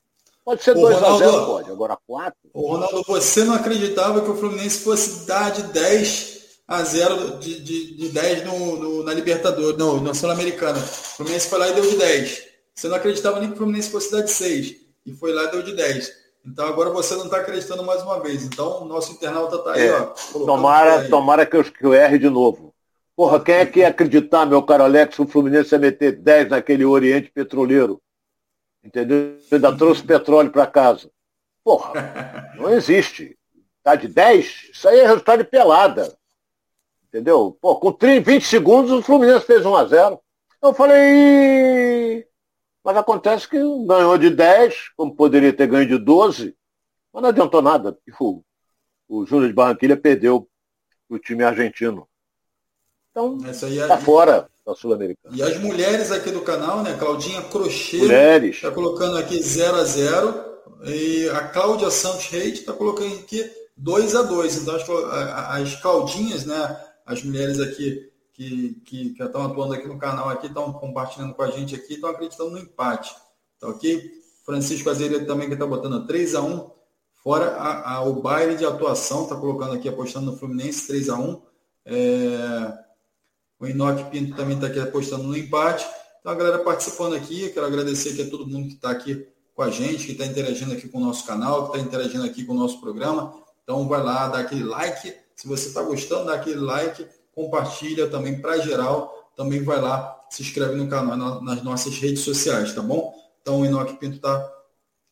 Pode 0.44 0.62
ser 0.62 0.74
2 0.74 1.02
a 1.02 1.16
0 1.18 1.46
pode. 1.46 1.70
Agora 1.70 1.98
4. 2.06 2.38
Ô, 2.54 2.72
Ronaldo, 2.72 3.02
você 3.04 3.42
não 3.42 3.54
acreditava 3.54 4.20
que 4.20 4.30
o 4.30 4.36
Fluminense 4.36 4.78
fosse 4.78 5.26
dar 5.26 5.50
de 5.50 5.64
10 5.64 6.36
a 6.68 6.84
0 6.84 7.38
de, 7.38 7.60
de, 7.60 7.96
de 7.96 8.08
10 8.10 8.44
no, 8.44 8.76
no, 8.76 9.02
na 9.02 9.12
Libertadores, 9.12 9.76
no, 9.76 10.00
na 10.00 10.14
Sul-Americana. 10.14 10.78
O 10.78 10.82
Fluminense 10.82 11.48
foi 11.48 11.58
lá 11.58 11.68
e 11.68 11.74
deu 11.74 11.90
de 11.90 11.96
10. 11.96 12.42
Você 12.74 12.88
não 12.88 12.96
acreditava 12.96 13.40
nem 13.40 13.48
que 13.48 13.54
o 13.54 13.58
Fluminense 13.58 13.90
fosse 13.90 14.12
dar 14.12 14.20
de 14.20 14.30
6. 14.30 14.76
E 15.04 15.12
foi 15.14 15.32
lá 15.32 15.44
e 15.44 15.50
deu 15.50 15.62
de 15.62 15.74
10. 15.74 16.12
Então 16.46 16.66
agora 16.66 16.90
você 16.90 17.16
não 17.16 17.24
está 17.24 17.38
acreditando 17.38 17.82
mais 17.82 18.02
uma 18.02 18.20
vez. 18.20 18.44
Então 18.44 18.82
o 18.82 18.84
nosso 18.84 19.12
internauta 19.12 19.56
está 19.56 19.72
aí, 19.72 19.86
é. 19.88 20.00
ó. 20.00 20.06
Tomara, 20.46 21.00
aí. 21.00 21.08
tomara 21.08 21.44
que 21.44 21.56
eu, 21.56 21.64
que 21.64 21.84
eu 21.84 21.92
erre 21.92 22.18
de 22.18 22.30
novo. 22.30 22.72
Porra, 23.16 23.42
quem 23.42 23.54
é 23.54 23.66
que 23.66 23.80
ia 23.80 23.88
acreditar, 23.88 24.46
meu 24.46 24.62
caro 24.62 24.84
Alex, 24.84 25.16
que 25.16 25.22
o 25.22 25.26
Fluminense 25.26 25.74
ia 25.74 25.78
meter 25.78 26.12
10 26.12 26.50
naquele 26.50 26.84
Oriente 26.84 27.30
Petroleiro? 27.30 28.00
Entendeu? 28.84 29.38
Ainda 29.50 29.76
trouxe 29.76 30.02
petróleo 30.04 30.50
para 30.50 30.66
casa. 30.66 31.10
Porra, 31.64 32.52
não 32.56 32.70
existe. 32.70 33.36
Tá 33.82 33.96
de 33.96 34.06
10? 34.06 34.70
Isso 34.72 34.88
aí 34.88 35.00
é 35.00 35.06
resultado 35.06 35.38
de 35.42 35.50
pelada. 35.50 36.16
Entendeu? 37.08 37.56
Pô, 37.60 37.76
com 37.76 37.90
30, 37.90 38.30
20 38.30 38.44
segundos 38.44 38.92
o 38.92 39.02
Fluminense 39.02 39.46
fez 39.46 39.64
1 39.64 39.74
a 39.74 39.84
0 39.86 40.20
Eu 40.62 40.74
falei, 40.74 42.26
mas 42.86 42.96
acontece 42.96 43.48
que 43.48 43.58
ganhou 43.84 44.16
de 44.16 44.30
10, 44.30 44.90
como 44.96 45.12
poderia 45.12 45.52
ter 45.52 45.66
ganho 45.66 45.88
de 45.88 45.98
12, 45.98 46.54
mas 47.12 47.20
não 47.20 47.30
adiantou 47.30 47.60
nada. 47.60 47.98
O, 48.20 48.44
o 49.08 49.26
Júnior 49.26 49.48
de 49.48 49.54
Barranquilha 49.54 49.96
perdeu 49.96 50.48
o 51.08 51.18
time 51.18 51.42
argentino. 51.42 52.06
Então, 53.10 53.38
está 53.44 53.94
é... 53.94 53.98
fora 53.98 54.48
da 54.64 54.72
Sul-Americana. 54.76 55.36
E 55.36 55.42
as 55.42 55.58
mulheres 55.58 56.12
aqui 56.12 56.30
do 56.30 56.42
canal, 56.42 56.84
né? 56.84 56.96
Claudinha 56.96 57.42
Crochê 57.42 58.06
está 58.50 58.70
colocando 58.70 59.18
aqui 59.18 59.42
0 59.42 59.76
a 59.78 59.84
0 59.84 60.44
E 60.84 61.28
a 61.30 61.48
Cláudia 61.48 61.90
Santos 61.90 62.26
Reis 62.26 62.60
está 62.60 62.72
colocando 62.72 63.16
aqui 63.16 63.50
2 63.76 64.14
a 64.14 64.22
2 64.22 64.58
Então 64.58 64.76
as, 64.76 64.88
as 65.60 65.74
Claudinhas, 65.82 66.46
né? 66.46 66.80
As 67.04 67.20
mulheres 67.24 67.58
aqui 67.58 68.12
que, 68.36 68.74
que, 68.84 69.14
estão 69.18 69.46
atuando 69.46 69.72
aqui 69.72 69.88
no 69.88 69.98
canal, 69.98 70.28
aqui 70.28 70.46
estão 70.46 70.70
compartilhando 70.74 71.34
com 71.34 71.42
a 71.42 71.50
gente 71.50 71.74
aqui, 71.74 71.94
estão 71.94 72.10
acreditando 72.10 72.50
no 72.50 72.58
empate. 72.58 73.16
Tá 73.58 73.68
ok? 73.68 74.10
Francisco 74.44 74.90
Azevedo 74.90 75.26
também 75.26 75.48
que 75.48 75.54
está 75.54 75.66
botando 75.66 76.06
3 76.06 76.34
a 76.34 76.42
1 76.42 76.70
fora 77.22 77.56
a, 77.56 77.94
a, 77.94 78.02
o 78.02 78.20
baile 78.20 78.56
de 78.56 78.66
atuação, 78.66 79.24
está 79.24 79.34
colocando 79.34 79.72
aqui, 79.72 79.88
apostando 79.88 80.30
no 80.30 80.38
Fluminense 80.38 80.86
3 80.86 81.08
a 81.08 81.18
1 81.18 81.42
é, 81.86 82.74
O 83.58 83.66
Inoque 83.66 84.10
Pinto 84.10 84.36
também 84.36 84.56
está 84.56 84.66
aqui 84.66 84.80
apostando 84.80 85.24
no 85.24 85.36
empate. 85.36 85.86
Então 86.20 86.30
a 86.30 86.34
galera 86.34 86.58
participando 86.58 87.14
aqui, 87.14 87.48
quero 87.50 87.66
agradecer 87.66 88.10
aqui 88.10 88.22
a 88.22 88.30
todo 88.30 88.46
mundo 88.46 88.68
que 88.68 88.74
está 88.74 88.90
aqui 88.90 89.26
com 89.54 89.62
a 89.62 89.70
gente, 89.70 90.04
que 90.04 90.12
está 90.12 90.26
interagindo 90.26 90.74
aqui 90.74 90.88
com 90.88 90.98
o 90.98 91.04
nosso 91.04 91.26
canal, 91.26 91.70
que 91.70 91.78
está 91.78 91.88
interagindo 91.88 92.24
aqui 92.24 92.44
com 92.44 92.52
o 92.52 92.56
nosso 92.56 92.80
programa. 92.82 93.34
Então 93.62 93.88
vai 93.88 94.02
lá, 94.02 94.28
dá 94.28 94.40
aquele 94.40 94.64
like. 94.64 95.14
Se 95.34 95.48
você 95.48 95.68
está 95.68 95.82
gostando, 95.82 96.26
dá 96.26 96.34
aquele 96.34 96.60
like 96.60 97.06
compartilha 97.36 98.08
também 98.08 98.40
para 98.40 98.56
geral, 98.56 99.30
também 99.36 99.62
vai 99.62 99.78
lá, 99.78 100.24
se 100.30 100.42
inscreve 100.42 100.74
no 100.74 100.88
canal, 100.88 101.42
nas 101.42 101.62
nossas 101.62 101.98
redes 101.98 102.22
sociais, 102.22 102.72
tá 102.72 102.80
bom? 102.80 103.14
Então 103.42 103.60
o 103.60 103.66
Inoque 103.66 103.98
Pinto 103.98 104.16
está 104.16 104.52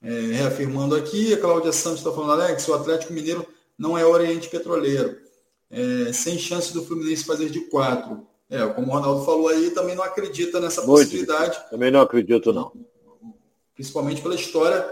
é, 0.03 0.09
reafirmando 0.09 0.97
aqui, 0.97 1.35
a 1.35 1.39
Cláudia 1.39 1.71
Santos 1.71 1.99
está 1.99 2.11
falando, 2.11 2.41
Alex, 2.41 2.67
o 2.67 2.75
Atlético 2.75 3.13
Mineiro 3.13 3.47
não 3.79 3.97
é 3.99 4.07
Oriente 4.07 4.49
Petroleiro. 4.49 5.23
É, 5.71 6.13
sem 6.13 6.39
chance 6.39 6.73
do 6.73 6.85
Fluminense 6.85 7.25
fazer 7.25 7.51
de 7.51 7.61
quatro. 7.63 8.27
É, 8.49 8.65
como 8.69 8.87
o 8.87 8.91
Ronaldo 8.91 9.25
falou 9.25 9.49
aí, 9.49 9.71
também 9.71 9.95
não 9.95 10.05
acredita 10.05 10.59
nessa 10.61 10.83
Muito 10.83 11.01
possibilidade. 11.01 11.51
Difícil. 11.51 11.71
Também 11.71 11.91
não 11.91 12.01
acredito, 12.01 12.53
não. 12.53 12.73
Principalmente 13.75 14.23
pela 14.23 14.35
história, 14.35 14.87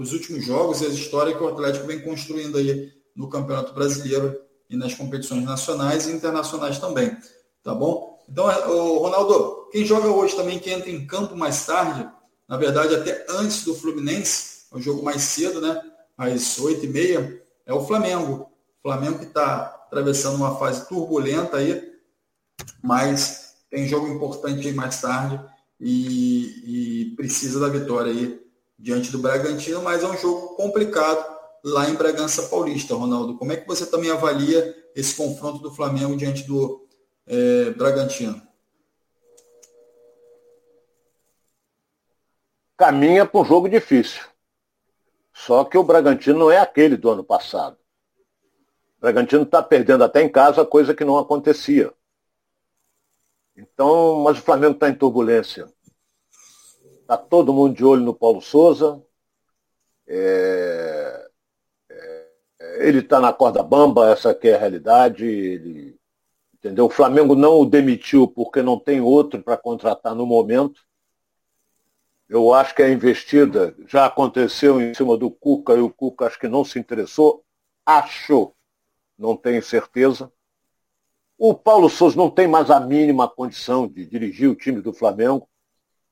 os 0.00 0.12
últimos 0.12 0.46
jogos 0.46 0.80
e 0.80 0.86
a 0.86 0.88
história 0.88 1.34
que 1.34 1.42
o 1.42 1.48
Atlético 1.48 1.86
vem 1.86 2.00
construindo 2.00 2.56
aí 2.56 2.92
no 3.14 3.28
Campeonato 3.28 3.74
Brasileiro 3.74 4.47
e 4.68 4.76
nas 4.76 4.94
competições 4.94 5.44
nacionais 5.44 6.06
e 6.06 6.12
internacionais 6.12 6.78
também. 6.78 7.16
Tá 7.62 7.74
bom? 7.74 8.18
Então, 8.28 8.50
é, 8.50 8.54
Ronaldo, 8.64 9.68
quem 9.72 9.84
joga 9.84 10.08
hoje 10.08 10.36
também, 10.36 10.58
que 10.58 10.70
entra 10.70 10.90
em 10.90 11.06
campo 11.06 11.36
mais 11.36 11.64
tarde, 11.64 12.08
na 12.46 12.56
verdade 12.56 12.94
até 12.94 13.26
antes 13.30 13.64
do 13.64 13.74
Fluminense, 13.74 14.66
é 14.72 14.76
o 14.76 14.80
jogo 14.80 15.02
mais 15.02 15.22
cedo, 15.22 15.60
né? 15.60 15.80
Às 16.16 16.58
8h30, 16.58 17.40
é 17.64 17.72
o 17.72 17.84
Flamengo. 17.86 18.50
O 18.78 18.88
Flamengo 18.88 19.18
que 19.18 19.26
está 19.26 19.84
atravessando 19.86 20.36
uma 20.36 20.58
fase 20.58 20.86
turbulenta 20.88 21.56
aí, 21.56 21.92
mas 22.82 23.54
tem 23.70 23.88
jogo 23.88 24.08
importante 24.08 24.66
aí 24.66 24.74
mais 24.74 25.00
tarde 25.00 25.40
e, 25.80 27.04
e 27.10 27.16
precisa 27.16 27.60
da 27.60 27.68
vitória 27.68 28.12
aí 28.12 28.40
diante 28.78 29.10
do 29.10 29.18
Bragantino, 29.18 29.82
mas 29.82 30.02
é 30.02 30.06
um 30.06 30.16
jogo 30.16 30.54
complicado 30.54 31.37
lá 31.64 31.88
em 31.88 31.94
Bragança 31.94 32.48
Paulista, 32.48 32.94
Ronaldo. 32.94 33.36
Como 33.36 33.52
é 33.52 33.56
que 33.56 33.66
você 33.66 33.86
também 33.86 34.10
avalia 34.10 34.76
esse 34.94 35.14
confronto 35.14 35.58
do 35.58 35.74
Flamengo 35.74 36.16
diante 36.16 36.44
do 36.44 36.86
é, 37.26 37.70
Bragantino? 37.70 38.40
Caminha 42.76 43.26
para 43.26 43.40
um 43.40 43.44
jogo 43.44 43.68
difícil. 43.68 44.22
Só 45.32 45.64
que 45.64 45.76
o 45.76 45.82
Bragantino 45.82 46.38
não 46.38 46.50
é 46.50 46.58
aquele 46.58 46.96
do 46.96 47.10
ano 47.10 47.24
passado. 47.24 47.76
O 48.96 49.00
Bragantino 49.00 49.42
está 49.42 49.62
perdendo 49.62 50.04
até 50.04 50.22
em 50.22 50.28
casa, 50.28 50.64
coisa 50.64 50.94
que 50.94 51.04
não 51.04 51.18
acontecia. 51.18 51.92
Então, 53.56 54.20
mas 54.20 54.38
o 54.38 54.42
Flamengo 54.42 54.74
está 54.74 54.88
em 54.88 54.94
turbulência. 54.94 55.72
Está 57.00 57.16
todo 57.16 57.52
mundo 57.52 57.74
de 57.74 57.84
olho 57.84 58.02
no 58.02 58.14
Paulo 58.14 58.40
Souza. 58.40 59.02
É 60.06 61.27
ele 62.78 63.00
está 63.00 63.20
na 63.20 63.32
corda 63.32 63.62
bamba, 63.62 64.10
essa 64.10 64.34
que 64.34 64.48
é 64.48 64.54
a 64.54 64.58
realidade. 64.58 65.24
Ele, 65.26 65.98
entendeu? 66.54 66.86
O 66.86 66.90
Flamengo 66.90 67.34
não 67.34 67.60
o 67.60 67.66
demitiu 67.66 68.28
porque 68.28 68.62
não 68.62 68.78
tem 68.78 69.00
outro 69.00 69.42
para 69.42 69.56
contratar 69.56 70.14
no 70.14 70.26
momento. 70.26 70.86
Eu 72.28 72.52
acho 72.52 72.74
que 72.74 72.82
a 72.82 72.90
investida 72.90 73.74
já 73.86 74.04
aconteceu 74.06 74.80
em 74.80 74.92
cima 74.92 75.16
do 75.16 75.30
Cuca 75.30 75.72
e 75.74 75.80
o 75.80 75.90
Cuca 75.90 76.26
acho 76.26 76.38
que 76.38 76.48
não 76.48 76.64
se 76.64 76.78
interessou. 76.78 77.42
Achou, 77.86 78.54
não 79.18 79.34
tenho 79.34 79.62
certeza. 79.62 80.30
O 81.38 81.54
Paulo 81.54 81.88
Souza 81.88 82.16
não 82.16 82.28
tem 82.28 82.46
mais 82.46 82.70
a 82.70 82.80
mínima 82.80 83.28
condição 83.28 83.88
de 83.88 84.04
dirigir 84.04 84.50
o 84.50 84.56
time 84.56 84.82
do 84.82 84.92
Flamengo. 84.92 85.48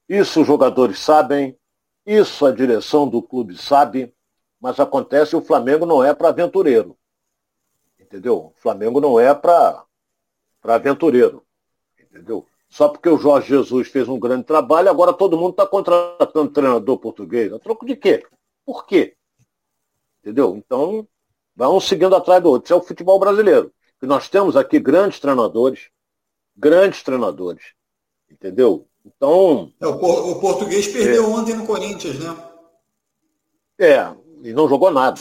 Isso 0.08 0.40
os 0.40 0.46
jogadores 0.46 1.00
sabem, 1.00 1.58
isso 2.06 2.46
a 2.46 2.52
direção 2.52 3.08
do 3.08 3.20
clube 3.20 3.58
sabe, 3.58 4.14
mas 4.60 4.80
acontece 4.80 5.36
o 5.36 5.40
Flamengo 5.40 5.86
não 5.86 6.02
é 6.02 6.14
para 6.14 6.28
aventureiro. 6.28 6.96
Entendeu? 8.00 8.36
O 8.36 8.54
Flamengo 8.56 9.00
não 9.00 9.18
é 9.18 9.34
para 9.34 9.84
aventureiro. 10.62 11.44
Entendeu? 12.00 12.46
Só 12.68 12.88
porque 12.88 13.08
o 13.08 13.18
Jorge 13.18 13.48
Jesus 13.48 13.88
fez 13.88 14.08
um 14.08 14.18
grande 14.18 14.44
trabalho, 14.44 14.90
agora 14.90 15.12
todo 15.12 15.36
mundo 15.36 15.50
está 15.50 15.66
contratando 15.66 16.50
treinador 16.50 16.98
português. 16.98 17.52
A 17.52 17.58
troco 17.58 17.86
de 17.86 17.96
quê? 17.96 18.24
Por 18.64 18.86
quê? 18.86 19.16
Entendeu? 20.20 20.56
Então, 20.56 21.06
vão 21.54 21.80
seguindo 21.80 22.14
atrás 22.16 22.42
do 22.42 22.50
outro. 22.50 22.66
Isso 22.66 22.74
é 22.74 22.76
o 22.76 22.82
futebol 22.82 23.18
brasileiro. 23.18 23.72
E 24.02 24.06
nós 24.06 24.28
temos 24.28 24.56
aqui 24.56 24.78
grandes 24.78 25.20
treinadores, 25.20 25.88
grandes 26.56 27.02
treinadores. 27.02 27.62
Entendeu? 28.30 28.86
Então. 29.04 29.72
É, 29.80 29.86
o, 29.86 29.92
o, 29.92 30.40
português 30.40 30.88
perdeu 30.88 31.24
é, 31.24 31.26
ontem 31.26 31.54
no 31.54 31.64
Corinthians, 31.64 32.18
né? 32.18 32.36
É, 33.78 34.14
e 34.42 34.52
não 34.52 34.68
jogou 34.68 34.90
nada. 34.90 35.20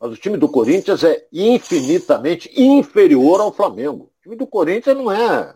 Mas 0.00 0.12
o 0.12 0.16
time 0.16 0.36
do 0.36 0.48
Corinthians 0.48 1.02
é 1.02 1.26
infinitamente 1.32 2.50
inferior 2.54 3.40
ao 3.40 3.52
Flamengo. 3.52 4.04
O 4.04 4.22
time 4.22 4.36
do 4.36 4.46
Corinthians 4.46 4.96
não 4.96 5.10
é. 5.10 5.54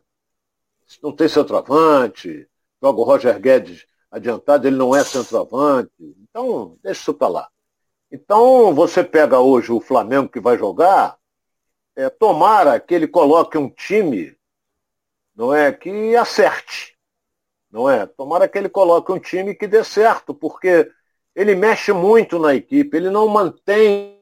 Não 1.02 1.12
tem 1.12 1.28
centroavante. 1.28 2.48
Joga 2.82 3.00
o 3.00 3.04
Roger 3.04 3.38
Guedes 3.40 3.86
adiantado, 4.10 4.66
ele 4.66 4.76
não 4.76 4.94
é 4.94 5.02
centroavante. 5.04 5.90
Então, 6.00 6.76
deixa 6.82 7.00
isso 7.00 7.14
para 7.14 7.28
lá. 7.28 7.48
Então, 8.10 8.74
você 8.74 9.02
pega 9.02 9.40
hoje 9.40 9.72
o 9.72 9.80
Flamengo 9.80 10.28
que 10.28 10.38
vai 10.38 10.58
jogar, 10.58 11.16
é, 11.96 12.10
tomara 12.10 12.78
que 12.78 12.94
ele 12.94 13.08
coloque 13.08 13.56
um 13.56 13.70
time, 13.70 14.36
não 15.34 15.54
é, 15.54 15.72
que 15.72 16.14
acerte, 16.14 16.98
não 17.70 17.88
é? 17.88 18.04
Tomara 18.04 18.46
que 18.46 18.58
ele 18.58 18.68
coloque 18.68 19.10
um 19.10 19.18
time 19.18 19.54
que 19.54 19.66
dê 19.66 19.82
certo, 19.82 20.34
porque 20.34 20.90
ele 21.35 21.55
mexe 21.55 21.93
muito 21.93 22.39
na 22.39 22.55
equipe, 22.55 22.97
ele 22.97 23.11
não 23.11 23.28
mantém 23.28 24.20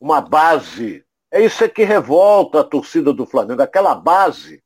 uma 0.00 0.20
base. 0.20 1.04
É 1.30 1.40
isso 1.40 1.68
que 1.68 1.84
revolta 1.84 2.60
a 2.60 2.64
torcida 2.64 3.12
do 3.12 3.26
Flamengo, 3.26 3.62
aquela 3.62 3.94
base 3.94 4.62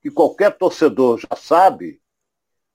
que 0.00 0.10
qualquer 0.10 0.56
torcedor 0.56 1.18
já 1.18 1.36
sabe, 1.36 2.00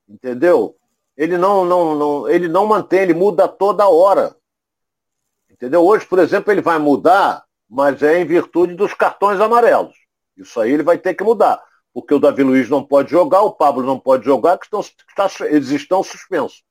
entendeu? 0.08 0.78
Ele 1.16 1.38
não, 1.38 1.66
não, 1.66 1.96
não, 1.96 2.30
ele 2.30 2.48
não 2.48 2.66
mantém, 2.66 3.02
ele 3.02 3.14
muda 3.14 3.48
toda 3.48 3.88
hora. 3.88 4.36
Entendeu? 5.50 5.84
Hoje, 5.86 6.06
por 6.06 6.20
exemplo, 6.20 6.52
ele 6.52 6.62
vai 6.62 6.78
mudar 6.78 7.48
mas 7.70 8.02
é 8.02 8.20
em 8.20 8.26
virtude 8.26 8.76
dos 8.76 8.94
cartões 8.94 9.40
amarelos. 9.40 9.96
Isso 10.36 10.60
aí 10.60 10.72
ele 10.72 10.84
vai 10.84 10.98
ter 10.98 11.14
que 11.14 11.24
mudar, 11.24 11.62
porque 11.94 12.14
o 12.14 12.20
Davi 12.20 12.44
Luiz 12.44 12.70
não 12.70 12.84
pode 12.84 13.12
jogar, 13.12 13.42
o 13.42 13.54
Pablo 13.54 13.84
não 13.84 14.00
pode 14.00 14.24
jogar, 14.24 14.58
que 14.58 14.66
estão, 14.66 14.82
eles 15.48 15.70
estão 15.70 16.04
suspensos. 16.04 16.64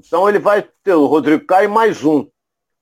Então 0.00 0.26
ele 0.26 0.38
vai 0.38 0.62
ter 0.82 0.94
o 0.94 1.04
Rodrigo 1.04 1.44
Caio 1.44 1.68
mais 1.68 2.02
um. 2.02 2.26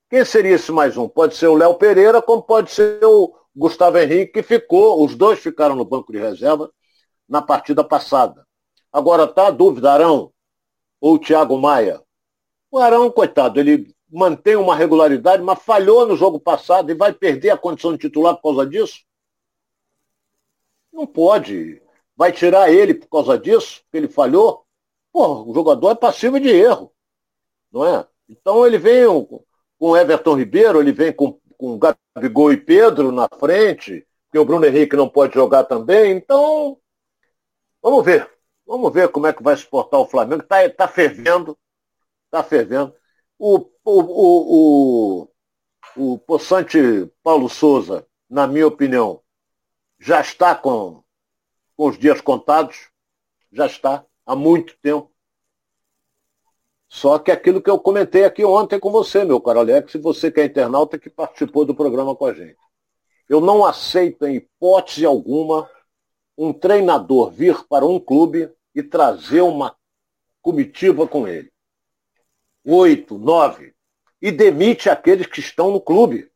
Quem 0.08 0.24
seria 0.24 0.54
esse 0.54 0.70
mais 0.70 0.96
um? 0.96 1.08
Pode 1.08 1.34
ser 1.34 1.48
o 1.48 1.56
Léo 1.56 1.74
Pereira, 1.74 2.22
como 2.22 2.40
pode 2.40 2.70
ser 2.70 3.04
o 3.04 3.34
Gustavo 3.54 3.98
Henrique, 3.98 4.34
que 4.34 4.42
ficou, 4.42 5.04
os 5.04 5.16
dois 5.16 5.40
ficaram 5.40 5.74
no 5.74 5.84
banco 5.84 6.12
de 6.12 6.18
reserva 6.18 6.72
na 7.28 7.42
partida 7.42 7.82
passada. 7.82 8.46
Agora 8.92 9.26
tá 9.26 9.48
a 9.48 9.50
dúvida, 9.50 9.92
Arão 9.92 10.32
ou 11.00 11.18
Thiago 11.18 11.58
Maia. 11.58 12.00
O 12.70 12.78
Arão, 12.78 13.10
coitado, 13.10 13.58
ele 13.58 13.92
mantém 14.08 14.54
uma 14.54 14.76
regularidade, 14.76 15.42
mas 15.42 15.60
falhou 15.60 16.06
no 16.06 16.16
jogo 16.16 16.38
passado 16.38 16.88
e 16.92 16.94
vai 16.94 17.12
perder 17.12 17.50
a 17.50 17.58
condição 17.58 17.90
de 17.94 17.98
titular 17.98 18.36
por 18.36 18.54
causa 18.54 18.64
disso? 18.64 19.00
Não 20.92 21.04
pode. 21.04 21.82
Vai 22.16 22.30
tirar 22.30 22.70
ele 22.70 22.94
por 22.94 23.08
causa 23.08 23.36
disso, 23.36 23.82
porque 23.82 23.96
ele 23.96 24.08
falhou? 24.08 24.64
Pô, 25.12 25.50
o 25.50 25.52
jogador 25.52 25.90
é 25.90 25.94
passivo 25.96 26.38
de 26.38 26.48
erro. 26.48 26.92
Não 27.72 27.84
é? 27.84 28.06
Então 28.28 28.66
ele 28.66 28.78
vem 28.78 29.04
com 29.78 29.96
Everton 29.96 30.34
Ribeiro, 30.34 30.80
ele 30.80 30.92
vem 30.92 31.12
com, 31.12 31.40
com 31.56 31.78
Gabigol 31.78 32.52
e 32.52 32.56
Pedro 32.56 33.12
na 33.12 33.28
frente, 33.28 34.06
porque 34.24 34.38
o 34.38 34.44
Bruno 34.44 34.66
Henrique 34.66 34.96
não 34.96 35.08
pode 35.08 35.34
jogar 35.34 35.64
também. 35.64 36.12
Então, 36.12 36.78
vamos 37.82 38.04
ver. 38.04 38.30
Vamos 38.66 38.92
ver 38.92 39.08
como 39.08 39.26
é 39.26 39.32
que 39.32 39.42
vai 39.42 39.56
suportar 39.56 39.98
o 39.98 40.06
Flamengo. 40.06 40.42
Está 40.42 40.68
tá 40.68 40.86
fervendo. 40.86 41.58
Está 42.26 42.42
fervendo. 42.42 42.94
O, 43.38 43.70
o, 43.84 45.22
o, 45.24 45.28
o, 45.96 46.18
possante 46.18 46.78
Paulo 47.22 47.48
Souza, 47.48 48.06
na 48.28 48.46
minha 48.46 48.66
opinião, 48.66 49.22
já 49.98 50.20
está 50.20 50.54
com, 50.54 51.02
com 51.76 51.88
os 51.88 51.98
dias 51.98 52.20
contados, 52.20 52.90
já 53.50 53.64
está, 53.64 54.04
há 54.26 54.36
muito 54.36 54.76
tempo. 54.82 55.10
Só 56.88 57.18
que 57.18 57.30
aquilo 57.30 57.60
que 57.60 57.68
eu 57.68 57.78
comentei 57.78 58.24
aqui 58.24 58.44
ontem 58.44 58.80
com 58.80 58.90
você, 58.90 59.24
meu 59.24 59.40
caro 59.40 59.60
Alex, 59.60 59.92
se 59.92 59.98
você 59.98 60.30
que 60.30 60.40
é 60.40 60.44
internauta 60.46 60.98
que 60.98 61.10
participou 61.10 61.64
do 61.64 61.74
programa 61.74 62.16
com 62.16 62.26
a 62.26 62.32
gente. 62.32 62.56
Eu 63.28 63.40
não 63.40 63.64
aceito, 63.64 64.26
em 64.26 64.36
hipótese 64.36 65.04
alguma, 65.04 65.68
um 66.36 66.52
treinador 66.52 67.30
vir 67.30 67.62
para 67.68 67.84
um 67.84 68.00
clube 68.00 68.50
e 68.74 68.82
trazer 68.82 69.42
uma 69.42 69.76
comitiva 70.40 71.06
com 71.06 71.28
ele 71.28 71.52
oito, 72.68 73.16
nove, 73.16 73.72
e 74.20 74.30
demite 74.30 74.90
aqueles 74.90 75.26
que 75.26 75.40
estão 75.40 75.70
no 75.70 75.80
clube. 75.80 76.30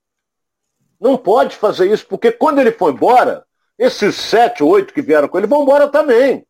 Não 0.98 1.18
pode 1.18 1.56
fazer 1.56 1.92
isso, 1.92 2.06
porque 2.06 2.32
quando 2.32 2.60
ele 2.60 2.72
for 2.72 2.92
embora, 2.92 3.44
esses 3.78 4.14
sete, 4.14 4.62
oito 4.62 4.94
que 4.94 5.02
vieram 5.02 5.28
com 5.28 5.36
ele 5.36 5.46
vão 5.46 5.62
embora 5.62 5.88
também. 5.88 6.46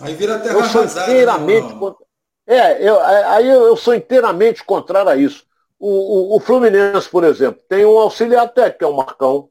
Aí 0.00 0.14
vira 0.14 0.38
terra 0.38 0.54
eu 0.54 0.64
sou 0.64 0.82
arrasada, 0.82 1.06
né, 1.06 1.12
inteiramente 1.12 1.72
né, 1.74 1.78
contra... 1.78 2.05
É, 2.46 2.88
eu, 2.88 3.00
aí 3.00 3.48
eu 3.48 3.76
sou 3.76 3.94
inteiramente 3.94 4.64
contrário 4.64 5.10
a 5.10 5.16
isso. 5.16 5.44
O, 5.78 5.88
o, 5.88 6.36
o, 6.36 6.40
Fluminense, 6.40 7.08
por 7.08 7.24
exemplo, 7.24 7.60
tem 7.68 7.84
um 7.84 7.98
auxiliar 7.98 8.48
técnico, 8.48 8.78
que 8.78 8.84
é 8.84 8.88
o 8.88 8.96
Marcão. 8.96 9.50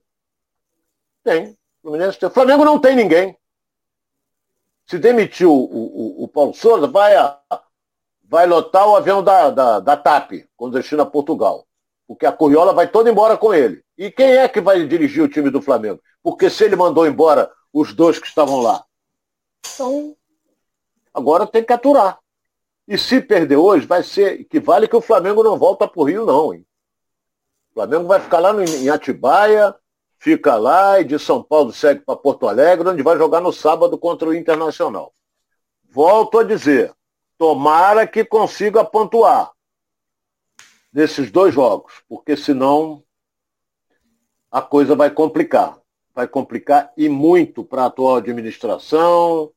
Tem. 1.23 1.49
O 1.49 1.57
Fluminense 1.81 2.17
tem. 2.17 2.29
O 2.29 2.31
Flamengo 2.31 2.63
não 2.63 2.79
tem 2.79 2.95
ninguém. 2.95 3.37
Se 4.87 4.97
demitiu 4.97 5.51
o, 5.51 6.23
o, 6.23 6.27
Paulo 6.27 6.53
Souza, 6.53 6.87
vai 6.87 7.15
a, 7.15 7.39
vai 8.23 8.47
lotar 8.47 8.87
o 8.87 8.95
avião 8.95 9.23
da, 9.23 9.49
da, 9.49 9.79
da 9.79 9.97
TAP, 9.97 10.47
com 10.55 10.69
destino 10.69 11.01
a 11.01 11.05
Portugal. 11.05 11.67
Porque 12.07 12.25
a 12.25 12.31
Curiola 12.31 12.73
vai 12.73 12.87
toda 12.87 13.09
embora 13.09 13.35
com 13.35 13.53
ele. 13.53 13.83
E 13.97 14.11
quem 14.11 14.35
é 14.35 14.47
que 14.47 14.61
vai 14.61 14.85
dirigir 14.87 15.23
o 15.23 15.29
time 15.29 15.49
do 15.49 15.61
Flamengo? 15.61 15.99
Porque 16.21 16.49
se 16.49 16.63
ele 16.63 16.75
mandou 16.75 17.07
embora 17.07 17.51
os 17.73 17.93
dois 17.93 18.19
que 18.19 18.27
estavam 18.27 18.61
lá. 18.61 18.85
Então, 19.73 20.15
agora 21.13 21.47
tem 21.47 21.63
que 21.63 21.73
aturar. 21.73 22.19
E 22.87 22.97
se 22.97 23.19
perder 23.21 23.57
hoje, 23.57 23.87
vai 23.87 24.03
ser. 24.03 24.45
Que 24.45 24.59
vale 24.59 24.87
que 24.87 24.95
o 24.95 25.01
Flamengo 25.01 25.43
não 25.43 25.57
volta 25.57 25.87
para 25.87 26.01
o 26.01 26.03
Rio, 26.03 26.25
não, 26.25 26.53
hein? 26.53 26.65
O 27.71 27.73
Flamengo 27.75 28.07
vai 28.07 28.19
ficar 28.19 28.39
lá 28.39 28.53
no, 28.53 28.63
em 28.63 28.89
Atibaia, 28.89 29.75
fica 30.17 30.55
lá 30.55 30.99
e 30.99 31.03
de 31.03 31.19
São 31.19 31.43
Paulo 31.43 31.73
segue 31.73 32.01
para 32.01 32.15
Porto 32.15 32.47
Alegre, 32.47 32.87
onde 32.87 33.03
vai 33.03 33.17
jogar 33.17 33.41
no 33.41 33.51
sábado 33.51 33.97
contra 33.97 34.29
o 34.29 34.33
Internacional. 34.33 35.13
Volto 35.89 36.39
a 36.39 36.43
dizer, 36.43 36.95
Tomara 37.37 38.07
que 38.07 38.23
consiga 38.23 38.85
pontuar 38.85 39.51
nesses 40.91 41.29
dois 41.29 41.53
jogos, 41.53 42.01
porque 42.07 42.37
senão 42.37 43.03
a 44.49 44.61
coisa 44.61 44.95
vai 44.95 45.11
complicar. 45.11 45.77
Vai 46.13 46.29
complicar 46.29 46.93
e 46.95 47.09
muito 47.09 47.65
para 47.65 47.83
a 47.83 47.85
atual 47.87 48.15
administração, 48.15 49.51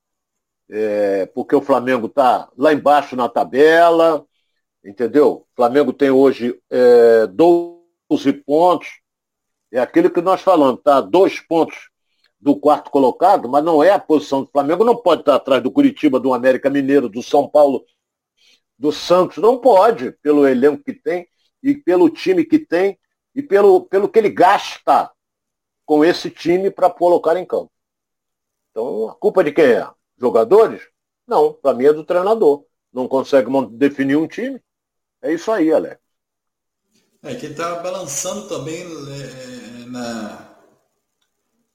é, 0.71 1.27
porque 1.27 1.55
o 1.55 1.63
Flamengo 1.63 2.07
está 2.07 2.49
lá 2.57 2.73
embaixo 2.73 3.17
na 3.17 3.29
tabela, 3.29 4.25
entendeu? 4.85 5.47
O 5.53 5.57
Flamengo 5.57 5.93
tem 5.93 6.11
hoje 6.11 6.61
é, 6.71 7.27
12 7.27 8.33
pontos, 8.45 8.89
é 9.73 9.79
aquilo 9.81 10.11
que 10.11 10.21
nós 10.21 10.41
falamos, 10.41 10.83
tá? 10.83 11.01
Dois 11.01 11.41
pontos 11.41 11.91
do 12.41 12.57
quarto 12.57 12.91
colocado, 12.91 13.49
mas 13.49 13.65
não 13.65 13.83
é 13.83 13.91
a 13.91 13.99
posição 13.99 14.43
do 14.43 14.51
Flamengo, 14.51 14.85
não 14.85 14.97
pode 14.97 15.23
estar 15.23 15.35
atrás 15.35 15.63
do 15.63 15.71
Curitiba, 15.71 16.21
do 16.21 16.33
América 16.33 16.71
Mineiro, 16.71 17.09
do 17.09 17.23
São 17.23 17.49
Paulo, 17.49 17.85
do 18.79 18.93
Santos, 18.93 19.39
não 19.39 19.59
pode, 19.59 20.13
pelo 20.23 20.47
elenco 20.47 20.85
que 20.85 20.93
tem 20.93 21.27
e 21.63 21.75
pelo 21.75 22.09
time 22.09 22.45
que 22.45 22.59
tem 22.59 22.99
e 23.35 23.43
pelo, 23.43 23.83
pelo 23.83 24.09
que 24.09 24.19
ele 24.19 24.31
gasta 24.31 25.11
com 25.85 26.05
esse 26.05 26.31
time 26.31 26.71
para 26.71 26.89
colocar 26.89 27.37
em 27.37 27.45
campo. 27.45 27.73
Então, 28.71 29.09
a 29.09 29.15
culpa 29.15 29.43
de 29.43 29.51
quem 29.53 29.65
é? 29.65 29.89
Jogadores? 30.21 30.83
Não, 31.27 31.53
para 31.53 31.75
mim 31.75 31.85
é 31.85 31.93
do 31.93 32.05
treinador. 32.05 32.65
Não 32.93 33.07
consegue 33.07 33.49
definir 33.73 34.17
um 34.17 34.27
time. 34.27 34.61
É 35.23 35.33
isso 35.33 35.51
aí, 35.51 35.73
Alex. 35.73 35.99
É, 37.23 37.35
que 37.35 37.47
está 37.47 37.77
balançando 37.77 38.49
também 38.49 38.83
é, 38.83 39.87
na, 39.87 40.57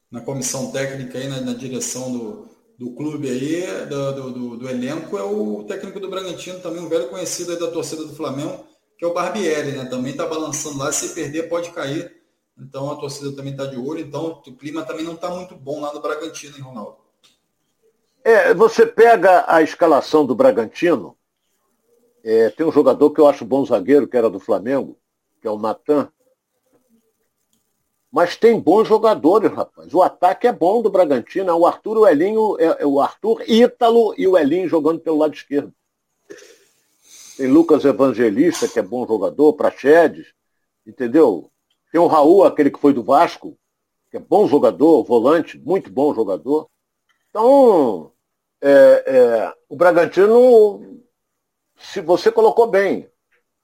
na 0.09 0.21
comissão 0.21 0.71
técnica 0.71 1.17
aí, 1.17 1.27
na, 1.27 1.41
na 1.41 1.53
direção 1.53 2.11
do, 2.11 2.47
do 2.79 2.91
clube 2.95 3.29
aí, 3.29 3.85
do, 3.87 4.31
do, 4.31 4.57
do, 4.57 4.69
elenco, 4.69 5.17
é 5.17 5.23
o 5.23 5.63
técnico 5.65 5.99
do 5.99 6.09
Bragantino, 6.09 6.61
também 6.61 6.81
um 6.81 6.87
velho 6.87 7.09
conhecido 7.09 7.51
aí 7.51 7.59
da 7.59 7.69
torcida 7.69 8.05
do 8.05 8.15
Flamengo, 8.15 8.65
que 8.97 9.03
é 9.03 9.07
o 9.07 9.13
Barbieri, 9.13 9.73
né? 9.73 9.85
Também 9.85 10.11
está 10.11 10.25
balançando 10.25 10.77
lá, 10.77 10.91
se 10.91 11.13
perder 11.13 11.49
pode 11.49 11.71
cair 11.71 12.09
Então 12.57 12.89
a 12.89 12.95
torcida 12.95 13.35
também 13.35 13.51
está 13.51 13.65
de 13.65 13.75
olho. 13.75 13.99
Então 13.99 14.41
o 14.47 14.55
clima 14.55 14.83
também 14.83 15.03
não 15.03 15.15
está 15.15 15.29
muito 15.29 15.55
bom 15.55 15.81
lá 15.81 15.93
no 15.93 16.01
Bragantino, 16.01 16.55
hein, 16.55 16.63
Ronaldo? 16.63 17.02
É, 18.23 18.53
você 18.53 18.85
pega 18.85 19.43
a 19.47 19.61
escalação 19.61 20.25
do 20.25 20.33
Bragantino, 20.33 21.17
é, 22.23 22.49
tem 22.49 22.65
um 22.65 22.71
jogador 22.71 23.11
que 23.11 23.19
eu 23.19 23.27
acho 23.27 23.43
bom 23.43 23.65
zagueiro, 23.65 24.07
que 24.07 24.15
era 24.15 24.29
do 24.29 24.39
Flamengo, 24.39 24.97
que 25.41 25.47
é 25.47 25.51
o 25.51 25.59
Natan. 25.59 26.09
Mas 28.09 28.37
tem 28.37 28.57
bons 28.57 28.87
jogadores, 28.87 29.51
rapaz. 29.51 29.93
O 29.93 30.01
ataque 30.01 30.47
é 30.47 30.53
bom 30.53 30.81
do 30.81 30.89
Bragantino. 30.89 31.49
É 31.49 31.53
o 31.53 31.65
Arthur, 31.65 31.97
o 31.97 32.07
Elinho, 32.07 32.55
é, 32.59 32.83
é 32.83 32.85
o 32.85 33.01
Arthur 33.01 33.43
Ítalo 33.45 34.13
e 34.17 34.25
o 34.25 34.37
Elinho 34.37 34.69
jogando 34.69 35.01
pelo 35.01 35.17
lado 35.17 35.33
esquerdo. 35.33 35.73
Tem 37.35 37.47
Lucas 37.47 37.83
Evangelista, 37.83 38.67
que 38.67 38.79
é 38.79 38.83
bom 38.83 39.05
jogador, 39.05 39.53
Prachedes, 39.53 40.27
entendeu? 40.85 41.51
Tem 41.91 41.99
o 41.99 42.07
Raul, 42.07 42.45
aquele 42.45 42.71
que 42.71 42.79
foi 42.79 42.93
do 42.93 43.03
Vasco, 43.03 43.57
que 44.09 44.17
é 44.17 44.19
bom 44.19 44.47
jogador, 44.47 45.03
volante, 45.03 45.57
muito 45.57 45.91
bom 45.91 46.13
jogador. 46.13 46.69
Então, 47.31 48.12
é, 48.63 49.03
é, 49.05 49.53
o 49.67 49.75
Bragantino, 49.75 51.03
se 51.75 51.99
você 51.99 52.31
colocou 52.31 52.67
bem, 52.67 53.11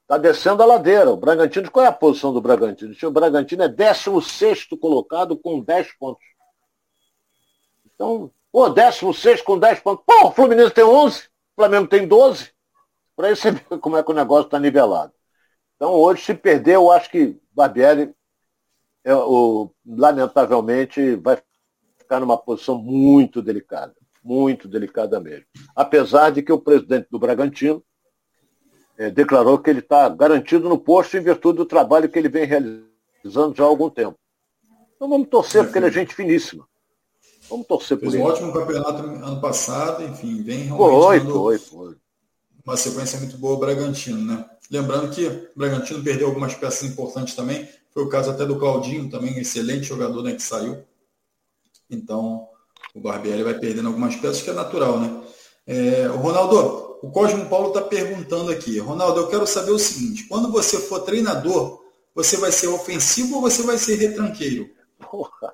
está 0.01 0.17
descendo 0.17 0.61
a 0.61 0.65
ladeira. 0.65 1.09
O 1.09 1.15
Bragantino, 1.15 1.71
qual 1.71 1.85
é 1.85 1.87
a 1.87 1.93
posição 1.93 2.33
do 2.33 2.41
Bragantino? 2.41 2.93
O 3.01 3.11
Bragantino 3.11 3.63
é 3.63 3.69
16 3.69 4.65
colocado 4.79 5.37
com 5.37 5.61
10 5.61 5.93
pontos. 5.93 6.25
Então, 7.95 8.29
pô, 8.51 8.69
16 8.69 9.41
com 9.41 9.57
10 9.57 9.79
pontos. 9.79 10.03
Pô, 10.05 10.27
o 10.27 10.31
Fluminense 10.31 10.73
tem 10.73 10.83
11, 10.83 11.19
o 11.19 11.29
Flamengo 11.55 11.87
tem 11.87 12.05
12. 12.05 12.51
Para 13.15 13.29
aí 13.29 13.35
você 13.37 13.51
ver 13.51 13.79
como 13.79 13.95
é 13.95 14.03
que 14.03 14.11
o 14.11 14.15
negócio 14.15 14.47
está 14.47 14.59
nivelado. 14.59 15.13
Então, 15.77 15.93
hoje, 15.93 16.25
se 16.25 16.33
perder, 16.33 16.75
eu 16.75 16.91
acho 16.91 17.09
que 17.09 17.39
Barbieri, 17.53 18.13
é, 19.05 19.15
o, 19.15 19.71
lamentavelmente, 19.85 21.15
vai 21.15 21.41
ficar 21.97 22.19
numa 22.19 22.37
posição 22.37 22.77
muito 22.77 23.41
delicada. 23.41 23.95
Muito 24.23 24.67
delicada 24.67 25.19
mesmo. 25.19 25.45
Apesar 25.75 26.31
de 26.31 26.41
que 26.41 26.51
o 26.51 26.59
presidente 26.59 27.07
do 27.09 27.19
Bragantino 27.19 27.83
é, 28.97 29.09
declarou 29.09 29.57
que 29.59 29.69
ele 29.69 29.79
está 29.79 30.09
garantido 30.09 30.67
no 30.67 30.77
posto 30.77 31.17
em 31.17 31.21
virtude 31.21 31.57
do 31.57 31.65
trabalho 31.65 32.09
que 32.09 32.19
ele 32.19 32.29
vem 32.29 32.45
realizando 32.45 33.55
já 33.55 33.63
há 33.63 33.67
algum 33.67 33.89
tempo. 33.89 34.17
Então 34.95 35.07
vamos 35.07 35.29
torcer, 35.29 35.63
porque 35.63 35.79
ele 35.79 35.87
é 35.87 35.91
gente 35.91 36.13
finíssima. 36.13 36.67
Vamos 37.49 37.65
torcer 37.65 37.97
Fez 37.97 38.11
por 38.11 38.17
ele. 38.17 38.23
Um 38.23 38.27
ótimo 38.27 38.53
campeonato 38.53 39.01
ano 39.01 39.39
passado, 39.39 40.03
enfim, 40.03 40.43
vem 40.43 40.63
realmente. 40.63 41.25
Foi, 41.25 41.57
foi, 41.57 41.57
foi 41.57 41.95
uma 42.65 42.77
sequência 42.77 43.19
muito 43.19 43.37
boa 43.37 43.55
o 43.55 43.59
Bragantino, 43.59 44.23
né? 44.23 44.45
Lembrando 44.69 45.09
que 45.09 45.25
o 45.25 45.49
Bragantino 45.55 46.03
perdeu 46.03 46.27
algumas 46.27 46.53
peças 46.53 46.87
importantes 46.87 47.33
também. 47.33 47.67
Foi 47.91 48.03
o 48.03 48.09
caso 48.09 48.29
até 48.29 48.45
do 48.45 48.59
Claudinho, 48.59 49.09
também 49.09 49.39
excelente 49.39 49.87
jogador 49.87 50.21
né, 50.21 50.33
que 50.33 50.43
saiu. 50.43 50.83
Então, 51.89 52.47
o 52.93 52.99
Barbieri 52.99 53.43
vai 53.43 53.53
perdendo 53.53 53.87
algumas 53.87 54.15
peças, 54.15 54.41
que 54.41 54.49
é 54.49 54.53
natural, 54.53 54.99
né? 54.99 55.23
É, 55.67 56.09
o 56.09 56.17
Ronaldo, 56.17 56.99
o 57.03 57.11
Cosmo 57.11 57.47
Paulo 57.47 57.67
está 57.69 57.81
perguntando 57.81 58.51
aqui. 58.51 58.79
Ronaldo, 58.79 59.19
eu 59.19 59.27
quero 59.27 59.45
saber 59.45 59.71
o 59.71 59.79
seguinte: 59.79 60.27
quando 60.27 60.51
você 60.51 60.79
for 60.79 61.01
treinador, 61.01 61.83
você 62.15 62.37
vai 62.37 62.51
ser 62.51 62.67
ofensivo 62.67 63.35
ou 63.35 63.41
você 63.41 63.61
vai 63.63 63.77
ser 63.77 63.95
retranqueiro? 63.95 64.69
Porra. 64.99 65.53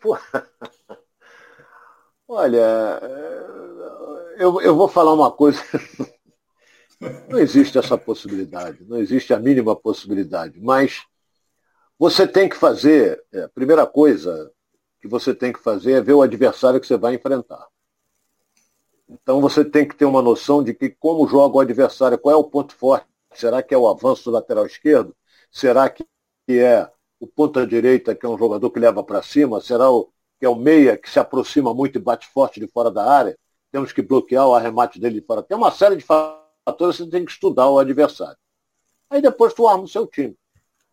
Porra. 0.00 0.48
Olha, 2.26 3.00
eu, 4.38 4.60
eu 4.60 4.74
vou 4.74 4.88
falar 4.88 5.12
uma 5.12 5.30
coisa. 5.30 5.60
Não 7.28 7.38
existe 7.38 7.76
essa 7.76 7.98
possibilidade, 7.98 8.84
não 8.84 8.96
existe 8.96 9.34
a 9.34 9.38
mínima 9.38 9.76
possibilidade, 9.76 10.58
mas 10.58 11.02
você 11.98 12.26
tem 12.26 12.48
que 12.48 12.56
fazer, 12.56 13.22
é, 13.30 13.42
a 13.42 13.48
primeira 13.48 13.86
coisa 13.86 14.50
que 15.04 15.08
você 15.08 15.34
tem 15.34 15.52
que 15.52 15.58
fazer 15.58 15.92
é 15.92 16.00
ver 16.00 16.14
o 16.14 16.22
adversário 16.22 16.80
que 16.80 16.86
você 16.86 16.96
vai 16.96 17.14
enfrentar. 17.14 17.68
Então 19.06 19.38
você 19.38 19.62
tem 19.62 19.86
que 19.86 19.94
ter 19.94 20.06
uma 20.06 20.22
noção 20.22 20.64
de 20.64 20.72
que 20.72 20.88
como 20.88 21.28
joga 21.28 21.58
o 21.58 21.60
adversário, 21.60 22.18
qual 22.18 22.34
é 22.34 22.38
o 22.38 22.44
ponto 22.44 22.74
forte. 22.74 23.06
Será 23.34 23.62
que 23.62 23.74
é 23.74 23.76
o 23.76 23.86
avanço 23.86 24.24
do 24.24 24.30
lateral 24.30 24.64
esquerdo? 24.64 25.14
Será 25.50 25.90
que 25.90 26.06
é 26.48 26.90
o 27.20 27.26
ponta 27.26 27.66
direita, 27.66 28.14
que 28.14 28.24
é 28.24 28.28
um 28.28 28.38
jogador 28.38 28.70
que 28.70 28.80
leva 28.80 29.04
para 29.04 29.20
cima? 29.20 29.60
Será 29.60 29.90
o, 29.90 30.10
que 30.40 30.46
é 30.46 30.48
o 30.48 30.56
meia 30.56 30.96
que 30.96 31.10
se 31.10 31.18
aproxima 31.18 31.74
muito 31.74 31.98
e 31.98 32.00
bate 32.00 32.26
forte 32.28 32.58
de 32.58 32.66
fora 32.66 32.90
da 32.90 33.04
área? 33.04 33.38
temos 33.70 33.92
que 33.92 34.00
bloquear 34.00 34.46
o 34.46 34.54
arremate 34.54 34.98
dele 34.98 35.20
de 35.20 35.26
fora. 35.26 35.42
Tem 35.42 35.56
uma 35.56 35.70
série 35.70 35.96
de 35.96 36.02
fatores 36.02 36.96
que 36.96 37.02
você 37.02 37.10
tem 37.10 37.24
que 37.24 37.32
estudar 37.32 37.68
o 37.68 37.78
adversário. 37.78 38.38
Aí 39.10 39.20
depois 39.20 39.52
tu 39.52 39.68
arma 39.68 39.82
o 39.82 39.88
seu 39.88 40.06
time. 40.06 40.34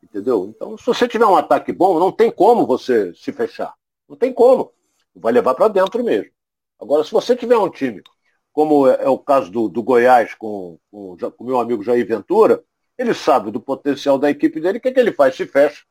Entendeu? 0.03 0.47
Então, 0.49 0.75
se 0.77 0.85
você 0.85 1.07
tiver 1.07 1.27
um 1.27 1.37
ataque 1.37 1.71
bom, 1.71 1.99
não 1.99 2.11
tem 2.11 2.31
como 2.31 2.65
você 2.65 3.13
se 3.13 3.31
fechar. 3.31 3.75
Não 4.11 4.17
tem 4.17 4.33
como. 4.33 4.73
Vai 5.15 5.31
levar 5.31 5.55
para 5.55 5.69
dentro 5.69 6.03
mesmo. 6.03 6.29
Agora, 6.77 7.01
se 7.01 7.11
você 7.11 7.33
tiver 7.33 7.57
um 7.57 7.69
time, 7.69 8.03
como 8.51 8.85
é, 8.85 9.05
é 9.05 9.07
o 9.07 9.17
caso 9.17 9.49
do, 9.49 9.69
do 9.69 9.81
Goiás 9.81 10.35
com, 10.35 10.77
o 10.91 11.15
meu 11.39 11.57
amigo 11.57 11.81
Jair 11.81 12.05
Ventura, 12.05 12.61
ele 12.97 13.13
sabe 13.13 13.51
do 13.51 13.61
potencial 13.61 14.19
da 14.19 14.29
equipe 14.29 14.59
dele, 14.59 14.79
o 14.79 14.81
que, 14.81 14.89
é 14.89 14.91
que 14.91 14.99
ele 14.99 15.13
faz? 15.13 15.35
Se 15.37 15.47
fecha. 15.47 15.85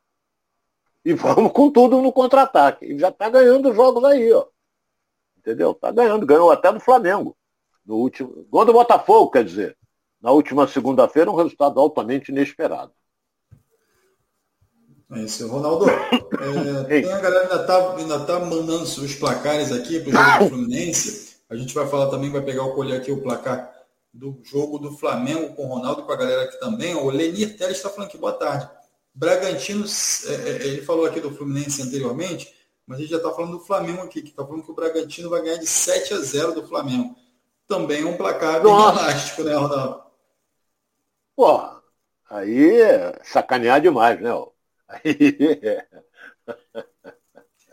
E 1.03 1.15
vamos 1.17 1.51
com 1.53 1.71
tudo 1.71 2.03
no 2.03 2.13
contra-ataque. 2.13 2.85
E 2.85 2.99
já 2.99 3.09
está 3.09 3.31
ganhando 3.31 3.73
jogos 3.73 4.05
aí, 4.05 4.31
ó. 4.31 4.47
Entendeu? 5.39 5.73
Tá 5.73 5.91
ganhando, 5.91 6.27
ganhou 6.27 6.51
até 6.51 6.71
do 6.71 6.79
Flamengo. 6.79 7.35
No 7.87 7.97
último. 7.97 8.45
Gol 8.51 8.67
do 8.67 8.75
Botafogo, 8.75 9.31
quer 9.31 9.45
dizer. 9.45 9.79
Na 10.21 10.31
última 10.31 10.69
segunda-feira, 10.69 11.31
um 11.31 11.37
resultado 11.37 11.81
altamente 11.81 12.31
inesperado. 12.31 12.93
É 15.13 15.21
isso, 15.21 15.47
Ronaldo. 15.49 15.87
É, 15.89 16.85
tem 17.03 17.13
a 17.13 17.21
galera 17.21 17.43
ainda 17.43 17.65
tá, 17.65 17.97
ainda 17.97 18.21
tá 18.21 18.39
mandando 18.39 18.85
os 18.85 19.15
placares 19.17 19.73
aqui 19.73 20.01
para 20.01 20.11
o 20.11 20.13
jogo 20.13 20.45
do 20.45 20.49
Fluminense. 20.51 21.37
A 21.49 21.57
gente 21.57 21.75
vai 21.75 21.87
falar 21.89 22.11
também, 22.11 22.31
vai 22.31 22.43
pegar 22.43 22.63
o 22.63 22.75
colher 22.75 23.01
aqui 23.01 23.11
o 23.11 23.21
placar 23.21 23.75
do 24.13 24.41
jogo 24.45 24.79
do 24.79 24.93
Flamengo 24.97 25.55
com 25.55 25.65
o 25.65 25.69
Ronaldo, 25.69 26.05
com 26.05 26.13
a 26.13 26.17
galera 26.17 26.43
aqui 26.43 26.59
também. 26.61 26.95
O 26.95 27.11
Lenir 27.11 27.57
Teles 27.57 27.77
está 27.77 27.91
falando 27.91 28.09
aqui, 28.09 28.19
boa 28.19 28.33
tarde. 28.33 28.69
Bragantino, 29.13 29.85
é, 29.85 30.33
é, 30.33 30.67
ele 30.67 30.83
falou 30.83 31.05
aqui 31.05 31.21
do 31.21 31.33
Fluminense 31.33 31.83
anteriormente, 31.83 32.55
mas 32.87 32.99
a 32.99 33.01
gente 33.01 33.11
já 33.11 33.17
está 33.17 33.31
falando 33.33 33.59
do 33.59 33.65
Flamengo 33.65 34.03
aqui, 34.03 34.23
que 34.23 34.31
está 34.31 34.45
falando 34.45 34.63
que 34.63 34.71
o 34.71 34.75
Bragantino 34.75 35.29
vai 35.29 35.43
ganhar 35.43 35.57
de 35.57 35.67
7 35.67 36.15
a 36.15 36.19
0 36.19 36.55
do 36.55 36.67
Flamengo. 36.67 37.17
Também 37.67 38.03
é 38.03 38.07
um 38.07 38.17
placar 38.17 38.63
bem 38.63 38.71
Nossa. 38.71 39.01
elástico, 39.01 39.43
né, 39.43 39.55
Ronaldo? 39.55 40.03
Pô, 41.37 41.61
aí 42.29 42.81
é 42.81 43.19
sacanear 43.25 43.81
demais, 43.81 44.21
né? 44.21 44.31
Aí... 44.31 44.60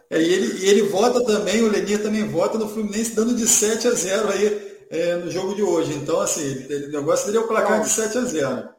É, 0.09 0.21
e, 0.21 0.33
ele, 0.33 0.63
e 0.63 0.69
ele 0.69 0.83
vota 0.83 1.21
também, 1.25 1.61
o 1.61 1.69
Lenir 1.69 2.01
também 2.01 2.25
vota 2.29 2.57
no 2.57 2.69
Fluminense 2.69 3.13
dando 3.13 3.35
de 3.35 3.45
7 3.45 3.89
a 3.89 3.91
0 3.91 4.29
aí 4.29 4.77
é, 4.89 5.15
no 5.17 5.29
jogo 5.29 5.53
de 5.53 5.61
hoje. 5.61 5.93
Então, 5.95 6.21
assim, 6.21 6.65
o 6.65 6.91
negócio 6.91 7.25
dele 7.25 7.39
é 7.39 7.41
o 7.41 7.47
placar 7.47 7.81
de 7.81 7.89
7 7.89 8.17
a 8.17 8.21
0. 8.21 8.69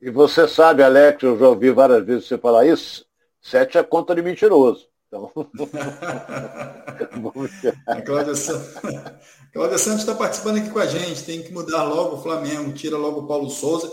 E 0.00 0.08
você 0.08 0.46
sabe, 0.46 0.84
Alex, 0.84 1.20
eu 1.22 1.36
já 1.36 1.48
ouvi 1.48 1.72
várias 1.72 2.04
vezes 2.04 2.28
você 2.28 2.38
falar 2.38 2.64
isso, 2.64 3.04
7 3.40 3.78
é 3.78 3.82
conta 3.82 4.14
de 4.14 4.22
mentiroso. 4.22 4.86
Então, 5.08 5.32
a 7.86 8.00
Cláudia 8.00 8.36
Santos, 8.36 8.74
Cláudia 9.52 9.78
Santos 9.78 10.00
está 10.00 10.14
participando 10.14 10.58
aqui 10.58 10.70
com 10.70 10.78
a 10.78 10.86
gente. 10.86 11.24
Tem 11.24 11.42
que 11.42 11.52
mudar 11.52 11.82
logo 11.82 12.14
o 12.16 12.22
Flamengo, 12.22 12.72
tira 12.72 12.96
logo 12.96 13.22
o 13.22 13.26
Paulo 13.26 13.50
Souza, 13.50 13.90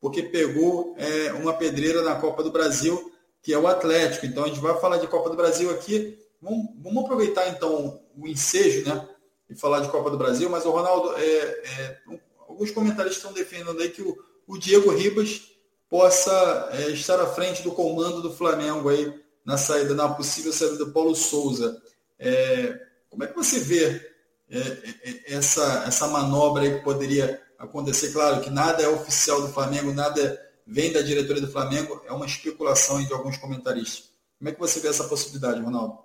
porque 0.00 0.22
pegou 0.22 0.94
é, 0.96 1.32
uma 1.32 1.52
pedreira 1.52 2.02
na 2.02 2.14
Copa 2.14 2.42
do 2.42 2.50
Brasil, 2.50 3.12
que 3.42 3.52
é 3.52 3.58
o 3.58 3.66
Atlético. 3.66 4.26
Então 4.26 4.44
a 4.44 4.48
gente 4.48 4.60
vai 4.60 4.78
falar 4.80 4.98
de 4.98 5.06
Copa 5.06 5.30
do 5.30 5.36
Brasil 5.36 5.70
aqui. 5.70 6.18
Vamos, 6.40 6.68
vamos 6.78 7.04
aproveitar 7.04 7.48
então 7.48 8.00
o 8.16 8.26
ensejo, 8.26 8.88
né? 8.88 9.08
E 9.50 9.54
falar 9.54 9.80
de 9.80 9.88
Copa 9.88 10.10
do 10.10 10.18
Brasil, 10.18 10.48
mas 10.50 10.66
o 10.66 10.70
Ronaldo, 10.70 11.16
é, 11.16 11.22
é, 11.22 11.98
alguns 12.46 12.70
comentaristas 12.70 13.16
estão 13.16 13.32
defendendo 13.32 13.80
aí 13.80 13.88
que 13.88 14.02
o, 14.02 14.16
o 14.46 14.58
Diego 14.58 14.90
Ribas 14.90 15.42
possa 15.88 16.68
é, 16.72 16.90
estar 16.90 17.18
à 17.18 17.26
frente 17.26 17.62
do 17.62 17.72
comando 17.72 18.20
do 18.20 18.32
Flamengo 18.32 18.90
aí 18.90 19.12
na 19.44 19.56
saída, 19.56 19.94
na 19.94 20.08
possível 20.10 20.52
saída 20.52 20.76
do 20.76 20.92
Paulo 20.92 21.14
Souza. 21.14 21.80
É, 22.18 22.78
como 23.08 23.24
é 23.24 23.26
que 23.26 23.34
você 23.34 23.58
vê 23.58 24.12
é, 24.50 25.34
essa, 25.34 25.84
essa 25.86 26.06
manobra 26.08 26.62
aí 26.62 26.74
que 26.74 26.84
poderia 26.84 27.40
acontecer? 27.58 28.12
Claro 28.12 28.40
que 28.40 28.50
nada 28.50 28.82
é 28.82 28.88
oficial 28.88 29.42
do 29.42 29.48
Flamengo, 29.48 29.92
nada 29.92 30.40
vem 30.66 30.92
da 30.92 31.00
diretoria 31.02 31.42
do 31.42 31.50
Flamengo, 31.50 32.02
é 32.06 32.12
uma 32.12 32.26
especulação 32.26 33.02
de 33.02 33.12
alguns 33.12 33.36
comentaristas. 33.36 34.10
Como 34.38 34.50
é 34.50 34.52
que 34.52 34.60
você 34.60 34.78
vê 34.80 34.88
essa 34.88 35.04
possibilidade, 35.04 35.60
Ronaldo? 35.60 35.98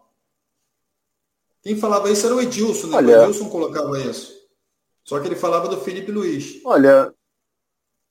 Quem 1.62 1.78
falava 1.78 2.10
isso 2.10 2.26
era 2.26 2.36
o 2.36 2.41
Edilson, 2.41 2.88
né? 2.88 2.97
Olha, 2.97 3.20
o 3.20 3.24
Edilson 3.24 3.49
colocava 3.49 3.99
isso. 4.01 4.34
Só 5.04 5.20
que 5.20 5.28
ele 5.28 5.36
falava 5.36 5.68
do 5.68 5.80
Felipe 5.82 6.12
Luiz. 6.12 6.62
Olha, 6.66 7.14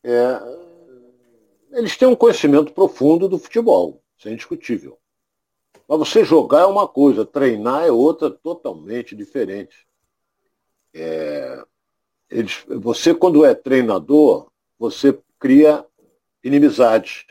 é, 0.04 0.40
eles 1.72 1.96
têm 1.96 2.06
um 2.06 2.16
conhecimento 2.16 2.72
profundo 2.72 3.28
do 3.28 3.38
futebol, 3.38 4.02
isso 4.16 4.28
é 4.28 4.32
indiscutível. 4.32 4.98
Mas 5.88 5.98
você 5.98 6.24
jogar 6.24 6.60
é 6.60 6.66
uma 6.66 6.86
coisa, 6.86 7.24
treinar 7.24 7.84
é 7.84 7.90
outra 7.90 8.30
totalmente 8.30 9.16
diferente. 9.16 9.86
É, 10.94 11.64
eles, 12.32 12.64
você, 12.68 13.14
quando 13.14 13.44
é 13.44 13.54
treinador, 13.54 14.50
você 14.78 15.16
cria 15.38 15.84
inimizade. 16.42 17.26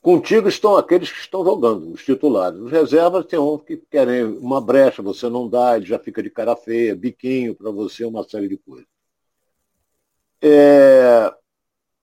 Contigo 0.00 0.48
estão 0.48 0.76
aqueles 0.76 1.10
que 1.10 1.18
estão 1.18 1.42
jogando, 1.42 1.92
os 1.92 2.04
titulares. 2.04 2.60
Os 2.60 2.70
reservas 2.70 3.24
tem 3.24 3.38
uns 3.38 3.62
que 3.62 3.78
querem 3.78 4.24
uma 4.24 4.60
brecha, 4.60 5.02
você 5.02 5.30
não 5.30 5.48
dá, 5.48 5.76
ele 5.76 5.86
já 5.86 5.98
fica 5.98 6.22
de 6.22 6.28
cara 6.28 6.54
feia, 6.54 6.94
biquinho 6.94 7.54
para 7.54 7.70
você, 7.70 8.04
uma 8.04 8.22
série 8.22 8.48
de 8.48 8.58
coisas. 8.58 8.86
É, 10.42 11.34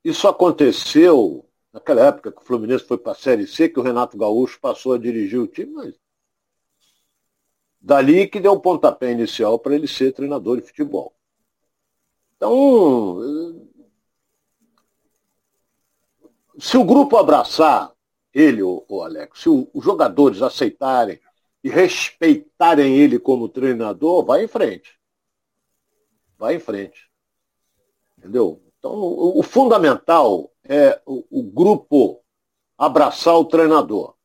isso 0.03 0.27
aconteceu 0.27 1.45
naquela 1.71 2.07
época 2.07 2.31
que 2.31 2.41
o 2.41 2.45
Fluminense 2.45 2.85
foi 2.85 2.97
para 2.97 3.11
a 3.11 3.15
Série 3.15 3.45
C, 3.45 3.69
que 3.69 3.79
o 3.79 3.83
Renato 3.83 4.17
Gaúcho 4.17 4.59
passou 4.59 4.93
a 4.93 4.97
dirigir 4.97 5.39
o 5.39 5.47
time, 5.47 5.71
mas 5.71 5.93
dali 7.79 8.27
que 8.27 8.39
deu 8.39 8.53
um 8.53 8.59
pontapé 8.59 9.11
inicial 9.11 9.59
para 9.59 9.75
ele 9.75 9.87
ser 9.87 10.11
treinador 10.11 10.59
de 10.59 10.67
futebol. 10.67 11.13
Então, 12.41 13.69
se 16.57 16.75
o 16.75 16.83
grupo 16.83 17.15
abraçar 17.15 17.93
ele, 18.33 18.63
o, 18.63 19.03
Alex, 19.03 19.41
se 19.41 19.47
os 19.47 19.83
jogadores 19.83 20.41
aceitarem 20.41 21.19
e 21.63 21.69
respeitarem 21.69 22.97
ele 22.97 23.19
como 23.19 23.47
treinador, 23.47 24.25
vai 24.25 24.43
em 24.43 24.47
frente. 24.47 24.99
Vai 26.35 26.55
em 26.55 26.59
frente. 26.59 27.11
Entendeu? 28.17 28.59
Então, 28.79 28.91
o, 28.91 29.39
o 29.39 29.43
fundamental 29.43 30.51
é 30.63 30.99
o, 31.05 31.43
grupo 31.43 32.23
abraçar 32.75 33.37
o 33.37 33.45
treinador. 33.45 34.15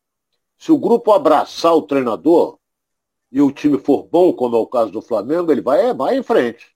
Se 0.56 0.72
o 0.72 0.78
grupo 0.78 1.12
abraçar 1.12 1.74
o 1.74 1.82
treinador 1.82 2.58
e 3.30 3.42
o 3.42 3.52
time 3.52 3.76
for 3.76 4.04
bom, 4.04 4.32
como 4.32 4.56
é 4.56 4.58
o 4.58 4.66
caso 4.66 4.90
do 4.90 5.02
Flamengo, 5.02 5.52
ele 5.52 5.60
vai, 5.60 5.92
vai 5.92 6.16
em 6.16 6.22
frente. 6.22 6.75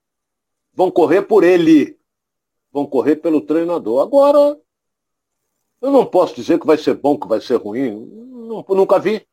Vão 0.81 0.91
correr 0.91 1.21
por 1.21 1.45
ele. 1.45 1.99
Vão 2.73 2.87
correr 2.87 3.17
pelo 3.17 3.43
treinador. 3.43 4.01
Agora, 4.01 4.59
eu 5.79 5.91
não 5.91 6.07
posso 6.07 6.35
dizer 6.35 6.59
que 6.59 6.67
vai 6.67 6.79
ser 6.79 6.95
bom, 6.95 7.21
que 7.21 7.29
vai 7.29 7.39
ser 7.39 7.57
ruim. 7.57 7.91
nunca 8.67 8.99
vi. 8.99 9.29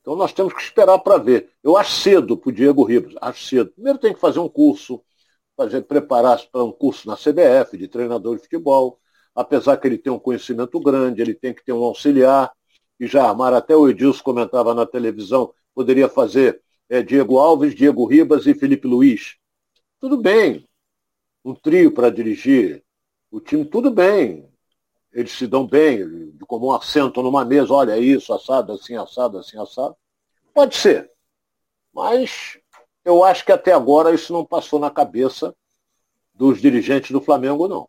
Então 0.00 0.14
nós 0.14 0.32
temos 0.32 0.54
que 0.54 0.62
esperar 0.62 1.00
para 1.00 1.18
ver. 1.18 1.50
Eu 1.64 1.76
acho 1.76 2.00
cedo 2.00 2.36
para 2.36 2.48
o 2.48 2.52
Diego 2.52 2.84
Ribas, 2.84 3.12
acho 3.20 3.44
cedo. 3.44 3.72
Primeiro 3.72 3.98
tem 3.98 4.14
que 4.14 4.20
fazer 4.20 4.38
um 4.38 4.48
curso, 4.48 5.02
fazer, 5.56 5.82
preparar-se 5.82 6.46
para 6.46 6.62
um 6.62 6.70
curso 6.70 7.08
na 7.08 7.16
CBF 7.16 7.76
de 7.76 7.88
treinador 7.88 8.36
de 8.36 8.42
futebol. 8.42 9.00
Apesar 9.34 9.76
que 9.78 9.88
ele 9.88 9.98
tem 9.98 10.12
um 10.12 10.18
conhecimento 10.20 10.78
grande, 10.78 11.20
ele 11.20 11.34
tem 11.34 11.52
que 11.52 11.64
ter 11.64 11.72
um 11.72 11.82
auxiliar. 11.82 12.52
E 13.00 13.08
já 13.08 13.28
armar, 13.28 13.52
até 13.52 13.74
o 13.74 13.88
Edilson 13.88 14.22
comentava 14.22 14.72
na 14.74 14.86
televisão, 14.86 15.52
poderia 15.74 16.08
fazer 16.08 16.62
é, 16.88 17.02
Diego 17.02 17.38
Alves, 17.38 17.74
Diego 17.74 18.06
Ribas 18.06 18.46
e 18.46 18.54
Felipe 18.54 18.86
Luiz. 18.86 19.41
Tudo 20.02 20.20
bem. 20.20 20.68
Um 21.42 21.54
trio 21.54 21.94
para 21.94 22.10
dirigir 22.10 22.84
o 23.30 23.40
time, 23.40 23.64
tudo 23.64 23.90
bem 23.90 24.52
eles 25.12 25.32
se 25.32 25.46
dão 25.46 25.66
bem, 25.66 26.30
de 26.30 26.44
comum 26.46 26.72
assento 26.72 27.22
numa 27.22 27.44
mesa, 27.44 27.72
olha 27.72 27.98
isso, 27.98 28.32
assado, 28.32 28.72
assim, 28.72 28.96
assado, 28.96 29.38
assim, 29.38 29.58
assado. 29.58 29.94
Pode 30.54 30.74
ser. 30.74 31.10
Mas 31.92 32.58
eu 33.04 33.22
acho 33.22 33.44
que 33.44 33.52
até 33.52 33.72
agora 33.72 34.14
isso 34.14 34.32
não 34.32 34.44
passou 34.44 34.78
na 34.80 34.90
cabeça 34.90 35.54
dos 36.34 36.60
dirigentes 36.60 37.10
do 37.10 37.20
Flamengo, 37.20 37.68
não. 37.68 37.88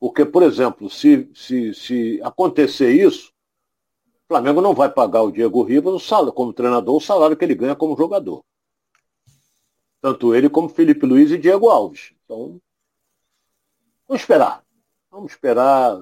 Porque, 0.00 0.24
por 0.24 0.42
exemplo, 0.42 0.90
se, 0.90 1.30
se, 1.34 1.72
se 1.72 2.20
acontecer 2.24 2.90
isso, 2.90 3.32
o 4.24 4.28
Flamengo 4.28 4.60
não 4.60 4.74
vai 4.74 4.90
pagar 4.90 5.22
o 5.22 5.30
Diego 5.30 5.62
Ribas 5.62 5.94
o 5.94 6.00
salário, 6.00 6.32
como 6.32 6.52
treinador 6.52 6.96
o 6.96 7.00
salário 7.00 7.36
que 7.36 7.44
ele 7.44 7.54
ganha 7.54 7.76
como 7.76 7.96
jogador. 7.96 8.44
Tanto 10.02 10.34
ele 10.34 10.50
como 10.50 10.68
Felipe 10.68 11.06
Luiz 11.06 11.30
e 11.30 11.38
Diego 11.38 11.70
Alves. 11.70 12.12
Então, 12.24 12.60
vamos 14.08 14.20
esperar. 14.20 14.64
Vamos 15.08 15.30
esperar 15.30 15.96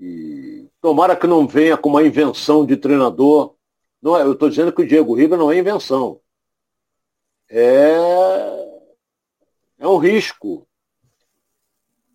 e 0.00 0.66
tomara 0.80 1.14
que 1.14 1.26
não 1.26 1.46
venha 1.46 1.76
com 1.76 1.90
uma 1.90 2.02
invenção 2.02 2.64
de 2.64 2.74
treinador. 2.74 3.54
Não 4.00 4.16
é, 4.16 4.22
eu 4.22 4.32
estou 4.32 4.48
dizendo 4.48 4.72
que 4.72 4.80
o 4.80 4.86
Diego 4.86 5.14
Ribas 5.14 5.38
não 5.38 5.52
é 5.52 5.58
invenção. 5.58 6.20
É, 7.50 7.92
é 9.78 9.86
um 9.86 9.98
risco. 9.98 10.66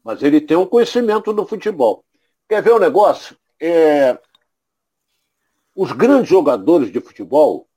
Mas 0.04 0.24
ele 0.24 0.42
tem 0.42 0.58
um 0.58 0.66
conhecimento 0.66 1.32
do 1.32 1.46
futebol. 1.46 2.04
Quer 2.50 2.64
ver 2.64 2.72
o 2.72 2.78
um 2.78 2.80
negócio? 2.80 3.38
É, 3.60 4.20
os 5.76 5.92
grandes 5.92 6.30
jogadores 6.30 6.92
de 6.92 7.00
futebol, 7.00 7.68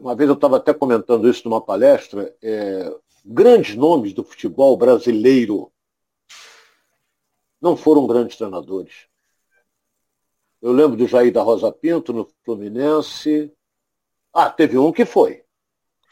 uma 0.00 0.14
vez 0.14 0.28
eu 0.28 0.34
estava 0.34 0.56
até 0.56 0.72
comentando 0.72 1.28
isso 1.28 1.48
numa 1.48 1.60
palestra, 1.60 2.34
é, 2.42 2.94
grandes 3.24 3.74
nomes 3.76 4.12
do 4.12 4.24
futebol 4.24 4.76
brasileiro 4.76 5.70
não 7.60 7.76
foram 7.76 8.06
grandes 8.06 8.36
treinadores. 8.36 9.06
Eu 10.60 10.72
lembro 10.72 10.96
do 10.96 11.06
Jair 11.06 11.32
da 11.32 11.42
Rosa 11.42 11.70
Pinto 11.70 12.12
no 12.12 12.28
Fluminense. 12.44 13.52
Ah, 14.32 14.50
teve 14.50 14.78
um 14.78 14.92
que 14.92 15.04
foi. 15.04 15.44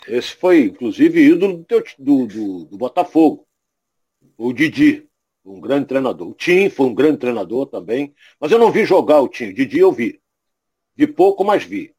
Esse 0.06 0.34
foi, 0.36 0.64
inclusive, 0.64 1.20
ídolo 1.20 1.64
do, 1.68 1.84
do, 1.98 2.26
do, 2.26 2.64
do 2.66 2.78
Botafogo. 2.78 3.46
O 4.36 4.52
Didi, 4.52 5.08
um 5.44 5.60
grande 5.60 5.86
treinador. 5.86 6.28
O 6.28 6.34
Tim 6.34 6.68
foi 6.68 6.86
um 6.86 6.94
grande 6.94 7.18
treinador 7.18 7.66
também. 7.66 8.14
Mas 8.38 8.52
eu 8.52 8.58
não 8.58 8.70
vi 8.70 8.84
jogar 8.84 9.20
o 9.20 9.28
Tim. 9.28 9.48
O 9.48 9.54
Didi 9.54 9.78
eu 9.78 9.90
vi. 9.90 10.20
Vi 10.94 11.06
pouco, 11.06 11.42
mas 11.42 11.64
vi. 11.64 11.95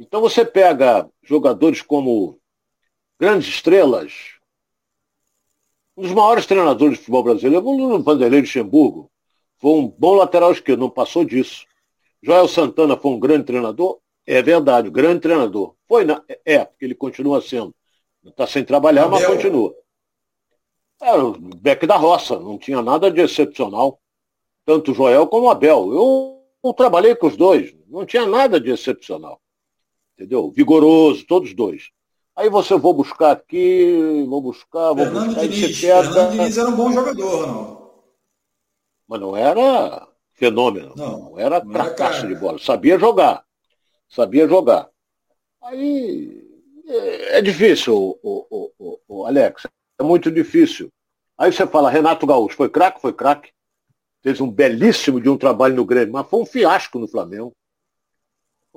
Então 0.00 0.22
você 0.22 0.46
pega 0.46 1.06
jogadores 1.22 1.82
como 1.82 2.40
grandes 3.18 3.48
estrelas, 3.48 4.38
um 5.94 6.00
dos 6.00 6.12
maiores 6.12 6.46
treinadores 6.46 6.94
de 6.94 7.00
futebol 7.00 7.22
brasileiro, 7.22 7.68
o 7.68 8.02
Vanderlei 8.02 8.40
Luxemburgo. 8.40 9.10
Foi 9.58 9.72
um 9.72 9.88
bom 9.88 10.14
lateral 10.14 10.52
esquerdo, 10.52 10.80
não 10.80 10.88
passou 10.88 11.22
disso. 11.22 11.66
Joel 12.22 12.48
Santana 12.48 12.96
foi 12.96 13.10
um 13.10 13.20
grande 13.20 13.44
treinador? 13.44 14.00
É 14.26 14.40
verdade, 14.40 14.88
grande 14.88 15.20
treinador. 15.20 15.74
Foi, 15.86 16.06
na... 16.06 16.24
é, 16.46 16.64
porque 16.64 16.86
ele 16.86 16.94
continua 16.94 17.42
sendo. 17.42 17.74
Está 18.24 18.46
sem 18.46 18.64
trabalhar, 18.64 19.04
Abel. 19.04 19.18
mas 19.18 19.26
continua. 19.26 19.74
Era 21.02 21.22
o 21.22 21.32
Beck 21.32 21.86
da 21.86 21.96
Roça, 21.96 22.38
não 22.38 22.56
tinha 22.56 22.80
nada 22.80 23.10
de 23.10 23.20
excepcional. 23.20 24.00
Tanto 24.64 24.92
o 24.92 24.94
Joel 24.94 25.26
como 25.26 25.46
o 25.46 25.50
Abel. 25.50 25.92
Eu, 25.92 26.42
eu 26.64 26.72
trabalhei 26.72 27.14
com 27.14 27.26
os 27.26 27.36
dois, 27.36 27.74
não 27.86 28.06
tinha 28.06 28.24
nada 28.24 28.58
de 28.58 28.70
excepcional. 28.70 29.38
Entendeu? 30.20 30.50
Vigoroso, 30.50 31.24
todos 31.26 31.54
dois. 31.54 31.88
Aí 32.36 32.50
você 32.50 32.76
vou 32.76 32.92
buscar 32.92 33.30
aqui, 33.30 34.22
vou 34.28 34.42
buscar, 34.42 34.92
vou 34.92 35.06
Fernando 35.06 35.26
buscar. 35.28 35.48
Diniz, 35.48 35.78
Fernando 35.78 36.32
Diniz 36.32 36.58
era 36.58 36.68
um 36.68 36.76
bom 36.76 36.92
jogador, 36.92 37.46
não? 37.46 37.90
Mas 39.08 39.20
não 39.20 39.34
era 39.34 40.06
fenômeno. 40.34 40.92
Não, 40.94 41.30
não 41.30 41.38
era 41.38 41.64
cracaço 41.64 42.28
de 42.28 42.34
bola. 42.34 42.58
Sabia 42.58 42.98
jogar. 42.98 43.42
Sabia 44.10 44.46
jogar. 44.46 44.90
Aí 45.62 46.46
é, 46.86 47.38
é 47.38 47.42
difícil, 47.42 47.94
o, 48.22 48.72
o, 48.78 49.00
o, 49.08 49.24
Alex. 49.24 49.66
É 49.98 50.02
muito 50.02 50.30
difícil. 50.30 50.90
Aí 51.38 51.50
você 51.50 51.66
fala, 51.66 51.90
Renato 51.90 52.26
Gaúcho, 52.26 52.56
foi 52.56 52.68
craque? 52.68 53.00
Foi 53.00 53.14
craque. 53.14 53.52
Fez 54.20 54.38
um 54.38 54.50
belíssimo 54.50 55.18
de 55.18 55.30
um 55.30 55.38
trabalho 55.38 55.76
no 55.76 55.86
Grêmio, 55.86 56.12
mas 56.12 56.28
foi 56.28 56.42
um 56.42 56.46
fiasco 56.46 56.98
no 56.98 57.08
Flamengo. 57.08 57.54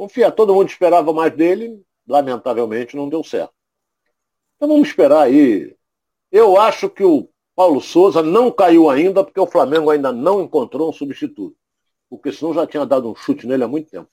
Fiasco. 0.09 0.35
Todo 0.35 0.53
mundo 0.53 0.69
esperava 0.69 1.13
mais 1.13 1.35
dele, 1.35 1.81
lamentavelmente 2.07 2.95
não 2.95 3.09
deu 3.09 3.23
certo. 3.23 3.53
Então 4.55 4.67
vamos 4.67 4.87
esperar 4.87 5.23
aí. 5.23 5.75
Eu 6.31 6.59
acho 6.59 6.89
que 6.89 7.03
o 7.03 7.29
Paulo 7.55 7.81
Souza 7.81 8.21
não 8.21 8.51
caiu 8.51 8.89
ainda 8.89 9.23
porque 9.23 9.39
o 9.39 9.47
Flamengo 9.47 9.89
ainda 9.89 10.11
não 10.11 10.41
encontrou 10.41 10.89
um 10.89 10.93
substituto. 10.93 11.55
Porque 12.09 12.31
senão 12.31 12.53
já 12.53 12.65
tinha 12.65 12.85
dado 12.85 13.09
um 13.09 13.15
chute 13.15 13.45
nele 13.45 13.63
há 13.63 13.67
muito 13.67 13.89
tempo. 13.89 14.09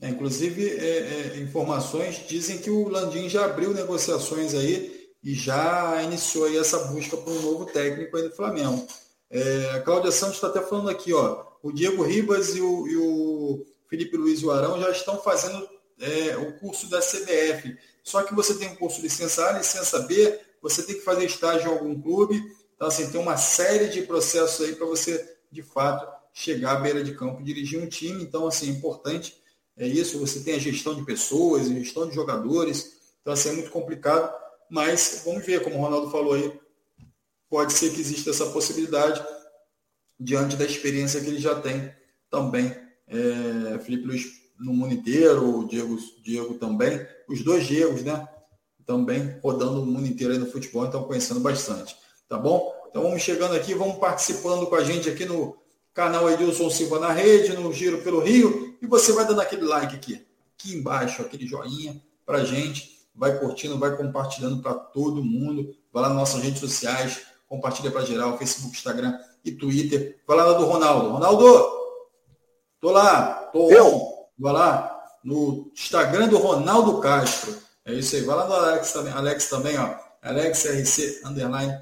É, 0.00 0.10
inclusive, 0.10 0.68
é, 0.68 0.98
é, 0.98 1.38
informações 1.38 2.26
dizem 2.28 2.58
que 2.58 2.70
o 2.70 2.88
Landim 2.88 3.28
já 3.28 3.46
abriu 3.46 3.72
negociações 3.72 4.54
aí 4.54 5.08
e 5.22 5.34
já 5.34 6.02
iniciou 6.02 6.44
aí 6.44 6.58
essa 6.58 6.78
busca 6.88 7.16
por 7.16 7.32
um 7.32 7.40
novo 7.40 7.66
técnico 7.66 8.16
aí 8.16 8.24
do 8.24 8.34
Flamengo. 8.34 8.86
É, 9.30 9.70
a 9.70 9.80
Cláudia 9.80 10.12
Santos 10.12 10.36
está 10.36 10.48
até 10.48 10.60
falando 10.60 10.90
aqui, 10.90 11.12
ó, 11.14 11.44
o 11.62 11.72
Diego 11.72 12.02
Ribas 12.02 12.54
e 12.54 12.60
o, 12.60 12.86
e 12.86 12.96
o 12.96 13.66
Felipe 13.88 14.16
Luiz 14.16 14.40
e 14.40 14.46
o 14.46 14.50
Arão 14.50 14.80
já 14.80 14.90
estão 14.90 15.20
fazendo 15.22 15.68
é, 16.00 16.36
o 16.36 16.58
curso 16.58 16.88
da 16.88 17.00
CBF. 17.00 17.76
Só 18.02 18.22
que 18.22 18.34
você 18.34 18.54
tem 18.54 18.68
um 18.68 18.76
curso 18.76 19.00
licença 19.00 19.48
A, 19.48 19.58
licença 19.58 20.00
B, 20.00 20.40
você 20.62 20.82
tem 20.82 20.96
que 20.96 21.02
fazer 21.02 21.24
estágio 21.24 21.68
em 21.68 21.72
algum 21.72 22.00
clube. 22.00 22.40
Então, 22.74 22.88
assim, 22.88 23.10
tem 23.10 23.20
uma 23.20 23.36
série 23.36 23.88
de 23.88 24.02
processos 24.02 24.66
aí 24.66 24.74
para 24.74 24.86
você, 24.86 25.36
de 25.50 25.62
fato, 25.62 26.06
chegar 26.32 26.72
à 26.72 26.80
beira 26.80 27.02
de 27.02 27.14
campo 27.14 27.40
e 27.40 27.44
dirigir 27.44 27.80
um 27.80 27.88
time. 27.88 28.22
Então, 28.22 28.46
assim, 28.46 28.68
é 28.68 28.72
importante 28.72 29.36
é 29.76 29.86
isso. 29.86 30.18
Você 30.18 30.40
tem 30.40 30.54
a 30.54 30.58
gestão 30.58 30.94
de 30.94 31.04
pessoas, 31.04 31.70
a 31.70 31.74
gestão 31.74 32.08
de 32.08 32.14
jogadores. 32.14 32.92
Então, 33.20 33.32
assim, 33.32 33.50
é 33.50 33.52
muito 33.52 33.70
complicado. 33.70 34.32
Mas 34.70 35.22
vamos 35.24 35.44
ver, 35.44 35.62
como 35.62 35.76
o 35.76 35.80
Ronaldo 35.80 36.10
falou 36.10 36.34
aí, 36.34 36.52
pode 37.48 37.72
ser 37.72 37.92
que 37.92 38.00
exista 38.00 38.30
essa 38.30 38.46
possibilidade 38.46 39.24
diante 40.18 40.56
da 40.56 40.64
experiência 40.64 41.20
que 41.20 41.28
ele 41.28 41.38
já 41.38 41.54
tem 41.60 41.94
também. 42.30 42.85
É, 43.08 43.78
Felipe 43.80 44.06
Luiz 44.06 44.24
no 44.58 44.72
mundo 44.72 44.94
inteiro, 44.94 45.60
o 45.60 45.68
Diego, 45.68 45.96
Diego 46.22 46.54
também, 46.54 47.06
os 47.28 47.42
dois 47.42 47.66
Diegos, 47.66 48.02
né? 48.02 48.26
Também 48.84 49.38
rodando 49.42 49.82
o 49.82 49.86
mundo 49.86 50.06
inteiro 50.06 50.32
aí 50.32 50.38
no 50.38 50.50
futebol, 50.50 50.86
então 50.86 51.04
conhecendo 51.04 51.40
bastante. 51.40 51.96
Tá 52.28 52.38
bom? 52.38 52.72
Então 52.88 53.02
vamos 53.02 53.22
chegando 53.22 53.54
aqui, 53.54 53.74
vamos 53.74 53.98
participando 53.98 54.66
com 54.66 54.74
a 54.74 54.82
gente 54.82 55.08
aqui 55.08 55.24
no 55.24 55.56
canal 55.92 56.30
Edilson 56.30 56.70
Silva 56.70 56.98
na 56.98 57.12
rede, 57.12 57.54
no 57.54 57.72
Giro 57.72 58.02
pelo 58.02 58.20
Rio, 58.20 58.76
e 58.80 58.86
você 58.86 59.12
vai 59.12 59.26
dando 59.26 59.40
aquele 59.40 59.64
like 59.64 59.94
aqui, 59.94 60.26
aqui 60.54 60.74
embaixo, 60.74 61.22
aquele 61.22 61.46
joinha 61.46 62.00
pra 62.24 62.44
gente, 62.44 63.00
vai 63.14 63.38
curtindo, 63.38 63.78
vai 63.78 63.96
compartilhando 63.96 64.60
para 64.60 64.74
todo 64.74 65.24
mundo, 65.24 65.74
vai 65.92 66.02
lá 66.02 66.08
nas 66.08 66.18
nossas 66.18 66.42
redes 66.42 66.60
sociais, 66.60 67.22
compartilha 67.48 67.90
para 67.90 68.04
geral, 68.04 68.36
Facebook, 68.36 68.76
Instagram 68.76 69.18
e 69.44 69.52
Twitter. 69.52 70.20
Vai 70.26 70.36
lá 70.36 70.52
do 70.52 70.66
Ronaldo. 70.66 71.10
Ronaldo, 71.10 71.85
tô 72.86 72.92
lá, 72.92 73.32
tô 73.52 73.68
Eu? 73.68 74.28
Vai 74.38 74.52
lá 74.52 75.04
no 75.24 75.72
Instagram 75.74 76.28
do 76.28 76.38
Ronaldo 76.38 77.00
Castro. 77.00 77.56
É 77.84 77.92
isso 77.92 78.14
aí. 78.14 78.22
Vai 78.22 78.36
lá 78.36 78.46
no 78.46 78.54
Alex 78.54 78.92
também, 78.92 79.12
Alex 79.12 79.48
também, 79.48 79.76
ó. 79.76 79.96
Alex 80.22 80.64
RC 80.64 81.22
underline 81.24 81.76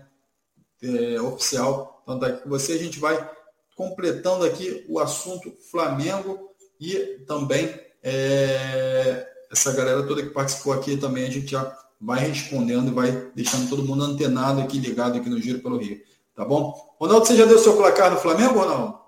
é, 0.82 1.20
oficial. 1.20 2.00
Então 2.02 2.18
tá 2.18 2.28
aqui 2.28 2.42
com 2.42 2.48
você. 2.48 2.72
A 2.72 2.78
gente 2.78 2.98
vai 2.98 3.30
completando 3.76 4.46
aqui 4.46 4.86
o 4.88 4.98
assunto 4.98 5.52
Flamengo 5.70 6.50
e 6.80 6.94
também 7.26 7.78
é, 8.02 9.28
essa 9.52 9.72
galera 9.72 10.07
toda 10.07 10.22
que 10.22 10.30
participou 10.30 10.72
aqui 10.72 10.96
também, 10.96 11.26
a 11.26 11.30
gente 11.30 11.48
já 11.48 11.76
vai 12.00 12.20
respondendo 12.20 12.88
e 12.88 12.94
vai 12.94 13.12
deixando 13.34 13.68
todo 13.68 13.84
mundo 13.84 14.05
antenado 14.05 14.61
aqui, 14.61 14.78
ligado 14.78 15.18
aqui 15.18 15.28
no 15.28 15.40
Giro 15.40 15.59
pelo 15.59 15.76
Rio. 15.76 16.00
Tá 16.34 16.46
bom? 16.46 16.74
Ronaldo, 16.98 17.26
você 17.26 17.36
já 17.36 17.44
deu 17.44 17.59
seu 17.59 17.76
placar 17.76 18.11
no 18.11 18.18
Flamengo, 18.18 18.59
Ronaldo? 18.59 18.98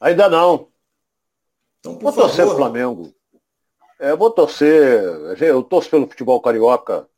Ainda 0.00 0.28
não. 0.28 0.71
Então, 1.82 1.96
por 1.96 2.02
vou 2.02 2.12
favor. 2.12 2.28
torcer 2.28 2.46
pro 2.46 2.56
Flamengo. 2.56 3.12
É, 3.98 4.14
vou 4.14 4.30
torcer. 4.30 5.02
Eu 5.42 5.64
torço 5.64 5.90
pelo 5.90 6.06
futebol 6.06 6.40
carioca. 6.40 7.08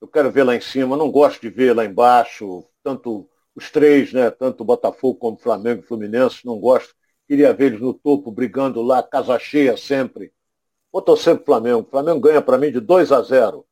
Eu 0.00 0.08
quero 0.08 0.30
ver 0.30 0.42
lá 0.42 0.56
em 0.56 0.60
cima. 0.60 0.96
Não 0.96 1.10
gosto 1.10 1.42
de 1.42 1.50
ver 1.50 1.76
lá 1.76 1.84
embaixo. 1.84 2.64
Tanto 2.82 3.28
os 3.54 3.70
três, 3.70 4.14
né? 4.14 4.30
Tanto 4.30 4.62
o 4.62 4.64
Botafogo 4.64 5.18
como 5.18 5.36
o 5.36 5.40
Flamengo 5.40 5.82
e 5.82 5.86
Fluminense. 5.86 6.46
Não 6.46 6.58
gosto. 6.58 6.94
Queria 7.28 7.52
ver 7.52 7.66
eles 7.66 7.80
no 7.80 7.92
topo, 7.92 8.30
brigando 8.30 8.80
lá, 8.80 9.02
casa 9.02 9.38
cheia 9.38 9.76
sempre. 9.76 10.32
Vou 10.90 11.02
torcer 11.02 11.36
pro 11.36 11.44
Flamengo. 11.44 11.80
O 11.80 11.90
Flamengo 11.90 12.20
ganha 12.20 12.40
para 12.40 12.56
mim 12.56 12.72
de 12.72 12.80
2 12.80 13.12
a 13.12 13.20
0. 13.20 13.66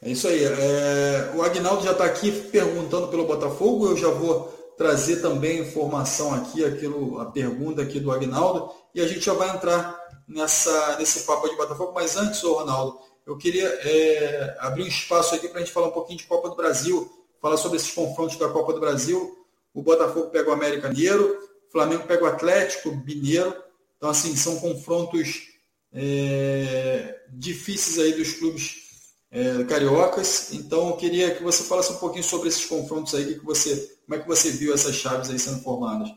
É 0.00 0.10
isso 0.10 0.26
aí. 0.26 0.42
É, 0.42 1.32
o 1.34 1.42
Agnaldo 1.42 1.82
já 1.82 1.92
está 1.92 2.06
aqui 2.06 2.30
perguntando 2.50 3.08
pelo 3.08 3.26
Botafogo. 3.26 3.88
Eu 3.88 3.96
já 3.96 4.08
vou 4.08 4.61
trazer 4.76 5.16
também 5.16 5.60
informação 5.60 6.34
aqui, 6.34 6.64
aquilo, 6.64 7.20
a 7.20 7.26
pergunta 7.26 7.82
aqui 7.82 8.00
do 8.00 8.10
Agnaldo, 8.10 8.70
e 8.94 9.00
a 9.00 9.06
gente 9.06 9.20
já 9.20 9.32
vai 9.32 9.50
entrar 9.50 9.98
nessa, 10.26 10.96
nesse 10.98 11.20
papo 11.20 11.48
de 11.48 11.56
Botafogo. 11.56 11.92
Mas 11.94 12.16
antes, 12.16 12.42
ô 12.44 12.54
Ronaldo, 12.54 12.98
eu 13.26 13.36
queria 13.36 13.66
é, 13.66 14.56
abrir 14.58 14.82
um 14.82 14.88
espaço 14.88 15.34
aqui 15.34 15.48
para 15.48 15.58
a 15.58 15.64
gente 15.64 15.72
falar 15.72 15.88
um 15.88 15.92
pouquinho 15.92 16.18
de 16.18 16.24
Copa 16.24 16.48
do 16.48 16.56
Brasil, 16.56 17.10
falar 17.40 17.56
sobre 17.56 17.76
esses 17.76 17.92
confrontos 17.92 18.36
da 18.36 18.48
Copa 18.48 18.72
do 18.72 18.80
Brasil. 18.80 19.46
O 19.72 19.82
Botafogo 19.82 20.30
pega 20.30 20.50
o 20.50 20.52
América 20.52 20.88
Mineiro, 20.88 21.38
o 21.68 21.72
Flamengo 21.72 22.06
pega 22.06 22.24
o 22.24 22.26
Atlético 22.26 22.90
Mineiro. 23.04 23.54
Então, 23.96 24.10
assim, 24.10 24.34
são 24.36 24.58
confrontos 24.58 25.48
é, 25.92 27.20
difíceis 27.30 27.98
aí 27.98 28.12
dos 28.12 28.32
clubes 28.34 28.82
é, 29.30 29.64
cariocas. 29.64 30.52
Então, 30.52 30.88
eu 30.88 30.96
queria 30.96 31.34
que 31.34 31.42
você 31.42 31.62
falasse 31.62 31.92
um 31.92 31.98
pouquinho 31.98 32.24
sobre 32.24 32.48
esses 32.48 32.66
confrontos 32.66 33.14
aí, 33.14 33.38
que 33.38 33.44
você, 33.44 33.96
como 34.12 34.20
é 34.20 34.24
que 34.24 34.28
você 34.28 34.50
viu 34.50 34.74
essas 34.74 34.94
chaves 34.94 35.30
aí 35.30 35.38
sendo 35.38 35.62
formadas? 35.62 36.14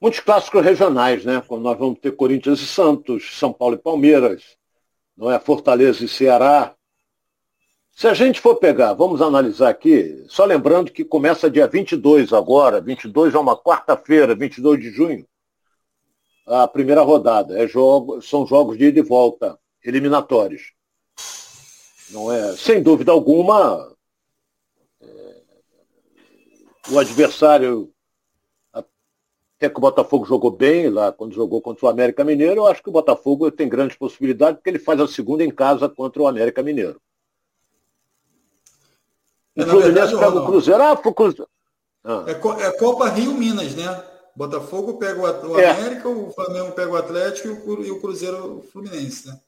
Muitos 0.00 0.20
clássicos 0.20 0.64
regionais, 0.64 1.22
né? 1.22 1.42
Como 1.46 1.62
nós 1.62 1.78
vamos 1.78 1.98
ter 1.98 2.12
Corinthians 2.12 2.60
e 2.60 2.66
Santos, 2.66 3.36
São 3.36 3.52
Paulo 3.52 3.74
e 3.74 3.78
Palmeiras, 3.78 4.56
não 5.14 5.30
é? 5.30 5.38
Fortaleza 5.38 6.02
e 6.02 6.08
Ceará. 6.08 6.74
Se 7.90 8.06
a 8.06 8.14
gente 8.14 8.40
for 8.40 8.56
pegar, 8.56 8.94
vamos 8.94 9.20
analisar 9.20 9.68
aqui, 9.68 10.24
só 10.28 10.46
lembrando 10.46 10.90
que 10.90 11.04
começa 11.04 11.50
dia 11.50 11.66
22 11.66 12.32
agora, 12.32 12.80
22 12.80 13.34
é 13.34 13.38
uma 13.38 13.56
quarta-feira, 13.56 14.34
22 14.34 14.80
de 14.80 14.90
junho, 14.90 15.26
a 16.46 16.66
primeira 16.66 17.02
rodada. 17.02 17.62
É 17.62 17.68
jogo, 17.68 18.22
são 18.22 18.46
jogos 18.46 18.78
de 18.78 18.86
ida 18.86 19.00
e 19.00 19.02
volta, 19.02 19.58
eliminatórios. 19.84 20.72
Não 22.10 22.32
é, 22.32 22.56
sem 22.56 22.82
dúvida 22.82 23.12
alguma, 23.12 23.94
o 26.90 26.98
adversário, 26.98 27.92
até 28.72 29.68
que 29.68 29.76
o 29.76 29.80
Botafogo 29.80 30.24
jogou 30.24 30.50
bem 30.50 30.88
lá 30.88 31.12
quando 31.12 31.34
jogou 31.34 31.60
contra 31.60 31.86
o 31.86 31.88
América 31.88 32.24
Mineiro, 32.24 32.60
eu 32.60 32.66
acho 32.66 32.82
que 32.82 32.88
o 32.88 32.92
Botafogo 32.92 33.50
tem 33.50 33.68
grandes 33.68 33.96
possibilidades, 33.96 34.56
porque 34.56 34.70
ele 34.70 34.78
faz 34.78 35.00
a 35.00 35.08
segunda 35.08 35.44
em 35.44 35.50
casa 35.50 35.88
contra 35.88 36.22
o 36.22 36.26
América 36.28 36.62
Mineiro. 36.62 37.00
É, 39.56 39.62
o 39.62 39.66
Fluminense 39.66 40.16
pega 40.16 40.40
o 40.40 40.46
Cruzeiro. 40.46 40.82
Ah, 40.82 40.96
pro 40.96 41.12
Cruzeiro. 41.12 41.48
Ah. 42.04 42.24
É, 42.26 42.66
é 42.66 42.72
Copa 42.72 43.08
Rio 43.08 43.34
Minas, 43.34 43.74
né? 43.74 44.04
Botafogo 44.36 44.98
pega 44.98 45.20
o, 45.20 45.58
é. 45.58 45.70
América, 45.70 46.08
o 46.08 46.30
Flamengo 46.32 46.70
pega 46.70 46.92
o 46.92 46.96
Atlético 46.96 47.48
e 47.82 47.90
o 47.90 48.00
Cruzeiro 48.00 48.58
o 48.58 48.62
Fluminense, 48.62 49.26
né? 49.26 49.40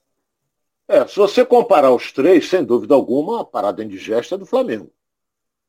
É, 0.89 1.07
se 1.07 1.15
você 1.15 1.45
comparar 1.45 1.93
os 1.93 2.11
três, 2.11 2.49
sem 2.49 2.65
dúvida 2.65 2.93
alguma, 2.97 3.43
a 3.43 3.45
parada 3.45 3.85
indigesta 3.85 4.35
é 4.35 4.39
do 4.39 4.45
Flamengo. 4.45 4.91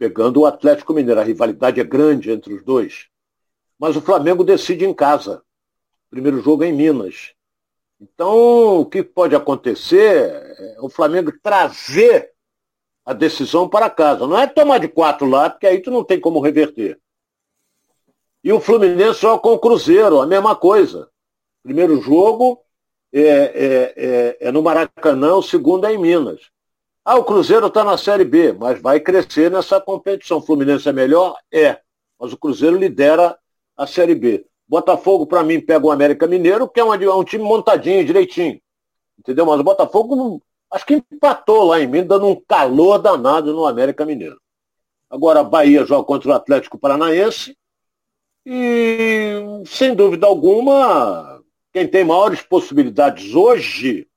Pegando 0.01 0.41
o 0.41 0.45
Atlético 0.47 0.95
Mineiro, 0.95 1.19
a 1.19 1.23
rivalidade 1.23 1.79
é 1.79 1.83
grande 1.83 2.31
entre 2.31 2.55
os 2.55 2.63
dois. 2.63 3.07
Mas 3.77 3.95
o 3.95 4.01
Flamengo 4.01 4.43
decide 4.43 4.83
em 4.83 4.95
casa. 4.95 5.43
Primeiro 6.09 6.41
jogo 6.41 6.63
é 6.63 6.69
em 6.69 6.73
Minas. 6.73 7.35
Então, 7.99 8.79
o 8.79 8.85
que 8.87 9.03
pode 9.03 9.35
acontecer 9.35 10.31
é 10.57 10.77
o 10.79 10.89
Flamengo 10.89 11.31
trazer 11.43 12.31
a 13.05 13.13
decisão 13.13 13.69
para 13.69 13.91
casa. 13.91 14.25
Não 14.25 14.39
é 14.39 14.47
tomar 14.47 14.79
de 14.79 14.87
quatro 14.87 15.27
lá, 15.27 15.51
porque 15.51 15.67
aí 15.67 15.79
tu 15.79 15.91
não 15.91 16.03
tem 16.03 16.19
como 16.19 16.41
reverter. 16.41 16.99
E 18.43 18.51
o 18.51 18.59
Fluminense 18.59 19.19
só 19.19 19.37
com 19.37 19.53
o 19.53 19.59
Cruzeiro, 19.59 20.19
a 20.19 20.25
mesma 20.25 20.55
coisa. 20.55 21.11
Primeiro 21.61 22.01
jogo, 22.01 22.59
é, 23.13 23.21
é, 23.21 23.93
é, 23.95 24.37
é 24.47 24.51
no 24.51 24.63
Maracanã, 24.63 25.35
o 25.35 25.43
segundo 25.43 25.85
é 25.85 25.93
em 25.93 25.99
Minas. 25.99 26.50
Ah, 27.03 27.17
o 27.17 27.23
Cruzeiro 27.23 27.65
está 27.65 27.83
na 27.83 27.97
Série 27.97 28.23
B, 28.23 28.53
mas 28.53 28.79
vai 28.79 28.99
crescer 28.99 29.49
nessa 29.49 29.81
competição. 29.81 30.41
Fluminense 30.41 30.87
é 30.87 30.93
melhor? 30.93 31.35
É. 31.51 31.79
Mas 32.19 32.31
o 32.31 32.37
Cruzeiro 32.37 32.77
lidera 32.77 33.37
a 33.75 33.87
Série 33.87 34.13
B. 34.13 34.45
Botafogo, 34.67 35.25
para 35.25 35.43
mim, 35.43 35.59
pega 35.59 35.85
o 35.85 35.91
América 35.91 36.27
Mineiro, 36.27 36.69
que 36.69 36.79
é 36.79 36.85
um, 36.85 36.93
é 36.93 37.15
um, 37.15 37.23
time 37.23 37.43
montadinho, 37.43 38.05
direitinho. 38.05 38.61
Entendeu? 39.17 39.45
Mas 39.45 39.59
o 39.59 39.63
Botafogo, 39.63 40.41
acho 40.71 40.85
que 40.85 41.03
empatou 41.11 41.63
lá 41.63 41.81
em 41.81 41.87
Minas, 41.87 42.07
dando 42.07 42.27
um 42.27 42.39
calor 42.47 42.99
danado 42.99 43.51
no 43.51 43.65
América 43.65 44.05
Mineiro. 44.05 44.39
Agora, 45.09 45.43
Bahia 45.43 45.83
joga 45.85 46.05
contra 46.05 46.29
o 46.29 46.33
Atlético 46.33 46.77
Paranaense. 46.77 47.57
E, 48.45 49.33
sem 49.65 49.95
dúvida 49.95 50.27
alguma, 50.27 51.41
quem 51.73 51.87
tem 51.87 52.03
maiores 52.03 52.41
possibilidades 52.41 53.33
hoje, 53.35 54.07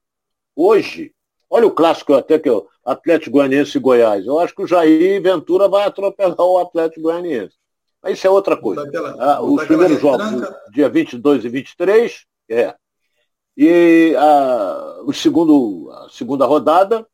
hoje, 0.55 1.13
olha 1.51 1.67
o 1.67 1.75
clássico 1.75 2.15
até 2.15 2.39
que 2.39 2.49
o 2.49 2.67
Atlético 2.85 3.33
Goianiense 3.39 3.79
e 3.79 3.81
Goiás. 3.81 4.27
Eu 4.27 4.39
acho 4.39 4.55
que 4.55 4.63
o 4.63 4.67
Jair 4.67 5.23
Ventura 5.23 5.69
vai 5.69 5.85
atropelar 5.85 6.41
o 6.41 6.59
Atlético 6.59 7.03
Goianiense. 7.03 7.57
Mas 8.03 8.19
isso 8.19 8.27
é 8.27 8.31
outra 8.31 8.57
coisa. 8.57 8.85
ah, 9.19 9.41
os 9.41 9.65
primeiros 9.65 10.01
jogos, 10.01 10.43
dia 10.71 10.89
22 10.91 11.45
e 11.45 11.49
23, 11.49 12.27
é. 12.51 12.75
E 13.57 14.15
a, 14.19 15.01
o 15.07 15.13
segundo, 15.13 15.91
a 15.91 16.09
segunda 16.11 16.45
rodada 16.45 17.07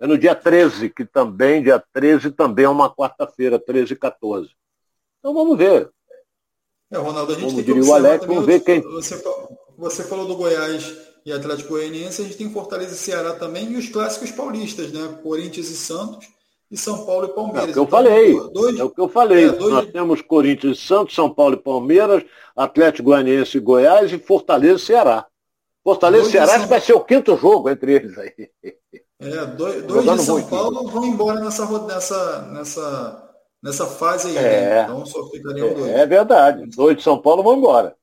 é 0.00 0.06
no 0.06 0.18
dia 0.18 0.34
13, 0.34 0.90
que 0.90 1.04
também, 1.04 1.62
dia 1.62 1.82
13 1.92 2.32
também 2.32 2.64
é 2.64 2.68
uma 2.68 2.92
quarta-feira, 2.92 3.58
13 3.58 3.92
e 3.92 3.96
14. 3.96 4.50
Então 5.20 5.32
vamos 5.32 5.56
ver. 5.56 5.88
É, 6.90 6.98
Ronaldo, 6.98 7.32
a 7.32 7.34
gente 7.36 7.44
Como 7.44 7.64
tem 7.64 7.74
que 7.74 7.80
o 7.80 7.94
Alex, 7.94 8.26
vamos 8.26 8.44
ver 8.44 8.60
quem. 8.60 8.80
Você, 8.80 9.22
você 9.78 10.02
falou 10.02 10.26
do 10.26 10.34
Goiás 10.34 11.11
e 11.24 11.32
Atlético 11.32 11.70
Goianiense, 11.70 12.20
a 12.20 12.24
gente 12.24 12.36
tem 12.36 12.50
Fortaleza 12.50 12.94
e 12.94 12.98
Ceará 12.98 13.34
também 13.34 13.70
e 13.72 13.76
os 13.76 13.88
clássicos 13.88 14.30
paulistas, 14.30 14.92
né? 14.92 15.18
Corinthians 15.22 15.70
e 15.70 15.76
Santos 15.76 16.28
e 16.70 16.76
São 16.76 17.04
Paulo 17.04 17.26
e 17.26 17.34
Palmeiras. 17.34 17.68
É 17.68 17.70
o 17.70 17.72
que 17.72 17.78
eu 17.78 17.84
então, 17.84 17.98
falei. 17.98 18.40
Dois, 18.52 18.78
é 18.78 18.84
o 18.84 18.90
que 18.90 19.00
eu 19.00 19.08
falei. 19.08 19.44
É, 19.44 19.52
dois... 19.52 19.72
Nós 19.72 19.90
temos 19.90 20.22
Corinthians 20.22 20.78
e 20.78 20.80
Santos, 20.80 21.14
São 21.14 21.32
Paulo 21.32 21.54
e 21.54 21.62
Palmeiras, 21.62 22.24
Atlético 22.56 23.10
Goianiense 23.10 23.58
e 23.58 23.60
Goiás 23.60 24.12
e 24.12 24.18
Fortaleza 24.18 24.76
e 24.76 24.86
Ceará. 24.86 25.26
Fortaleza 25.84 26.28
e 26.28 26.32
Ceará 26.32 26.58
São... 26.58 26.66
vai 26.66 26.80
ser 26.80 26.94
o 26.94 27.04
quinto 27.04 27.36
jogo 27.36 27.68
entre 27.68 27.94
eles 27.94 28.18
aí. 28.18 28.50
É, 29.20 29.46
dois, 29.46 29.82
dois 29.84 30.04
de 30.04 30.22
São 30.22 30.42
Paulo 30.42 30.88
vão 30.88 31.04
embora 31.04 31.38
nessa, 31.38 31.80
nessa, 31.86 32.42
nessa, 32.48 33.30
nessa 33.62 33.86
fase 33.86 34.28
aí, 34.28 34.34
né? 34.34 34.40
é, 34.40 34.70
né? 34.70 34.82
Então 34.84 35.06
só 35.06 35.28
ficariam 35.28 35.68
é, 35.68 35.74
dois. 35.74 35.92
É 35.92 36.06
verdade. 36.06 36.66
Dois 36.74 36.96
de 36.96 37.02
São 37.04 37.20
Paulo 37.20 37.42
vão 37.42 37.56
embora. 37.56 37.94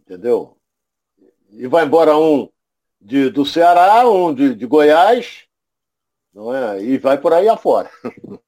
Entendeu? 0.00 0.55
E 1.56 1.66
vai 1.66 1.84
embora 1.84 2.16
um 2.16 2.48
de, 3.00 3.30
do 3.30 3.44
Ceará, 3.44 4.08
um 4.08 4.34
de, 4.34 4.54
de 4.54 4.66
Goiás, 4.66 5.44
não 6.32 6.54
é? 6.54 6.82
E 6.82 6.98
vai 6.98 7.18
por 7.18 7.32
aí 7.32 7.48
afora. 7.48 7.90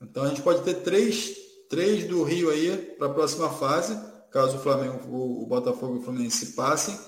Então 0.00 0.22
a 0.22 0.28
gente 0.28 0.42
pode 0.42 0.62
ter 0.62 0.74
três, 0.74 1.36
três 1.68 2.06
do 2.06 2.22
Rio 2.22 2.50
aí 2.50 2.76
para 2.98 3.08
a 3.08 3.12
próxima 3.12 3.50
fase, 3.50 3.98
caso 4.30 4.56
o 4.56 4.60
Flamengo, 4.60 5.06
o, 5.08 5.42
o 5.42 5.46
Botafogo 5.46 5.96
e 5.96 5.98
o 5.98 6.02
Fluminense 6.02 6.54
passem, 6.54 6.98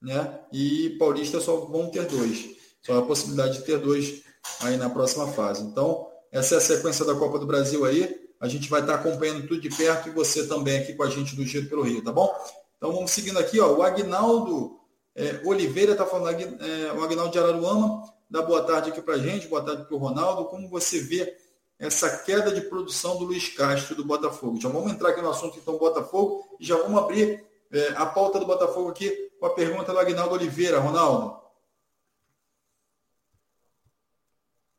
né? 0.00 0.40
E 0.52 0.96
Paulista 0.98 1.40
só 1.40 1.56
vão 1.56 1.90
ter 1.90 2.06
dois. 2.06 2.56
Só 2.82 2.98
a 2.98 3.06
possibilidade 3.06 3.58
de 3.58 3.64
ter 3.64 3.78
dois 3.78 4.22
aí 4.60 4.76
na 4.76 4.88
próxima 4.88 5.28
fase. 5.28 5.62
Então, 5.62 6.08
essa 6.32 6.54
é 6.54 6.58
a 6.58 6.60
sequência 6.60 7.04
da 7.04 7.14
Copa 7.14 7.38
do 7.38 7.46
Brasil 7.46 7.84
aí. 7.84 8.28
A 8.40 8.48
gente 8.48 8.68
vai 8.68 8.80
estar 8.80 8.94
acompanhando 8.94 9.46
tudo 9.46 9.60
de 9.60 9.68
perto 9.68 10.08
e 10.08 10.12
você 10.12 10.46
também 10.46 10.78
aqui 10.78 10.94
com 10.94 11.02
a 11.02 11.10
gente 11.10 11.36
do 11.36 11.44
Giro 11.44 11.68
pelo 11.68 11.82
Rio, 11.82 12.02
tá 12.02 12.12
bom? 12.12 12.34
Então 12.78 12.92
vamos 12.92 13.10
seguindo 13.10 13.38
aqui, 13.38 13.60
ó. 13.60 13.74
O 13.74 13.82
Agnaldo 13.82 14.80
é, 15.14 15.40
Oliveira 15.44 15.92
está 15.92 16.06
falando, 16.06 16.40
é, 16.40 16.92
o 16.92 17.02
Agnaldo 17.02 17.32
de 17.32 17.38
Araruama, 17.38 18.02
dá 18.30 18.40
boa 18.40 18.62
tarde 18.62 18.90
aqui 18.90 19.02
para 19.02 19.14
a 19.14 19.18
gente, 19.18 19.48
boa 19.48 19.62
tarde 19.62 19.84
para 19.84 19.94
o 19.94 19.98
Ronaldo. 19.98 20.44
Como 20.44 20.68
você 20.68 21.00
vê 21.00 21.36
essa 21.76 22.18
queda 22.18 22.52
de 22.52 22.60
produção 22.60 23.18
do 23.18 23.24
Luiz 23.24 23.48
Castro 23.48 23.96
do 23.96 24.04
Botafogo? 24.04 24.60
Já 24.60 24.68
vamos 24.68 24.92
entrar 24.92 25.10
aqui 25.10 25.20
no 25.20 25.30
assunto 25.30 25.58
então 25.58 25.76
Botafogo 25.76 26.44
e 26.60 26.64
já 26.64 26.76
vamos 26.76 27.02
abrir 27.02 27.44
é, 27.72 27.88
a 27.96 28.06
pauta 28.06 28.38
do 28.38 28.46
Botafogo 28.46 28.90
aqui 28.90 29.10
com 29.40 29.46
a 29.46 29.54
pergunta 29.54 29.92
do 29.92 29.98
Agnaldo 29.98 30.34
Oliveira, 30.34 30.78
Ronaldo. 30.78 31.36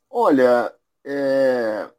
Olha, 0.09 0.73
é, 1.03 1.89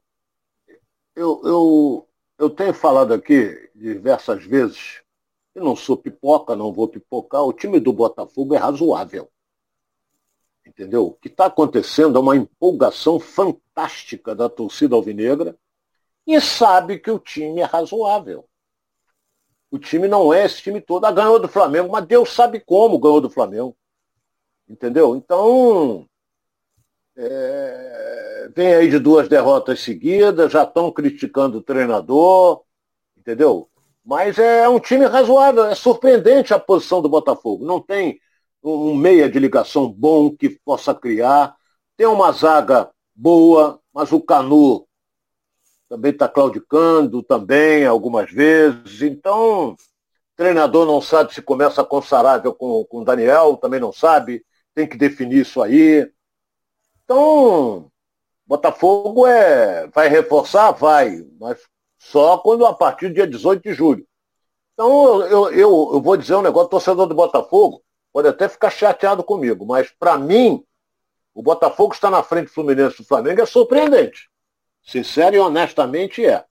eu, 1.14 1.40
eu, 1.44 2.09
eu 2.38 2.51
tenho 2.51 2.72
falado 2.72 3.12
aqui 3.12 3.70
diversas 3.74 4.44
vezes, 4.44 4.99
eu 5.55 5.64
não 5.64 5.74
sou 5.74 5.96
pipoca, 5.96 6.55
não 6.55 6.72
vou 6.72 6.88
pipocar, 6.88 7.42
o 7.42 7.53
time 7.53 7.80
do 7.80 7.92
Botafogo 7.92 8.55
é 8.55 8.59
razoável. 8.59 9.30
Entendeu? 10.66 11.07
O 11.07 11.12
que 11.12 11.28
está 11.28 11.46
acontecendo 11.46 12.16
é 12.16 12.20
uma 12.20 12.36
empolgação 12.36 13.18
fantástica 13.18 14.34
da 14.34 14.48
torcida 14.48 14.94
alvinegra 14.94 15.57
e 16.26 16.40
sabe 16.40 16.98
que 16.98 17.11
o 17.11 17.18
time 17.18 17.61
é 17.61 17.64
razoável. 17.64 18.48
O 19.70 19.78
time 19.78 20.09
não 20.09 20.32
é 20.32 20.44
esse 20.44 20.62
time 20.62 20.80
todo. 20.80 21.05
Ah, 21.05 21.12
ganhou 21.12 21.38
do 21.38 21.48
Flamengo, 21.48 21.90
mas 21.90 22.07
Deus 22.07 22.30
sabe 22.32 22.61
como 22.61 22.98
ganhou 22.98 23.20
do 23.20 23.30
Flamengo. 23.30 23.76
Entendeu? 24.68 25.16
Então, 25.16 26.09
é, 27.16 28.51
vem 28.55 28.74
aí 28.74 28.90
de 28.90 28.98
duas 28.98 29.28
derrotas 29.28 29.80
seguidas, 29.80 30.53
já 30.53 30.64
estão 30.64 30.90
criticando 30.92 31.59
o 31.59 31.62
treinador, 31.62 32.62
entendeu? 33.16 33.68
Mas 34.05 34.38
é 34.38 34.68
um 34.68 34.80
time 34.80 35.07
razoável, 35.07 35.66
é 35.66 35.74
surpreendente 35.74 36.55
a 36.55 36.59
posição 36.59 37.03
do 37.03 37.09
Botafogo. 37.09 37.64
Não 37.64 37.80
tem 37.80 38.18
um 38.62 38.94
meia 38.94 39.28
de 39.30 39.38
ligação 39.38 39.90
bom 39.90 40.34
que 40.34 40.51
possa 40.64 40.94
criar. 40.94 41.55
Tem 41.96 42.07
uma 42.07 42.32
zaga 42.32 42.90
boa, 43.14 43.80
mas 43.92 44.12
o 44.12 44.20
Canu 44.20 44.86
também 45.88 46.12
está 46.12 46.28
claudicando 46.28 47.22
também 47.22 47.84
algumas 47.84 48.30
vezes. 48.30 49.03
Então, 49.03 49.76
treinador 50.36 50.86
não 50.86 51.03
sabe 51.03 51.34
se 51.34 51.42
começa 51.42 51.84
com 51.84 52.01
Sarável 52.01 52.55
com 52.55 52.86
o 52.90 53.05
Daniel, 53.05 53.57
também 53.57 53.80
não 53.80 53.92
sabe. 53.92 54.44
Tem 54.74 54.88
que 54.88 54.96
definir 54.96 55.42
isso 55.42 55.61
aí. 55.61 56.11
Então, 57.05 57.90
Botafogo 58.46 59.26
é, 59.26 59.86
vai 59.88 60.09
reforçar? 60.09 60.70
Vai, 60.72 61.24
mas 61.38 61.61
só 62.01 62.38
quando 62.38 62.64
a 62.64 62.74
partir 62.74 63.09
do 63.09 63.14
dia 63.14 63.26
18 63.26 63.62
de 63.62 63.72
julho. 63.72 64.05
Então, 64.72 65.22
eu, 65.22 65.51
eu, 65.51 65.90
eu 65.92 66.01
vou 66.01 66.16
dizer 66.16 66.34
um 66.34 66.42
negócio, 66.42 66.70
torcedor 66.70 67.07
do 67.07 67.14
Botafogo 67.14 67.82
pode 68.12 68.26
até 68.26 68.48
ficar 68.48 68.70
chateado 68.70 69.22
comigo, 69.22 69.64
mas 69.64 69.88
para 69.96 70.18
mim, 70.18 70.64
o 71.32 71.42
Botafogo 71.42 71.94
está 71.94 72.11
na 72.11 72.24
frente 72.24 72.46
do 72.46 72.53
Fluminense 72.53 72.96
do 72.96 73.05
Flamengo 73.05 73.40
é 73.40 73.46
surpreendente. 73.46 74.28
Sincero 74.82 75.36
e 75.36 75.38
honestamente 75.38 76.24
é. 76.24 76.44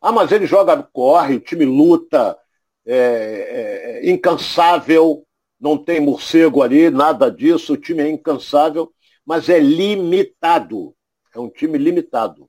Ah, 0.00 0.12
mas 0.12 0.32
ele 0.32 0.46
joga, 0.46 0.82
corre, 0.92 1.36
o 1.36 1.40
time 1.40 1.64
luta, 1.64 2.36
é, 2.84 2.94
é, 2.94 4.06
é 4.06 4.10
incansável, 4.10 5.24
não 5.58 5.78
tem 5.78 6.00
morcego 6.00 6.62
ali, 6.62 6.90
nada 6.90 7.30
disso, 7.30 7.72
o 7.72 7.78
time 7.78 8.02
é 8.02 8.08
incansável 8.10 8.92
mas 9.26 9.48
é 9.48 9.58
limitado. 9.58 10.94
É 11.34 11.40
um 11.40 11.50
time 11.50 11.76
limitado. 11.76 12.48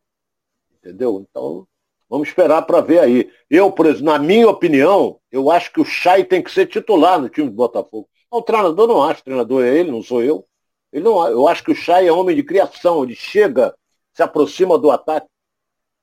Entendeu? 0.72 1.26
Então, 1.28 1.68
vamos 2.10 2.30
esperar 2.30 2.62
para 2.64 2.82
ver 2.82 3.00
aí. 3.00 3.32
Eu, 3.50 3.72
por 3.72 3.86
exemplo, 3.86 4.06
na 4.06 4.20
minha 4.20 4.50
opinião, 4.50 5.20
eu 5.32 5.50
acho 5.52 5.72
que 5.72 5.82
o 5.82 5.86
Chay 5.86 6.24
tem 6.24 6.42
que 6.42 6.52
ser 6.52 6.68
titular 6.68 7.20
no 7.20 7.30
time 7.30 7.50
do 7.50 7.56
Botafogo. 7.56 8.08
O 8.30 8.42
treinador 8.42 8.88
não 8.88 9.04
acha, 9.04 9.22
o 9.22 9.24
treinador 9.24 9.64
é 9.64 9.78
ele, 9.78 9.92
não 9.92 10.02
sou 10.02 10.22
eu. 10.22 10.46
Ele 10.92 11.04
não, 11.04 11.28
eu 11.28 11.48
acho 11.48 11.64
que 11.64 11.72
o 11.72 11.76
Chay 11.76 12.08
é 12.08 12.12
homem 12.12 12.36
de 12.36 12.44
criação, 12.44 13.04
ele 13.04 13.16
chega, 13.16 13.76
se 14.14 14.24
aproxima 14.24 14.78
do 14.78 14.90
ataque, 14.92 15.28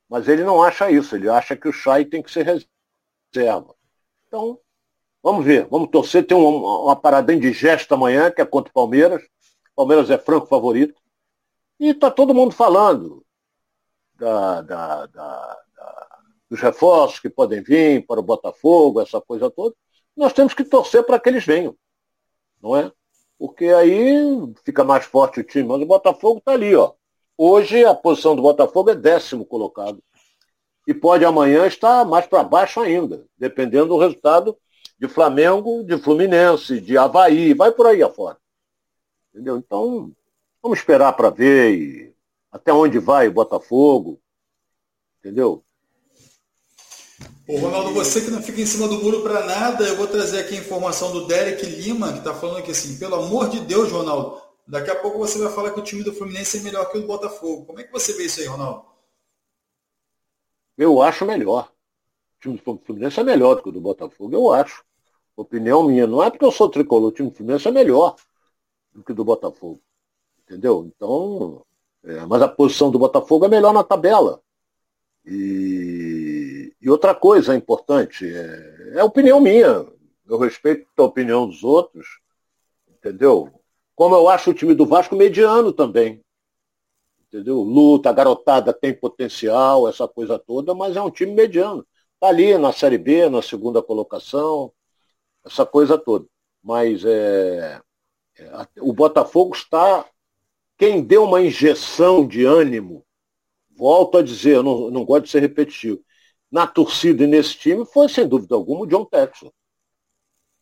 mas 0.08 0.28
ele 0.28 0.44
não 0.44 0.62
acha 0.62 0.90
isso, 0.90 1.16
ele 1.16 1.28
acha 1.28 1.56
que 1.56 1.68
o 1.68 1.72
Chay 1.72 2.04
tem 2.04 2.22
que 2.22 2.30
ser 2.30 2.44
reserva. 2.44 3.74
Então, 4.26 4.58
vamos 5.22 5.44
ver, 5.44 5.66
vamos 5.66 5.90
torcer, 5.90 6.26
tem 6.26 6.36
uma, 6.36 6.84
uma 6.84 6.96
parada 6.96 7.32
indigesta 7.32 7.94
amanhã, 7.94 8.30
que 8.30 8.40
é 8.40 8.44
contra 8.44 8.70
o 8.70 8.74
Palmeiras. 8.74 9.22
Palmeiras 9.74 10.10
é 10.10 10.18
franco 10.18 10.46
favorito. 10.46 10.94
E 11.80 11.88
está 11.90 12.10
todo 12.10 12.34
mundo 12.34 12.54
falando 12.54 13.24
da, 14.14 14.62
da, 14.62 15.06
da, 15.06 15.63
dos 16.54 16.60
reforços 16.60 17.18
que 17.18 17.28
podem 17.28 17.60
vir 17.60 18.06
para 18.06 18.20
o 18.20 18.22
Botafogo, 18.22 19.00
essa 19.00 19.20
coisa 19.20 19.50
toda. 19.50 19.74
Nós 20.16 20.32
temos 20.32 20.54
que 20.54 20.62
torcer 20.62 21.02
para 21.02 21.18
que 21.18 21.28
eles 21.28 21.44
venham. 21.44 21.76
Não 22.62 22.76
é? 22.76 22.92
Porque 23.36 23.66
aí 23.66 24.14
fica 24.64 24.84
mais 24.84 25.04
forte 25.04 25.40
o 25.40 25.44
time. 25.44 25.66
Mas 25.66 25.82
o 25.82 25.86
Botafogo 25.86 26.38
está 26.38 26.52
ali, 26.52 26.74
ó. 26.76 26.92
Hoje 27.36 27.84
a 27.84 27.92
posição 27.92 28.36
do 28.36 28.42
Botafogo 28.42 28.90
é 28.90 28.94
décimo 28.94 29.44
colocado. 29.44 30.00
E 30.86 30.94
pode 30.94 31.24
amanhã 31.24 31.66
estar 31.66 32.04
mais 32.04 32.26
para 32.26 32.44
baixo 32.44 32.80
ainda, 32.80 33.26
dependendo 33.36 33.88
do 33.88 33.98
resultado 33.98 34.56
de 34.96 35.08
Flamengo, 35.08 35.82
de 35.82 35.98
Fluminense, 35.98 36.80
de 36.80 36.96
Havaí, 36.96 37.52
vai 37.52 37.72
por 37.72 37.88
aí 37.88 38.00
afora. 38.00 38.38
Entendeu? 39.32 39.56
Então, 39.56 40.12
vamos 40.62 40.78
esperar 40.78 41.12
para 41.14 41.30
ver 41.30 42.14
até 42.52 42.72
onde 42.72 43.00
vai 43.00 43.26
o 43.26 43.32
Botafogo. 43.32 44.20
Entendeu? 45.18 45.63
Ô, 47.46 47.58
Ronaldo, 47.58 47.92
você 47.92 48.22
que 48.22 48.30
não 48.30 48.42
fica 48.42 48.62
em 48.62 48.66
cima 48.66 48.88
do 48.88 49.02
muro 49.02 49.22
para 49.22 49.44
nada, 49.44 49.84
eu 49.86 49.96
vou 49.96 50.06
trazer 50.06 50.40
aqui 50.40 50.54
a 50.54 50.60
informação 50.60 51.12
do 51.12 51.26
Derek 51.26 51.64
Lima, 51.66 52.10
que 52.10 52.18
está 52.18 52.32
falando 52.32 52.56
aqui 52.56 52.70
assim, 52.70 52.98
pelo 52.98 53.16
amor 53.16 53.50
de 53.50 53.60
Deus, 53.60 53.92
Ronaldo, 53.92 54.40
daqui 54.66 54.90
a 54.90 54.96
pouco 54.96 55.18
você 55.18 55.38
vai 55.38 55.52
falar 55.52 55.72
que 55.72 55.78
o 55.78 55.84
time 55.84 56.02
do 56.02 56.14
Fluminense 56.14 56.56
é 56.56 56.60
melhor 56.62 56.90
que 56.90 56.96
o 56.96 57.02
do 57.02 57.06
Botafogo. 57.06 57.66
Como 57.66 57.78
é 57.78 57.84
que 57.84 57.92
você 57.92 58.14
vê 58.14 58.24
isso 58.24 58.40
aí, 58.40 58.46
Ronaldo? 58.46 58.86
Eu 60.78 61.02
acho 61.02 61.26
melhor. 61.26 61.70
O 62.38 62.40
time 62.40 62.56
do 62.56 62.80
Fluminense 62.82 63.20
é 63.20 63.22
melhor 63.22 63.56
do 63.56 63.62
que 63.62 63.68
o 63.68 63.72
do 63.72 63.80
Botafogo, 63.80 64.34
eu 64.34 64.50
acho. 64.50 64.82
Opinião 65.36 65.82
minha. 65.82 66.06
Não 66.06 66.22
é 66.22 66.30
porque 66.30 66.46
eu 66.46 66.52
sou 66.52 66.70
tricolor, 66.70 67.08
o 67.08 67.12
time 67.12 67.28
do 67.28 67.36
Fluminense 67.36 67.68
é 67.68 67.70
melhor 67.70 68.16
do 68.94 69.04
que 69.04 69.12
do 69.12 69.22
Botafogo. 69.22 69.82
Entendeu? 70.44 70.90
Então, 70.96 71.62
é, 72.02 72.24
mas 72.24 72.40
a 72.40 72.48
posição 72.48 72.90
do 72.90 72.98
Botafogo 72.98 73.44
é 73.44 73.48
melhor 73.48 73.74
na 73.74 73.84
tabela. 73.84 74.40
E, 75.26 76.23
e 76.84 76.90
outra 76.90 77.14
coisa 77.14 77.56
importante, 77.56 78.26
é, 78.26 78.98
é 78.98 79.02
opinião 79.02 79.40
minha. 79.40 79.86
Eu 80.28 80.36
respeito 80.36 80.86
a 80.98 81.02
opinião 81.04 81.46
dos 81.46 81.64
outros, 81.64 82.20
entendeu? 82.86 83.50
Como 83.96 84.14
eu 84.14 84.28
acho 84.28 84.50
o 84.50 84.54
time 84.54 84.74
do 84.74 84.84
Vasco 84.84 85.16
mediano 85.16 85.72
também. 85.72 86.22
Entendeu? 87.26 87.62
Luta, 87.62 88.12
garotada 88.12 88.70
tem 88.70 88.92
potencial, 88.92 89.88
essa 89.88 90.06
coisa 90.06 90.38
toda, 90.38 90.74
mas 90.74 90.94
é 90.94 91.00
um 91.00 91.10
time 91.10 91.32
mediano. 91.32 91.86
Está 92.16 92.28
ali 92.28 92.58
na 92.58 92.70
Série 92.70 92.98
B, 92.98 93.30
na 93.30 93.40
segunda 93.40 93.82
colocação, 93.82 94.70
essa 95.42 95.64
coisa 95.64 95.96
toda. 95.96 96.26
Mas 96.62 97.02
é, 97.02 97.80
o 98.78 98.92
Botafogo 98.92 99.54
está. 99.54 100.04
Quem 100.76 101.02
deu 101.02 101.24
uma 101.24 101.40
injeção 101.40 102.26
de 102.26 102.44
ânimo, 102.44 103.06
volto 103.74 104.18
a 104.18 104.22
dizer, 104.22 104.56
eu 104.56 104.62
não, 104.62 104.90
não 104.90 105.04
gosto 105.04 105.24
de 105.24 105.30
ser 105.30 105.40
repetitivo, 105.40 106.04
na 106.50 106.66
torcida 106.66 107.24
e 107.24 107.26
nesse 107.26 107.56
time 107.58 107.84
foi, 107.84 108.08
sem 108.08 108.26
dúvida 108.26 108.54
alguma, 108.54 108.82
o 108.82 108.86
John 108.86 109.04
Texel. 109.04 109.52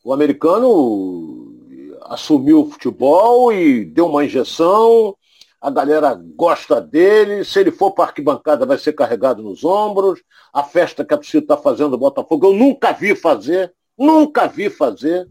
O 0.05 0.13
americano 0.13 1.55
assumiu 2.03 2.63
o 2.63 2.71
futebol 2.71 3.53
e 3.53 3.85
deu 3.85 4.07
uma 4.07 4.25
injeção, 4.25 5.17
a 5.61 5.71
galera 5.71 6.19
gosta 6.35 6.81
dele, 6.81 7.45
se 7.45 7.61
ele 7.61 7.71
for 7.71 7.93
para 7.93 8.07
arquibancada 8.07 8.67
vai 8.67 8.79
ser 8.79 8.95
carregado 8.95 9.43
nos 9.43 9.63
ombros, 9.65 10.21
a 10.53 10.65
festa 10.65 11.05
que 11.05 11.15
a 11.15 11.17
torcida 11.17 11.45
está 11.45 11.57
fazendo 11.57 11.91
no 11.91 11.99
Botafogo 11.99 12.47
eu 12.47 12.53
nunca 12.53 12.93
vi 12.93 13.15
fazer, 13.15 13.73
nunca 13.97 14.49
vi 14.49 14.69
fazer, 14.69 15.29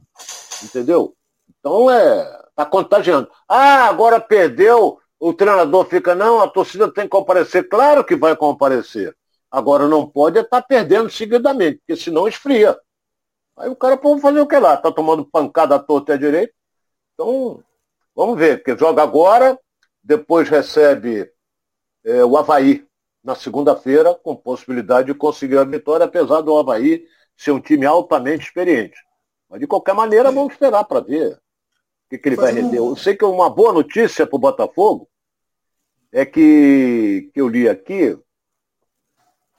entendeu? 0.63 1.15
Então 1.59 1.91
é. 1.91 2.41
Está 2.51 2.65
contagiando. 2.65 3.29
Ah, 3.47 3.85
agora 3.87 4.19
perdeu, 4.19 4.99
o 5.19 5.33
treinador 5.33 5.85
fica, 5.85 6.13
não, 6.13 6.41
a 6.41 6.47
torcida 6.47 6.91
tem 6.91 7.05
que 7.05 7.09
comparecer. 7.09 7.67
Claro 7.67 8.03
que 8.03 8.15
vai 8.15 8.35
comparecer. 8.35 9.15
Agora 9.51 9.87
não 9.87 10.07
pode 10.07 10.39
estar 10.39 10.61
tá 10.61 10.67
perdendo 10.67 11.09
seguidamente, 11.09 11.79
porque 11.79 12.01
senão 12.01 12.27
esfria. 12.27 12.79
Aí 13.57 13.69
o 13.69 13.75
cara 13.75 13.97
pode 13.97 14.21
fazer 14.21 14.39
o 14.39 14.47
que 14.47 14.57
lá? 14.57 14.75
Está 14.75 14.91
tomando 14.91 15.25
pancada 15.25 15.75
à 15.75 15.79
torta 15.79 16.13
e 16.13 16.15
à 16.15 16.17
direita. 16.17 16.53
Então, 17.13 17.61
vamos 18.15 18.39
ver, 18.39 18.57
porque 18.57 18.77
joga 18.77 19.03
agora, 19.03 19.59
depois 20.01 20.47
recebe 20.47 21.29
é, 22.05 22.23
o 22.23 22.37
Havaí 22.37 22.87
na 23.23 23.35
segunda-feira, 23.35 24.15
com 24.15 24.35
possibilidade 24.35 25.07
de 25.07 25.13
conseguir 25.13 25.57
a 25.57 25.63
vitória, 25.63 26.05
apesar 26.05 26.41
do 26.41 26.57
Havaí 26.57 27.05
ser 27.35 27.51
um 27.51 27.59
time 27.59 27.85
altamente 27.85 28.45
experiente. 28.45 28.97
Mas 29.49 29.59
de 29.59 29.67
qualquer 29.67 29.93
maneira, 29.93 30.31
vamos 30.31 30.53
esperar 30.53 30.85
para 30.85 31.01
ver 31.01 31.37
que, 32.09 32.17
que 32.17 32.29
ele 32.29 32.35
vai 32.35 32.53
render. 32.53 32.77
Eu 32.77 32.95
sei 32.95 33.15
que 33.15 33.25
uma 33.25 33.49
boa 33.49 33.73
notícia 33.73 34.25
para 34.25 34.35
o 34.35 34.39
Botafogo 34.39 35.07
é 36.11 36.25
que, 36.25 37.29
que 37.33 37.41
eu 37.41 37.47
li 37.47 37.69
aqui 37.69 38.17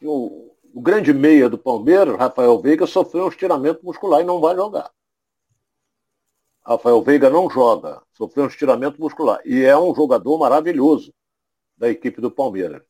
que 0.03 0.07
o, 0.09 0.53
o 0.75 0.81
grande 0.81 1.15
meia 1.15 1.49
do 1.49 1.57
Palmeiras, 1.57 2.17
Rafael 2.17 2.61
Veiga, 2.61 2.89
sofreu 2.89 3.27
um 3.27 3.29
estiramento 3.29 3.85
muscular 3.85 4.21
e 4.21 4.25
não 4.25 4.41
vai 4.41 4.57
jogar. 4.57 4.91
Rafael 6.67 7.01
Veiga 7.03 7.31
não 7.31 7.49
joga, 7.49 8.03
sofreu 8.13 8.45
um 8.45 8.49
estiramento 8.49 9.01
muscular. 9.01 9.41
E 9.45 9.63
é 9.63 9.79
um 9.79 9.95
jogador 9.95 10.37
maravilhoso 10.39 11.15
da 11.77 11.89
equipe 11.89 12.21
do 12.21 12.33
Palmeiras. 12.33 12.83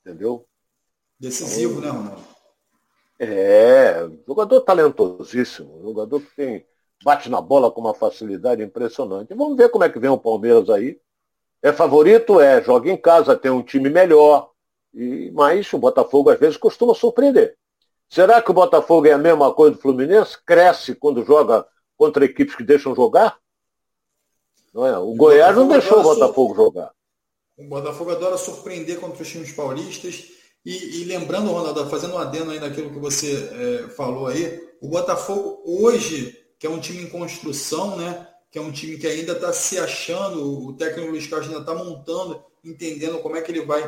Entendeu? 0.00 0.46
Decisivo, 1.18 1.80
então, 1.80 1.92
né, 1.92 1.98
Ronaldo? 1.98 2.22
É, 3.18 4.08
jogador 4.26 4.60
talentosíssimo, 4.60 5.82
jogador 5.82 6.20
que 6.20 6.36
tem, 6.36 6.66
bate 7.04 7.28
na 7.28 7.40
bola 7.40 7.72
com 7.72 7.80
uma 7.80 7.94
facilidade 7.94 8.62
impressionante. 8.62 9.34
Vamos 9.34 9.56
ver 9.56 9.68
como 9.68 9.82
é 9.82 9.88
que 9.88 9.98
vem 9.98 10.10
o 10.10 10.18
Palmeiras 10.18 10.70
aí. 10.70 11.00
É 11.60 11.72
favorito? 11.72 12.40
É, 12.40 12.62
joga 12.62 12.90
em 12.90 12.96
casa, 12.96 13.36
tem 13.36 13.50
um 13.50 13.62
time 13.62 13.90
melhor. 13.90 14.51
E, 14.94 15.30
mas 15.32 15.72
o 15.72 15.78
Botafogo 15.78 16.30
às 16.30 16.38
vezes 16.38 16.56
costuma 16.56 16.94
surpreender. 16.94 17.56
Será 18.08 18.42
que 18.42 18.50
o 18.50 18.54
Botafogo 18.54 19.06
é 19.06 19.12
a 19.12 19.18
mesma 19.18 19.52
coisa 19.54 19.74
do 19.74 19.80
Fluminense? 19.80 20.36
Cresce 20.44 20.94
quando 20.94 21.24
joga 21.24 21.66
contra 21.96 22.24
equipes 22.24 22.54
que 22.54 22.62
deixam 22.62 22.94
jogar? 22.94 23.38
Não 24.72 24.86
é? 24.86 24.98
O, 24.98 25.12
o 25.12 25.14
Goiás 25.14 25.56
não 25.56 25.68
deixou 25.68 26.00
o 26.00 26.02
Botafogo 26.02 26.54
jogar. 26.54 26.92
O 27.56 27.64
Botafogo 27.64 28.10
adora 28.10 28.36
surpreender 28.36 28.98
contra 29.00 29.22
os 29.22 29.28
times 29.28 29.52
paulistas. 29.52 30.30
E, 30.64 31.00
e 31.00 31.04
lembrando, 31.04 31.50
Ronaldo, 31.50 31.88
fazendo 31.88 32.14
um 32.14 32.18
adendo 32.18 32.50
aí 32.50 32.60
naquilo 32.60 32.90
que 32.90 32.98
você 32.98 33.84
é, 33.86 33.88
falou 33.90 34.28
aí, 34.28 34.60
o 34.80 34.88
Botafogo 34.88 35.62
hoje, 35.64 36.38
que 36.58 36.66
é 36.66 36.70
um 36.70 36.80
time 36.80 37.02
em 37.02 37.08
construção, 37.08 37.96
né? 37.96 38.28
Que 38.50 38.58
é 38.58 38.62
um 38.62 38.70
time 38.70 38.96
que 38.96 39.06
ainda 39.06 39.32
está 39.32 39.52
se 39.52 39.78
achando, 39.78 40.66
o 40.66 40.72
técnico 40.74 41.10
Luiz 41.10 41.26
Carlos 41.26 41.48
ainda 41.48 41.60
está 41.60 41.74
montando, 41.74 42.44
entendendo 42.64 43.18
como 43.18 43.36
é 43.36 43.42
que 43.42 43.50
ele 43.50 43.64
vai, 43.64 43.82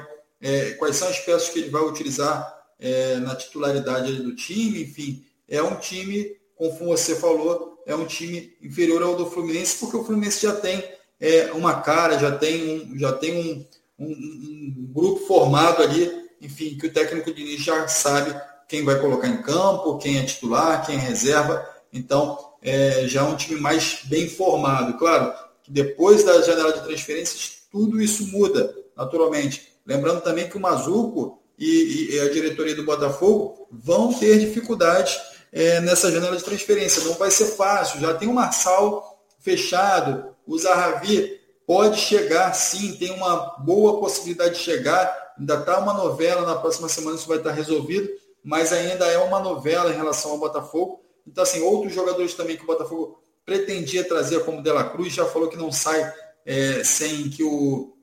é, 0.44 0.72
quais 0.72 0.96
são 0.96 1.08
as 1.08 1.18
peças 1.18 1.48
que 1.48 1.58
ele 1.58 1.70
vai 1.70 1.80
utilizar 1.82 2.62
é, 2.78 3.16
na 3.16 3.34
titularidade 3.34 4.12
do 4.16 4.36
time, 4.36 4.82
enfim, 4.82 5.24
é 5.48 5.62
um 5.62 5.76
time, 5.76 6.36
como 6.54 6.74
você 6.78 7.16
falou, 7.16 7.82
é 7.86 7.94
um 7.94 8.04
time 8.04 8.54
inferior 8.60 9.02
ao 9.02 9.16
do 9.16 9.30
Fluminense, 9.30 9.78
porque 9.78 9.96
o 9.96 10.04
Fluminense 10.04 10.42
já 10.42 10.54
tem 10.54 10.84
é, 11.18 11.50
uma 11.52 11.80
cara, 11.80 12.18
já 12.18 12.30
tem 12.36 12.82
um, 12.92 12.98
já 12.98 13.10
tem 13.12 13.66
um, 13.98 14.04
um, 14.04 14.10
um 14.10 14.92
grupo 14.92 15.26
formado 15.26 15.82
ali, 15.82 16.12
enfim, 16.42 16.76
que 16.76 16.88
o 16.88 16.92
técnico 16.92 17.32
Diniz 17.32 17.62
já 17.62 17.88
sabe 17.88 18.38
quem 18.68 18.84
vai 18.84 19.00
colocar 19.00 19.28
em 19.28 19.40
campo, 19.40 19.96
quem 19.96 20.18
é 20.18 20.24
titular, 20.24 20.84
quem 20.84 20.96
é 20.96 20.98
reserva. 20.98 21.66
Então, 21.90 22.38
é, 22.60 23.08
já 23.08 23.22
é 23.22 23.24
um 23.24 23.36
time 23.36 23.58
mais 23.58 24.00
bem 24.04 24.28
formado. 24.28 24.98
Claro 24.98 25.32
que 25.62 25.70
depois 25.70 26.22
da 26.22 26.42
janela 26.42 26.74
de 26.74 26.82
transferências, 26.82 27.62
tudo 27.70 27.98
isso 28.02 28.26
muda, 28.26 28.76
naturalmente. 28.94 29.73
Lembrando 29.86 30.20
também 30.22 30.48
que 30.48 30.56
o 30.56 30.60
Mazuco 30.60 31.42
e, 31.58 32.14
e 32.14 32.20
a 32.20 32.30
diretoria 32.30 32.74
do 32.74 32.84
Botafogo 32.84 33.68
vão 33.70 34.12
ter 34.12 34.38
dificuldades 34.38 35.20
é, 35.52 35.80
nessa 35.80 36.10
janela 36.10 36.36
de 36.36 36.44
transferência. 36.44 37.04
Não 37.04 37.14
vai 37.14 37.30
ser 37.30 37.46
fácil. 37.46 38.00
Já 38.00 38.14
tem 38.14 38.28
o 38.28 38.34
Marçal 38.34 39.22
fechado, 39.40 40.34
o 40.46 40.58
Zahavi 40.58 41.40
pode 41.66 41.98
chegar 41.98 42.52
sim, 42.54 42.94
tem 42.96 43.10
uma 43.10 43.56
boa 43.58 44.00
possibilidade 44.00 44.54
de 44.54 44.60
chegar. 44.60 45.34
Ainda 45.38 45.54
está 45.54 45.78
uma 45.78 45.92
novela, 45.92 46.46
na 46.46 46.56
próxima 46.56 46.88
semana 46.88 47.16
isso 47.16 47.28
vai 47.28 47.38
estar 47.38 47.52
resolvido, 47.52 48.08
mas 48.42 48.72
ainda 48.72 49.06
é 49.06 49.18
uma 49.18 49.40
novela 49.40 49.90
em 49.90 49.96
relação 49.96 50.32
ao 50.32 50.38
Botafogo. 50.38 51.00
Então, 51.26 51.42
assim, 51.42 51.62
outros 51.62 51.92
jogadores 51.92 52.34
também 52.34 52.56
que 52.56 52.62
o 52.62 52.66
Botafogo 52.66 53.18
pretendia 53.44 54.06
trazer, 54.06 54.44
como 54.44 54.62
Dela 54.62 54.84
Cruz, 54.84 55.12
já 55.12 55.24
falou 55.24 55.48
que 55.48 55.56
não 55.56 55.72
sai 55.72 56.12
é, 56.46 56.84
sem 56.84 57.28
que 57.30 57.42
o, 57.42 57.93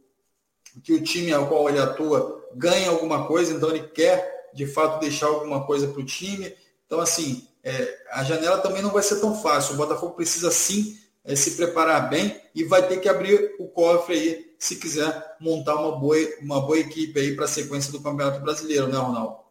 que 0.83 0.93
o 0.93 1.03
time 1.03 1.33
ao 1.33 1.47
qual 1.47 1.69
ele 1.69 1.79
atua 1.79 2.41
ganhe 2.53 2.87
alguma 2.87 3.27
coisa, 3.27 3.53
então 3.53 3.69
ele 3.69 3.87
quer, 3.87 4.49
de 4.53 4.65
fato, 4.65 4.99
deixar 4.99 5.27
alguma 5.27 5.65
coisa 5.65 5.87
para 5.87 6.01
o 6.01 6.05
time. 6.05 6.53
Então, 6.85 6.99
assim, 6.99 7.47
é, 7.63 7.97
a 8.11 8.23
janela 8.23 8.59
também 8.59 8.81
não 8.81 8.91
vai 8.91 9.03
ser 9.03 9.19
tão 9.19 9.35
fácil. 9.41 9.73
O 9.73 9.77
Botafogo 9.77 10.15
precisa, 10.15 10.51
sim, 10.51 10.97
é, 11.23 11.35
se 11.35 11.55
preparar 11.55 12.09
bem 12.09 12.39
e 12.53 12.63
vai 12.63 12.87
ter 12.87 12.99
que 12.99 13.07
abrir 13.07 13.55
o 13.59 13.67
cofre 13.67 14.15
aí 14.15 14.51
se 14.59 14.75
quiser 14.75 15.35
montar 15.39 15.75
uma 15.75 15.97
boa, 15.97 16.15
uma 16.41 16.61
boa 16.61 16.77
equipe 16.77 17.19
aí 17.19 17.35
para 17.35 17.45
a 17.45 17.47
sequência 17.47 17.91
do 17.91 18.01
Campeonato 18.01 18.41
Brasileiro, 18.41 18.87
né, 18.87 18.97
Ronaldo? 18.97 19.41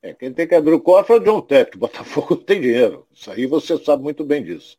É, 0.00 0.12
quem 0.12 0.32
tem 0.32 0.48
que 0.48 0.54
abrir 0.54 0.72
o 0.72 0.80
cofre 0.80 1.14
é 1.14 1.18
o 1.18 1.20
John 1.20 1.40
Tech, 1.40 1.76
o 1.76 1.78
Botafogo 1.78 2.36
tem 2.44 2.60
dinheiro. 2.60 3.06
Isso 3.12 3.30
aí 3.30 3.46
você 3.46 3.78
sabe 3.78 4.02
muito 4.02 4.24
bem 4.24 4.44
disso. 4.44 4.76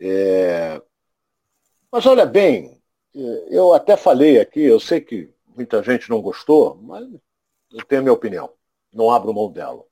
É... 0.00 0.80
Mas 1.90 2.04
olha 2.06 2.26
bem, 2.26 2.77
eu 3.48 3.74
até 3.74 3.96
falei 3.96 4.40
aqui, 4.40 4.62
eu 4.62 4.78
sei 4.78 5.00
que 5.00 5.30
muita 5.56 5.82
gente 5.82 6.08
não 6.08 6.22
gostou, 6.22 6.78
mas 6.82 7.04
eu 7.72 7.84
tenho 7.84 8.00
a 8.00 8.02
minha 8.04 8.12
opinião. 8.12 8.50
Não 8.92 9.10
abro 9.10 9.34
mão 9.34 9.50
dela. 9.50 9.84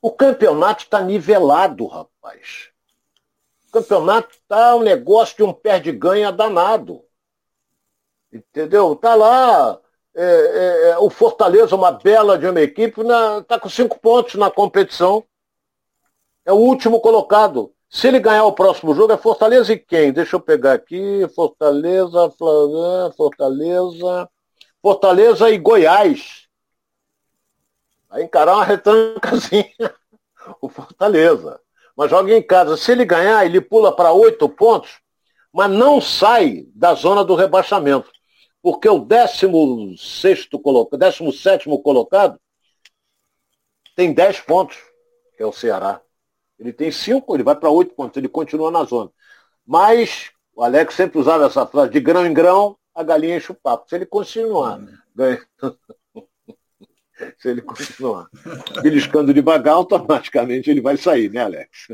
O 0.00 0.10
campeonato 0.10 0.84
está 0.84 1.02
nivelado, 1.02 1.86
rapaz. 1.86 2.70
O 3.68 3.72
campeonato 3.72 4.30
está 4.32 4.74
um 4.74 4.82
negócio 4.82 5.36
de 5.36 5.42
um 5.42 5.52
perde-ganha 5.52 6.32
danado. 6.32 7.04
Entendeu? 8.32 8.94
Está 8.94 9.14
lá. 9.14 9.80
É, 10.14 10.24
é, 10.24 10.90
é, 10.90 10.98
o 10.98 11.08
Fortaleza, 11.08 11.76
uma 11.76 11.92
bela 11.92 12.36
de 12.36 12.46
uma 12.46 12.60
equipe, 12.60 13.00
está 13.40 13.60
com 13.60 13.68
cinco 13.68 13.98
pontos 14.00 14.34
na 14.34 14.50
competição. 14.50 15.24
É 16.44 16.52
o 16.52 16.56
último 16.56 17.00
colocado. 17.00 17.72
Se 17.90 18.06
ele 18.06 18.20
ganhar 18.20 18.44
o 18.44 18.52
próximo 18.52 18.94
jogo, 18.94 19.12
é 19.12 19.16
Fortaleza 19.16 19.72
e 19.72 19.78
quem? 19.78 20.12
Deixa 20.12 20.36
eu 20.36 20.40
pegar 20.40 20.74
aqui. 20.74 21.26
Fortaleza, 21.34 22.30
Fortaleza. 23.16 24.30
Fortaleza 24.80 25.50
e 25.50 25.58
Goiás. 25.58 26.48
Vai 28.08 28.22
encarar 28.22 28.54
uma 28.54 28.64
retrancazinha 28.64 29.92
o 30.62 30.68
Fortaleza. 30.68 31.60
Mas 31.96 32.10
joga 32.10 32.32
em 32.32 32.42
casa. 32.42 32.76
Se 32.76 32.92
ele 32.92 33.04
ganhar, 33.04 33.44
ele 33.44 33.60
pula 33.60 33.94
para 33.94 34.12
oito 34.12 34.48
pontos, 34.48 35.00
mas 35.52 35.68
não 35.68 36.00
sai 36.00 36.66
da 36.72 36.94
zona 36.94 37.24
do 37.24 37.34
rebaixamento. 37.34 38.10
Porque 38.62 38.88
o 38.88 39.00
16 39.00 40.48
colocado, 40.62 40.98
17 40.98 41.64
colocado 41.82 42.40
tem 43.96 44.12
10 44.12 44.40
pontos, 44.40 44.78
que 45.36 45.42
é 45.42 45.46
o 45.46 45.52
Ceará. 45.52 46.00
Ele 46.60 46.74
tem 46.74 46.92
5, 46.92 47.34
ele 47.34 47.42
vai 47.42 47.56
para 47.56 47.70
8 47.70 47.94
pontos, 47.94 48.18
ele 48.18 48.28
continua 48.28 48.70
na 48.70 48.84
zona. 48.84 49.10
Mas 49.66 50.30
o 50.54 50.62
Alex 50.62 50.94
sempre 50.94 51.18
usava 51.18 51.46
essa 51.46 51.66
frase, 51.66 51.90
de 51.90 52.00
grão 52.00 52.26
em 52.26 52.34
grão, 52.34 52.76
a 52.94 53.02
galinha 53.02 53.38
enche 53.38 53.50
o 53.50 53.54
papo. 53.54 53.88
Se 53.88 53.94
ele 53.94 54.04
continuar 54.04 54.78
ganhando 55.16 55.46
se 57.38 57.48
ele 57.48 57.62
continuar 57.62 58.28
beliscando 58.82 59.32
devagar, 59.32 59.74
automaticamente 59.74 60.70
ele 60.70 60.80
vai 60.80 60.96
sair, 60.96 61.30
né, 61.30 61.42
Alex? 61.42 61.88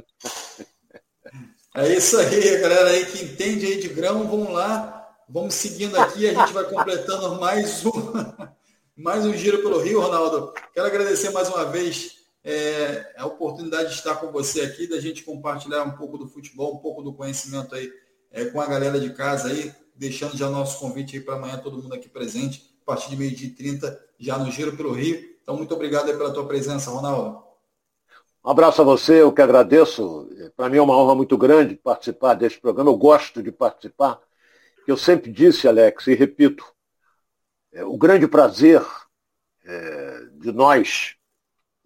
É 1.76 1.92
isso 1.94 2.18
aí, 2.18 2.58
galera 2.58 2.90
aí 2.90 3.06
que 3.06 3.24
entende 3.24 3.66
aí 3.66 3.80
de 3.80 3.88
grão, 3.88 4.26
vamos 4.26 4.52
lá, 4.52 5.14
vamos 5.28 5.54
seguindo 5.54 5.98
aqui, 5.98 6.28
a 6.28 6.34
gente 6.34 6.52
vai 6.52 6.64
completando 6.64 7.40
mais 7.40 7.84
um, 7.84 7.92
mais 8.96 9.24
um 9.26 9.34
giro 9.34 9.62
pelo 9.62 9.80
Rio, 9.80 10.00
Ronaldo. 10.00 10.54
Quero 10.72 10.86
agradecer 10.86 11.30
mais 11.30 11.48
uma 11.48 11.66
vez 11.66 12.15
é, 12.48 13.12
a 13.16 13.26
oportunidade 13.26 13.88
de 13.88 13.96
estar 13.96 14.14
com 14.14 14.30
você 14.30 14.60
aqui, 14.60 14.86
da 14.86 15.00
gente 15.00 15.24
compartilhar 15.24 15.82
um 15.82 15.96
pouco 15.96 16.16
do 16.16 16.28
futebol, 16.28 16.76
um 16.76 16.78
pouco 16.78 17.02
do 17.02 17.12
conhecimento 17.12 17.74
aí 17.74 17.92
é, 18.30 18.44
com 18.44 18.60
a 18.60 18.66
galera 18.66 19.00
de 19.00 19.10
casa 19.14 19.48
aí, 19.48 19.74
deixando 19.96 20.36
já 20.36 20.48
nosso 20.48 20.78
convite 20.78 21.16
aí 21.16 21.22
para 21.22 21.34
amanhã, 21.34 21.58
todo 21.58 21.82
mundo 21.82 21.92
aqui 21.92 22.08
presente, 22.08 22.72
a 22.82 22.86
partir 22.86 23.10
de 23.10 23.16
meio-dia 23.16 23.48
e 23.48 23.50
30, 23.50 24.00
já 24.16 24.38
no 24.38 24.48
Giro 24.52 24.76
pelo 24.76 24.92
Rio. 24.92 25.36
Então, 25.42 25.56
muito 25.56 25.74
obrigado 25.74 26.06
pela 26.06 26.32
tua 26.32 26.46
presença, 26.46 26.88
Ronaldo. 26.88 27.42
Um 28.44 28.50
abraço 28.50 28.80
a 28.80 28.84
você, 28.84 29.22
eu 29.22 29.32
que 29.32 29.42
agradeço. 29.42 30.30
Para 30.56 30.68
mim 30.68 30.76
é 30.76 30.82
uma 30.82 30.96
honra 30.96 31.16
muito 31.16 31.36
grande 31.36 31.74
participar 31.74 32.34
deste 32.34 32.60
programa. 32.60 32.90
Eu 32.90 32.96
gosto 32.96 33.42
de 33.42 33.50
participar. 33.50 34.20
Eu 34.86 34.96
sempre 34.96 35.32
disse, 35.32 35.66
Alex, 35.66 36.06
e 36.06 36.14
repito, 36.14 36.64
é, 37.72 37.84
o 37.84 37.98
grande 37.98 38.28
prazer 38.28 38.86
é, 39.64 40.20
de 40.34 40.52
nós, 40.52 41.15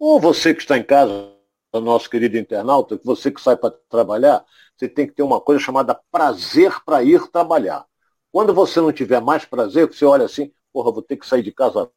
ou 0.01 0.19
você 0.19 0.51
que 0.51 0.61
está 0.61 0.79
em 0.79 0.83
casa, 0.83 1.31
nosso 1.75 2.09
querido 2.09 2.35
internauta, 2.35 2.99
você 3.03 3.29
que 3.29 3.39
sai 3.39 3.55
para 3.55 3.69
trabalhar, 3.87 4.43
você 4.75 4.89
tem 4.89 5.05
que 5.05 5.13
ter 5.13 5.21
uma 5.21 5.39
coisa 5.39 5.61
chamada 5.61 5.93
prazer 6.11 6.83
para 6.83 7.03
ir 7.03 7.29
trabalhar. 7.29 7.85
Quando 8.31 8.51
você 8.51 8.81
não 8.81 8.91
tiver 8.91 9.21
mais 9.21 9.45
prazer, 9.45 9.85
você 9.85 10.03
olha 10.03 10.25
assim, 10.25 10.51
porra, 10.73 10.91
vou 10.91 11.03
ter 11.03 11.17
que 11.17 11.27
sair 11.27 11.43
de 11.43 11.51
casa 11.51 11.87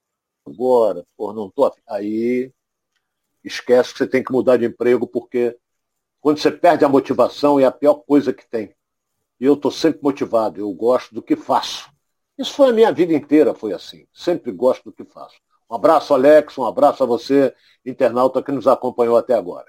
agora, 0.46 1.06
pô, 1.16 1.32
não 1.32 1.50
tô 1.50 1.72
aí 1.88 2.52
esquece 3.42 3.92
que 3.92 3.98
você 3.98 4.06
tem 4.06 4.22
que 4.22 4.32
mudar 4.32 4.58
de 4.58 4.66
emprego 4.66 5.06
porque 5.06 5.56
quando 6.20 6.38
você 6.38 6.50
perde 6.50 6.84
a 6.84 6.90
motivação 6.90 7.58
é 7.58 7.64
a 7.64 7.72
pior 7.72 7.94
coisa 7.94 8.34
que 8.34 8.46
tem. 8.46 8.74
E 9.40 9.46
eu 9.46 9.54
estou 9.54 9.70
sempre 9.70 10.00
motivado, 10.02 10.60
eu 10.60 10.70
gosto 10.74 11.14
do 11.14 11.22
que 11.22 11.36
faço. 11.36 11.90
Isso 12.36 12.52
foi 12.52 12.68
a 12.68 12.72
minha 12.74 12.92
vida 12.92 13.14
inteira, 13.14 13.54
foi 13.54 13.72
assim. 13.72 14.06
Sempre 14.12 14.52
gosto 14.52 14.84
do 14.84 14.92
que 14.92 15.04
faço. 15.06 15.36
Um 15.74 15.76
abraço, 15.76 16.14
Alex, 16.14 16.56
um 16.56 16.64
abraço 16.64 17.02
a 17.02 17.06
você, 17.06 17.52
internauta 17.84 18.40
que 18.40 18.52
nos 18.52 18.68
acompanhou 18.68 19.16
até 19.16 19.34
agora. 19.34 19.66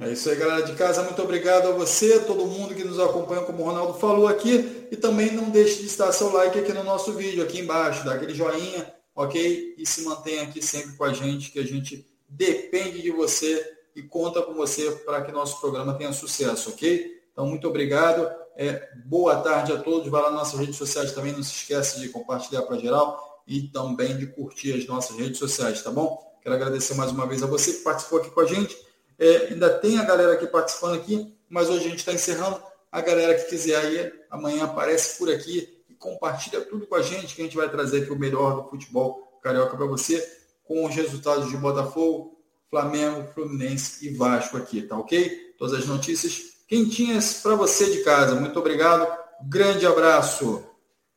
É 0.00 0.10
isso 0.10 0.28
aí, 0.28 0.34
galera 0.34 0.64
de 0.64 0.74
casa. 0.74 1.04
Muito 1.04 1.22
obrigado 1.22 1.68
a 1.68 1.70
você, 1.70 2.18
todo 2.24 2.44
mundo 2.44 2.74
que 2.74 2.82
nos 2.82 2.98
acompanha, 2.98 3.42
como 3.42 3.62
o 3.62 3.66
Ronaldo 3.66 3.94
falou 3.94 4.26
aqui. 4.26 4.88
E 4.90 4.96
também 4.96 5.30
não 5.30 5.48
deixe 5.50 5.78
de 5.78 5.86
estar 5.86 6.10
seu 6.10 6.32
like 6.32 6.58
aqui 6.58 6.72
no 6.72 6.82
nosso 6.82 7.12
vídeo, 7.12 7.40
aqui 7.40 7.60
embaixo, 7.60 8.04
dá 8.04 8.14
aquele 8.14 8.34
joinha, 8.34 8.92
ok? 9.14 9.76
E 9.78 9.86
se 9.86 10.02
mantenha 10.02 10.42
aqui 10.42 10.60
sempre 10.60 10.96
com 10.96 11.04
a 11.04 11.12
gente, 11.12 11.52
que 11.52 11.60
a 11.60 11.64
gente 11.64 12.04
depende 12.28 13.00
de 13.00 13.12
você 13.12 13.64
e 13.94 14.02
conta 14.02 14.42
com 14.42 14.54
você 14.54 14.90
para 15.06 15.22
que 15.22 15.30
nosso 15.30 15.60
programa 15.60 15.94
tenha 15.94 16.12
sucesso, 16.12 16.70
ok? 16.70 17.22
Então, 17.30 17.46
muito 17.46 17.68
obrigado. 17.68 18.28
É, 18.56 18.88
boa 19.06 19.36
tarde 19.36 19.72
a 19.72 19.78
todos. 19.78 20.08
Vai 20.08 20.20
lá 20.20 20.30
nas 20.30 20.38
nossas 20.40 20.58
redes 20.58 20.74
sociais 20.74 21.12
também. 21.12 21.32
Não 21.32 21.44
se 21.44 21.52
esqueça 21.52 22.00
de 22.00 22.08
compartilhar 22.08 22.62
para 22.62 22.76
geral 22.76 23.28
e 23.48 23.62
também 23.62 24.16
de 24.18 24.26
curtir 24.26 24.74
as 24.74 24.86
nossas 24.86 25.16
redes 25.16 25.38
sociais, 25.38 25.82
tá 25.82 25.90
bom? 25.90 26.38
Quero 26.42 26.54
agradecer 26.54 26.94
mais 26.94 27.10
uma 27.10 27.26
vez 27.26 27.42
a 27.42 27.46
você 27.46 27.72
que 27.72 27.78
participou 27.78 28.20
aqui 28.20 28.30
com 28.30 28.40
a 28.40 28.46
gente. 28.46 28.76
É, 29.18 29.48
ainda 29.48 29.70
tem 29.70 29.98
a 29.98 30.04
galera 30.04 30.34
aqui 30.34 30.46
participando 30.46 30.94
aqui, 30.94 31.34
mas 31.48 31.70
hoje 31.70 31.86
a 31.86 31.88
gente 31.88 32.00
está 32.00 32.12
encerrando. 32.12 32.62
A 32.92 33.00
galera 33.00 33.34
que 33.34 33.48
quiser 33.48 33.76
aí, 33.76 34.12
amanhã 34.30 34.64
aparece 34.64 35.18
por 35.18 35.30
aqui 35.30 35.82
e 35.88 35.94
compartilha 35.94 36.60
tudo 36.60 36.86
com 36.86 36.94
a 36.94 37.02
gente, 37.02 37.34
que 37.34 37.40
a 37.40 37.44
gente 37.44 37.56
vai 37.56 37.70
trazer 37.70 38.02
aqui 38.02 38.12
o 38.12 38.18
melhor 38.18 38.62
do 38.62 38.68
futebol 38.68 39.38
carioca 39.42 39.76
para 39.76 39.86
você, 39.86 40.26
com 40.64 40.84
os 40.84 40.94
resultados 40.94 41.48
de 41.48 41.56
Botafogo, 41.56 42.38
Flamengo, 42.68 43.26
Fluminense 43.32 44.06
e 44.06 44.14
Vasco 44.14 44.58
aqui, 44.58 44.82
tá 44.82 44.96
ok? 44.96 45.54
Todas 45.58 45.74
as 45.80 45.86
notícias 45.86 46.58
quentinhas 46.66 47.40
para 47.42 47.54
você 47.54 47.90
de 47.90 48.04
casa. 48.04 48.34
Muito 48.34 48.58
obrigado, 48.58 49.10
grande 49.48 49.86
abraço. 49.86 50.67